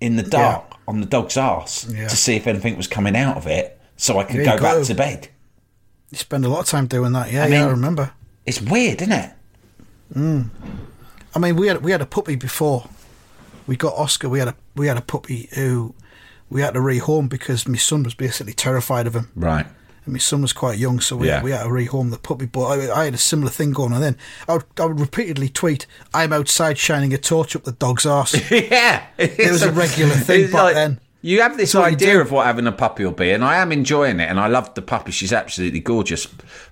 in 0.00 0.16
the 0.16 0.24
dark 0.24 0.74
on 0.88 0.98
the 0.98 1.06
dog's 1.06 1.36
ass 1.36 1.88
Yeah. 1.88 2.08
to 2.08 2.16
see 2.16 2.34
if 2.34 2.48
anything 2.48 2.76
was 2.76 2.88
coming 2.88 3.14
out 3.14 3.36
of 3.36 3.46
it 3.46 3.80
so 3.96 4.18
I 4.18 4.24
could 4.24 4.38
go 4.38 4.58
back 4.58 4.60
go. 4.60 4.82
to 4.82 4.94
bed. 4.96 5.28
You 6.10 6.18
spend 6.18 6.44
a 6.44 6.48
lot 6.48 6.60
of 6.60 6.66
time 6.66 6.88
doing 6.88 7.12
that. 7.12 7.30
Yeah, 7.30 7.44
I 7.44 7.46
yeah, 7.46 7.66
I 7.66 7.70
remember. 7.70 8.14
It's 8.48 8.60
weird, 8.60 9.02
isn't 9.02 9.12
it? 9.12 9.30
Mm. 10.14 10.48
I 11.34 11.38
mean, 11.38 11.56
we 11.56 11.68
had 11.68 11.82
we 11.82 11.92
had 11.92 12.00
a 12.00 12.06
puppy 12.06 12.34
before 12.36 12.88
we 13.66 13.76
got 13.76 13.94
Oscar. 13.94 14.28
We 14.28 14.38
had 14.38 14.48
a 14.48 14.54
we 14.74 14.86
had 14.86 14.96
a 14.96 15.02
puppy 15.02 15.48
who 15.54 15.94
we 16.50 16.62
had 16.62 16.74
to 16.74 16.80
rehome 16.80 17.28
because 17.28 17.68
my 17.68 17.76
son 17.76 18.02
was 18.02 18.14
basically 18.14 18.54
terrified 18.54 19.06
of 19.06 19.14
him. 19.14 19.30
Right. 19.36 19.66
And 20.06 20.14
my 20.14 20.18
son 20.18 20.40
was 20.40 20.54
quite 20.54 20.78
young, 20.78 21.00
so 21.00 21.16
we, 21.16 21.26
Yeah. 21.28 21.42
we 21.42 21.50
had 21.50 21.64
to 21.64 21.68
rehome 21.68 22.10
the 22.10 22.16
puppy. 22.16 22.46
But 22.46 22.62
I, 22.64 23.00
I 23.00 23.04
had 23.04 23.12
a 23.14 23.18
similar 23.18 23.50
thing 23.50 23.72
going 23.72 23.92
on 23.92 24.00
then. 24.00 24.16
I 24.48 24.54
would, 24.54 24.64
I 24.80 24.86
would 24.86 24.98
repeatedly 24.98 25.50
tweet, 25.50 25.86
I'm 26.14 26.32
outside 26.32 26.78
shining 26.78 27.12
a 27.12 27.18
torch 27.18 27.54
up 27.54 27.64
the 27.64 27.72
dog's 27.72 28.06
arse. 28.06 28.34
yeah, 28.50 29.04
It 29.18 29.50
was 29.52 29.60
a 29.62 29.70
regular 29.70 30.14
thing 30.28 30.50
back 30.50 30.72
then. 30.72 31.00
You 31.20 31.42
have 31.42 31.56
this 31.56 31.74
idea 31.74 32.20
of 32.20 32.30
what 32.30 32.46
having 32.46 32.66
a 32.66 32.72
puppy 32.72 33.04
will 33.04 33.12
be, 33.12 33.32
and 33.32 33.44
I 33.44 33.56
am 33.56 33.72
enjoying 33.72 34.20
it, 34.20 34.30
and 34.30 34.38
I 34.38 34.46
love 34.46 34.74
the 34.74 34.82
puppy. 34.82 35.10
She's 35.10 35.32
absolutely 35.32 35.80
gorgeous, 35.80 36.26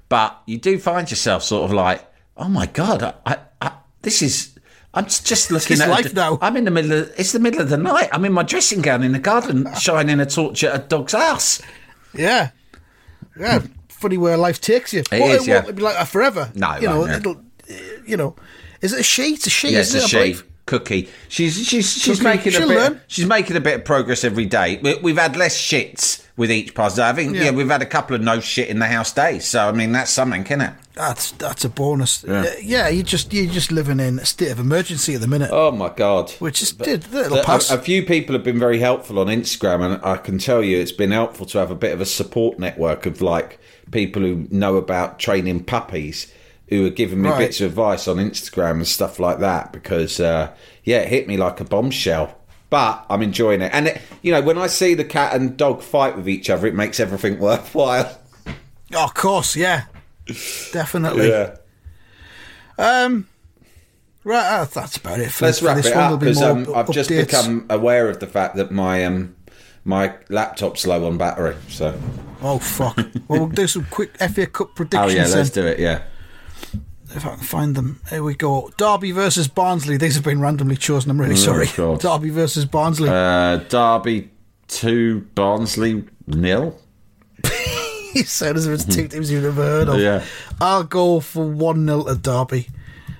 but 0.08 0.40
you 0.46 0.56
do 0.58 0.78
find 0.78 1.10
yourself 1.10 1.42
sort 1.42 1.64
of 1.64 1.72
like, 1.74 2.06
oh 2.36 2.48
my 2.48 2.66
god, 2.66 3.02
I, 3.02 3.14
I, 3.26 3.38
I, 3.60 3.72
this 4.02 4.22
is. 4.22 4.52
I'm 4.94 5.06
just 5.06 5.50
looking 5.50 5.78
at 5.80 5.90
life 5.90 6.14
now. 6.14 6.38
I'm 6.40 6.56
in 6.56 6.64
the 6.64 6.70
middle. 6.70 6.92
of 6.92 7.12
It's 7.18 7.32
the 7.32 7.38
middle 7.38 7.60
of 7.60 7.68
the 7.68 7.76
night. 7.76 8.08
I'm 8.12 8.24
in 8.24 8.32
my 8.32 8.44
dressing 8.44 8.80
gown 8.80 9.02
in 9.02 9.12
the 9.12 9.18
garden, 9.18 9.66
shining 9.78 10.20
a 10.20 10.26
torch 10.26 10.64
at 10.64 10.74
a 10.74 10.78
dog's 10.86 11.12
ass. 11.12 11.60
yeah. 12.14 12.50
Yeah. 13.38 13.62
Funny 13.88 14.16
where 14.16 14.36
life 14.38 14.60
takes 14.60 14.94
you. 14.94 15.00
It 15.00 15.12
is, 15.12 15.42
it 15.42 15.50
yeah. 15.50 15.64
won't 15.64 15.76
be 15.76 15.82
like 15.82 15.96
that 15.96 16.08
forever. 16.08 16.50
No, 16.54 16.76
you 16.76 16.86
know, 16.86 17.00
won't, 17.00 17.12
it'll, 17.12 17.42
you 18.06 18.16
know, 18.16 18.36
is 18.80 18.92
it 18.92 19.00
a 19.00 19.02
she? 19.02 19.34
It's 19.34 19.46
a 19.46 19.50
she, 19.50 19.70
Yeah, 19.70 19.80
it's 19.80 19.94
isn't 19.94 20.14
a 20.18 20.24
it? 20.24 20.36
She. 20.36 20.42
Cookie. 20.66 21.08
She's 21.28 21.66
she's 21.66 21.90
she's 21.92 22.18
Cookie. 22.18 22.24
making 22.24 22.48
a 22.54 22.56
She'll 22.56 22.68
bit. 22.68 22.76
learn. 22.76 23.00
She's 23.06 23.26
making 23.26 23.56
a 23.56 23.60
bit 23.60 23.76
of 23.76 23.84
progress 23.84 24.24
every 24.24 24.46
day. 24.46 24.78
We, 24.82 24.94
we've 24.96 25.16
had 25.18 25.36
less 25.36 25.56
shits 25.56 26.24
with 26.36 26.50
each 26.50 26.74
pass. 26.74 26.98
I 26.98 27.12
think 27.12 27.36
yeah. 27.36 27.44
Yeah. 27.44 27.50
we've 27.52 27.68
had 27.70 27.82
a 27.82 27.86
couple 27.86 28.16
of 28.16 28.22
no 28.22 28.40
shit 28.40 28.68
in 28.68 28.78
the 28.80 28.86
house 28.86 29.12
days. 29.12 29.46
So 29.46 29.68
I 29.68 29.72
mean 29.72 29.92
that's 29.92 30.10
something, 30.10 30.44
isn't 30.44 30.60
it? 30.60 30.72
That's 30.94 31.30
that's 31.32 31.64
a 31.64 31.68
bonus. 31.68 32.24
Yeah. 32.26 32.42
Yeah, 32.42 32.54
yeah 32.60 32.88
you 32.88 33.02
just 33.04 33.32
you're 33.32 33.46
just 33.52 33.70
living 33.70 34.00
in 34.00 34.18
a 34.18 34.24
state 34.26 34.50
of 34.50 34.58
emergency 34.58 35.14
at 35.14 35.20
the 35.20 35.28
minute, 35.28 35.50
Oh 35.52 35.70
my 35.70 35.88
god! 35.90 36.30
which 36.40 36.60
is 36.62 36.72
did 36.72 37.02
The- 37.04 37.42
pass. 37.44 37.70
A, 37.70 37.76
a 37.76 37.78
few 37.78 38.02
people 38.04 38.34
have 38.34 38.42
been 38.44 38.58
very 38.58 38.78
helpful 38.80 39.18
on 39.20 39.28
Instagram, 39.28 39.82
and 39.94 40.04
I 40.04 40.16
can 40.16 40.38
tell 40.38 40.64
you 40.64 40.78
it's 40.78 40.90
been 40.92 41.12
helpful 41.12 41.46
to 41.46 41.58
have 41.58 41.70
a 41.70 41.74
bit 41.76 41.92
of 41.92 42.00
a 42.00 42.06
support 42.06 42.58
network 42.58 43.06
of 43.06 43.22
like 43.22 43.60
people 43.92 44.22
who 44.22 44.48
know 44.50 44.76
about 44.76 45.18
training 45.20 45.62
puppies 45.62 46.32
who 46.68 46.84
are 46.86 46.90
giving 46.90 47.22
me 47.22 47.28
Right. 47.30 47.38
bits 47.38 47.60
of 47.60 47.70
advice 47.70 48.08
on 48.08 48.16
Instagram 48.16 48.72
and 48.72 48.86
stuff 48.86 49.18
like 49.20 49.38
that 49.40 49.72
because 49.72 50.18
uh, 50.20 50.52
yeah, 50.84 50.98
it 50.98 51.08
hit 51.08 51.28
me 51.28 51.36
like 51.36 51.60
a 51.60 51.64
bombshell. 51.64 52.36
But 52.68 53.06
I'm 53.08 53.22
enjoying 53.22 53.62
it, 53.62 53.70
and 53.72 53.86
it, 53.88 54.00
you 54.22 54.32
know 54.32 54.40
when 54.42 54.58
I 54.58 54.66
see 54.66 54.94
the 54.94 55.04
cat 55.04 55.34
and 55.34 55.56
dog 55.56 55.82
fight 55.82 56.16
with 56.16 56.28
each 56.28 56.50
other, 56.50 56.66
it 56.66 56.74
makes 56.74 56.98
everything 56.98 57.38
worthwhile. 57.40 58.18
oh, 58.94 59.04
of 59.04 59.14
course, 59.14 59.54
yeah, 59.54 59.84
definitely. 60.72 61.28
Yeah. 61.28 61.56
Um, 62.78 63.28
right, 64.24 64.60
uh, 64.60 64.64
that's 64.64 64.96
about 64.96 65.20
it. 65.20 65.30
For, 65.30 65.46
Let's 65.46 65.60
for 65.60 65.66
wrap 65.66 65.76
this 65.76 65.86
it 65.86 65.94
one. 65.96 66.12
up 66.14 66.20
because 66.20 66.42
um, 66.42 66.66
I've 66.74 66.90
just 66.90 67.08
become 67.08 67.66
aware 67.70 68.08
of 68.10 68.20
the 68.20 68.26
fact 68.26 68.56
that 68.56 68.70
my 68.70 69.04
um, 69.04 69.36
my 69.84 70.14
laptop's 70.28 70.86
low 70.86 71.06
on 71.06 71.16
battery. 71.18 71.56
So 71.68 71.98
Oh 72.42 72.58
fuck! 72.58 72.96
well, 73.28 73.40
we'll 73.40 73.48
do 73.48 73.66
some 73.66 73.86
quick 73.90 74.16
FA 74.18 74.46
Cup 74.46 74.74
predictions. 74.74 75.12
oh 75.12 75.16
yeah, 75.16 75.26
let's 75.34 75.50
then, 75.50 75.64
do 75.64 75.70
it. 75.70 75.78
Yeah. 75.78 76.02
If 77.16 77.24
I 77.24 77.30
can 77.30 77.38
find 77.38 77.74
them, 77.74 78.00
here 78.10 78.22
we 78.22 78.34
go. 78.34 78.70
Derby 78.76 79.10
versus 79.10 79.48
Barnsley. 79.48 79.96
These 79.96 80.16
have 80.16 80.24
been 80.24 80.40
randomly 80.40 80.76
chosen. 80.76 81.10
I'm 81.10 81.20
really 81.20 81.36
sorry. 81.36 81.66
God. 81.74 82.00
Derby 82.00 82.30
versus 82.30 82.66
Barnsley. 82.66 83.08
Uh, 83.08 83.56
Derby 83.56 84.30
two, 84.68 85.22
Barnsley 85.34 86.04
nil. 86.26 86.78
he 88.12 88.22
said 88.22 88.56
as 88.56 88.66
if 88.66 88.74
it's 88.74 88.94
two 88.94 89.08
teams 89.08 89.30
you've 89.30 89.44
never 89.44 89.62
heard 89.62 89.88
of. 89.88 89.98
Yeah. 89.98 90.24
I'll 90.60 90.84
go 90.84 91.20
for 91.20 91.46
1 91.46 91.86
0 91.86 92.04
to 92.04 92.14
Derby. 92.16 92.68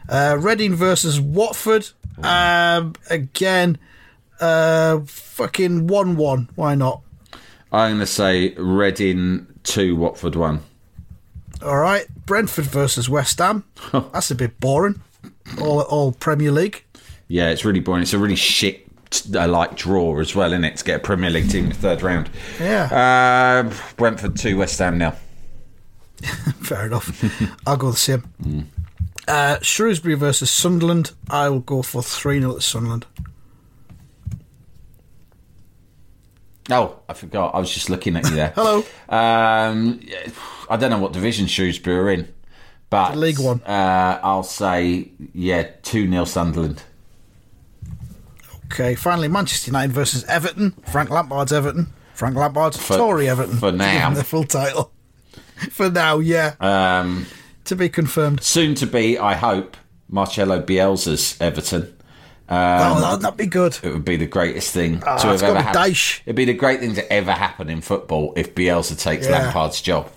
Uh, 0.09 0.37
Reading 0.39 0.75
versus 0.75 1.21
Watford. 1.21 1.89
Um, 2.23 2.95
again, 3.11 3.79
uh, 4.41 5.01
fucking 5.07 5.87
1 5.87 6.17
1. 6.17 6.51
Why 6.55 6.75
not? 6.75 7.01
I'm 7.73 7.93
going 7.93 8.01
to 8.01 8.07
say 8.07 8.55
Reading 8.57 9.47
two, 9.65 9.97
Watford 9.97 10.37
one. 10.37 10.61
All 11.63 11.77
right. 11.77 12.07
Brentford 12.27 12.67
versus 12.67 13.09
West 13.09 13.39
Ham. 13.39 13.65
That's 13.93 14.31
a 14.31 14.35
bit 14.35 14.61
boring. 14.61 15.01
All, 15.61 15.81
all 15.83 16.13
Premier 16.13 16.51
League. 16.53 16.85
Yeah, 17.29 17.51
it's 17.51 17.65
really 17.65 17.81
boring. 17.81 18.03
It's 18.03 18.13
a 18.13 18.19
really 18.19 18.37
shit. 18.37 18.87
uh, 19.35 19.49
like 19.49 19.77
draw 19.77 20.19
as 20.21 20.35
well, 20.35 20.53
isn't 20.53 20.65
it? 20.65 20.77
To 20.77 20.85
get 20.85 20.97
a 20.97 21.03
Premier 21.03 21.31
League 21.31 21.49
team 21.51 21.65
in 21.65 21.71
the 21.71 21.77
third 21.77 22.03
round. 22.03 22.29
Yeah. 22.61 23.65
Uh, 23.69 23.73
Brentford 23.97 24.37
two, 24.37 24.59
West 24.59 24.79
Ham 24.81 24.99
nil. 24.99 25.13
Fair 26.63 26.87
enough. 26.87 27.23
I'll 27.67 27.77
go 27.77 27.91
the 27.91 27.97
same. 27.97 28.71
Uh, 29.29 29.59
Shrewsbury 29.61 30.15
versus 30.15 30.51
Sunderland. 30.51 31.13
I 31.29 31.49
will 31.49 31.61
go 31.61 31.83
for 31.83 32.03
3 32.03 32.41
0 32.41 32.55
to 32.55 32.61
Sunderland. 32.61 33.07
Oh, 36.71 36.99
I 37.09 37.13
forgot. 37.15 37.55
I 37.55 37.59
was 37.61 37.73
just 37.73 37.89
looking 37.91 38.17
at 38.17 38.25
you 38.29 38.35
there. 38.37 38.49
Hello. 38.57 38.79
Um, 39.09 40.01
I 40.69 40.77
don't 40.77 40.91
know 40.91 40.99
what 40.99 41.13
division 41.13 41.47
Shrewsbury 41.47 41.97
are 41.99 42.11
in, 42.11 42.35
but 42.91 43.13
The 43.13 43.19
League 43.19 43.39
One. 43.39 43.63
Uh, 43.63 44.19
I'll 44.23 44.43
say 44.43 45.11
yeah, 45.33 45.69
two 45.83 46.11
0 46.11 46.25
Sunderland. 46.25 46.83
Okay, 48.67 48.95
finally, 48.97 49.29
Manchester 49.29 49.69
United 49.71 49.93
versus 49.93 50.25
Everton. 50.25 50.73
Frank 50.91 51.11
Lampard's 51.11 51.53
Everton. 51.53 51.93
Frank 52.15 52.37
Lampard's 52.37 52.77
For- 52.77 52.97
Tory 52.97 53.29
Everton. 53.29 53.59
for 53.59 53.71
To 53.71 53.79
give 53.79 53.87
him 53.87 53.95
now. 53.99 54.11
The 54.15 54.25
full 54.25 54.45
title. 54.45 54.93
for 55.71 55.89
now, 55.91 56.19
yeah. 56.19 56.55
Um, 56.61 57.27
to 57.65 57.77
be 57.77 57.89
confirmed. 57.89 58.43
soon 58.43 58.75
to 58.77 58.87
be, 58.87 59.19
I 59.19 59.35
hope, 59.35 59.77
Marcelo 60.09 60.61
Bielsa's 60.61 61.37
Everton. 61.41 61.96
Oh, 62.49 62.55
Um, 62.57 63.01
that'd, 63.01 63.21
that'd 63.23 63.37
be 63.37 63.47
good. 63.47 63.79
it 63.83 63.93
would 63.93 64.05
be 64.05 64.17
the 64.17 64.27
greatest 64.27 64.73
thing 64.73 65.03
Ah, 65.07 65.17
to 65.19 65.27
have 65.29 65.43
ever 65.43 65.61
happened. 65.61 65.97
It'd 66.27 66.37
be 66.37 66.45
the 66.45 66.55
great 66.55 66.81
thing 66.81 66.95
to 66.95 67.13
ever 67.13 67.33
happen 67.33 67.69
in 67.69 67.81
football 67.81 68.33
if 68.37 68.55
Bielsa 68.55 68.99
takes 69.01 69.27
Yeah. 69.27 69.39
Lampard's 69.45 69.81
job. 69.81 70.11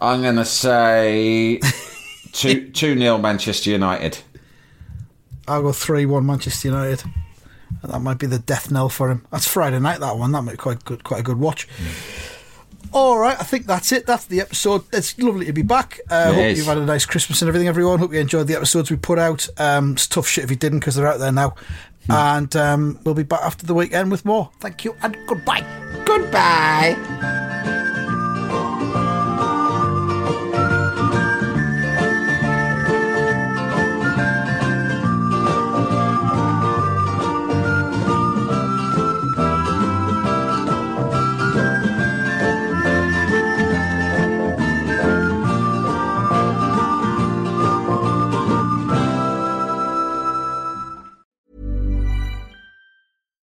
I'm 0.00 0.22
going 0.22 0.36
to 0.36 0.44
say 0.44 1.60
two 2.32 2.70
two 2.70 2.94
nil 2.94 3.18
Manchester 3.18 3.70
United. 3.70 4.18
I'll 5.48 5.62
go 5.62 5.72
3 5.72 6.06
1 6.06 6.26
Manchester 6.26 6.68
United. 6.68 7.04
That 7.84 8.00
might 8.00 8.18
be 8.18 8.26
the 8.26 8.40
death 8.40 8.70
knell 8.70 8.88
for 8.88 9.10
him. 9.12 9.24
That's 9.30 9.46
Friday 9.46 9.78
night, 9.78 10.00
that 10.00 10.16
one. 10.18 10.32
That 10.32 10.42
might 10.42 10.52
be 10.52 10.56
quite 10.56 10.84
good, 10.84 11.04
quite 11.04 11.20
a 11.20 11.22
good 11.22 11.38
watch. 11.38 11.68
All 12.92 13.18
right, 13.18 13.38
I 13.38 13.42
think 13.42 13.66
that's 13.66 13.92
it. 13.92 14.06
That's 14.06 14.24
the 14.26 14.40
episode. 14.40 14.84
It's 14.92 15.18
lovely 15.18 15.46
to 15.46 15.52
be 15.52 15.62
back. 15.62 16.00
Uh, 16.08 16.32
hope 16.32 16.44
is. 16.44 16.58
you've 16.58 16.66
had 16.66 16.78
a 16.78 16.84
nice 16.84 17.04
Christmas 17.04 17.42
and 17.42 17.48
everything, 17.48 17.68
everyone. 17.68 17.98
Hope 17.98 18.12
you 18.12 18.20
enjoyed 18.20 18.46
the 18.46 18.56
episodes 18.56 18.90
we 18.90 18.96
put 18.96 19.18
out. 19.18 19.48
Um, 19.58 19.92
it's 19.92 20.06
tough 20.06 20.26
shit 20.26 20.44
if 20.44 20.50
you 20.50 20.56
didn't 20.56 20.80
because 20.80 20.94
they're 20.94 21.06
out 21.06 21.18
there 21.18 21.32
now. 21.32 21.54
And 22.08 22.54
um, 22.54 23.00
we'll 23.04 23.14
be 23.14 23.24
back 23.24 23.42
after 23.42 23.66
the 23.66 23.74
weekend 23.74 24.10
with 24.10 24.24
more. 24.24 24.50
Thank 24.60 24.84
you 24.84 24.94
and 25.02 25.16
goodbye. 25.26 25.64
Goodbye. 26.04 26.96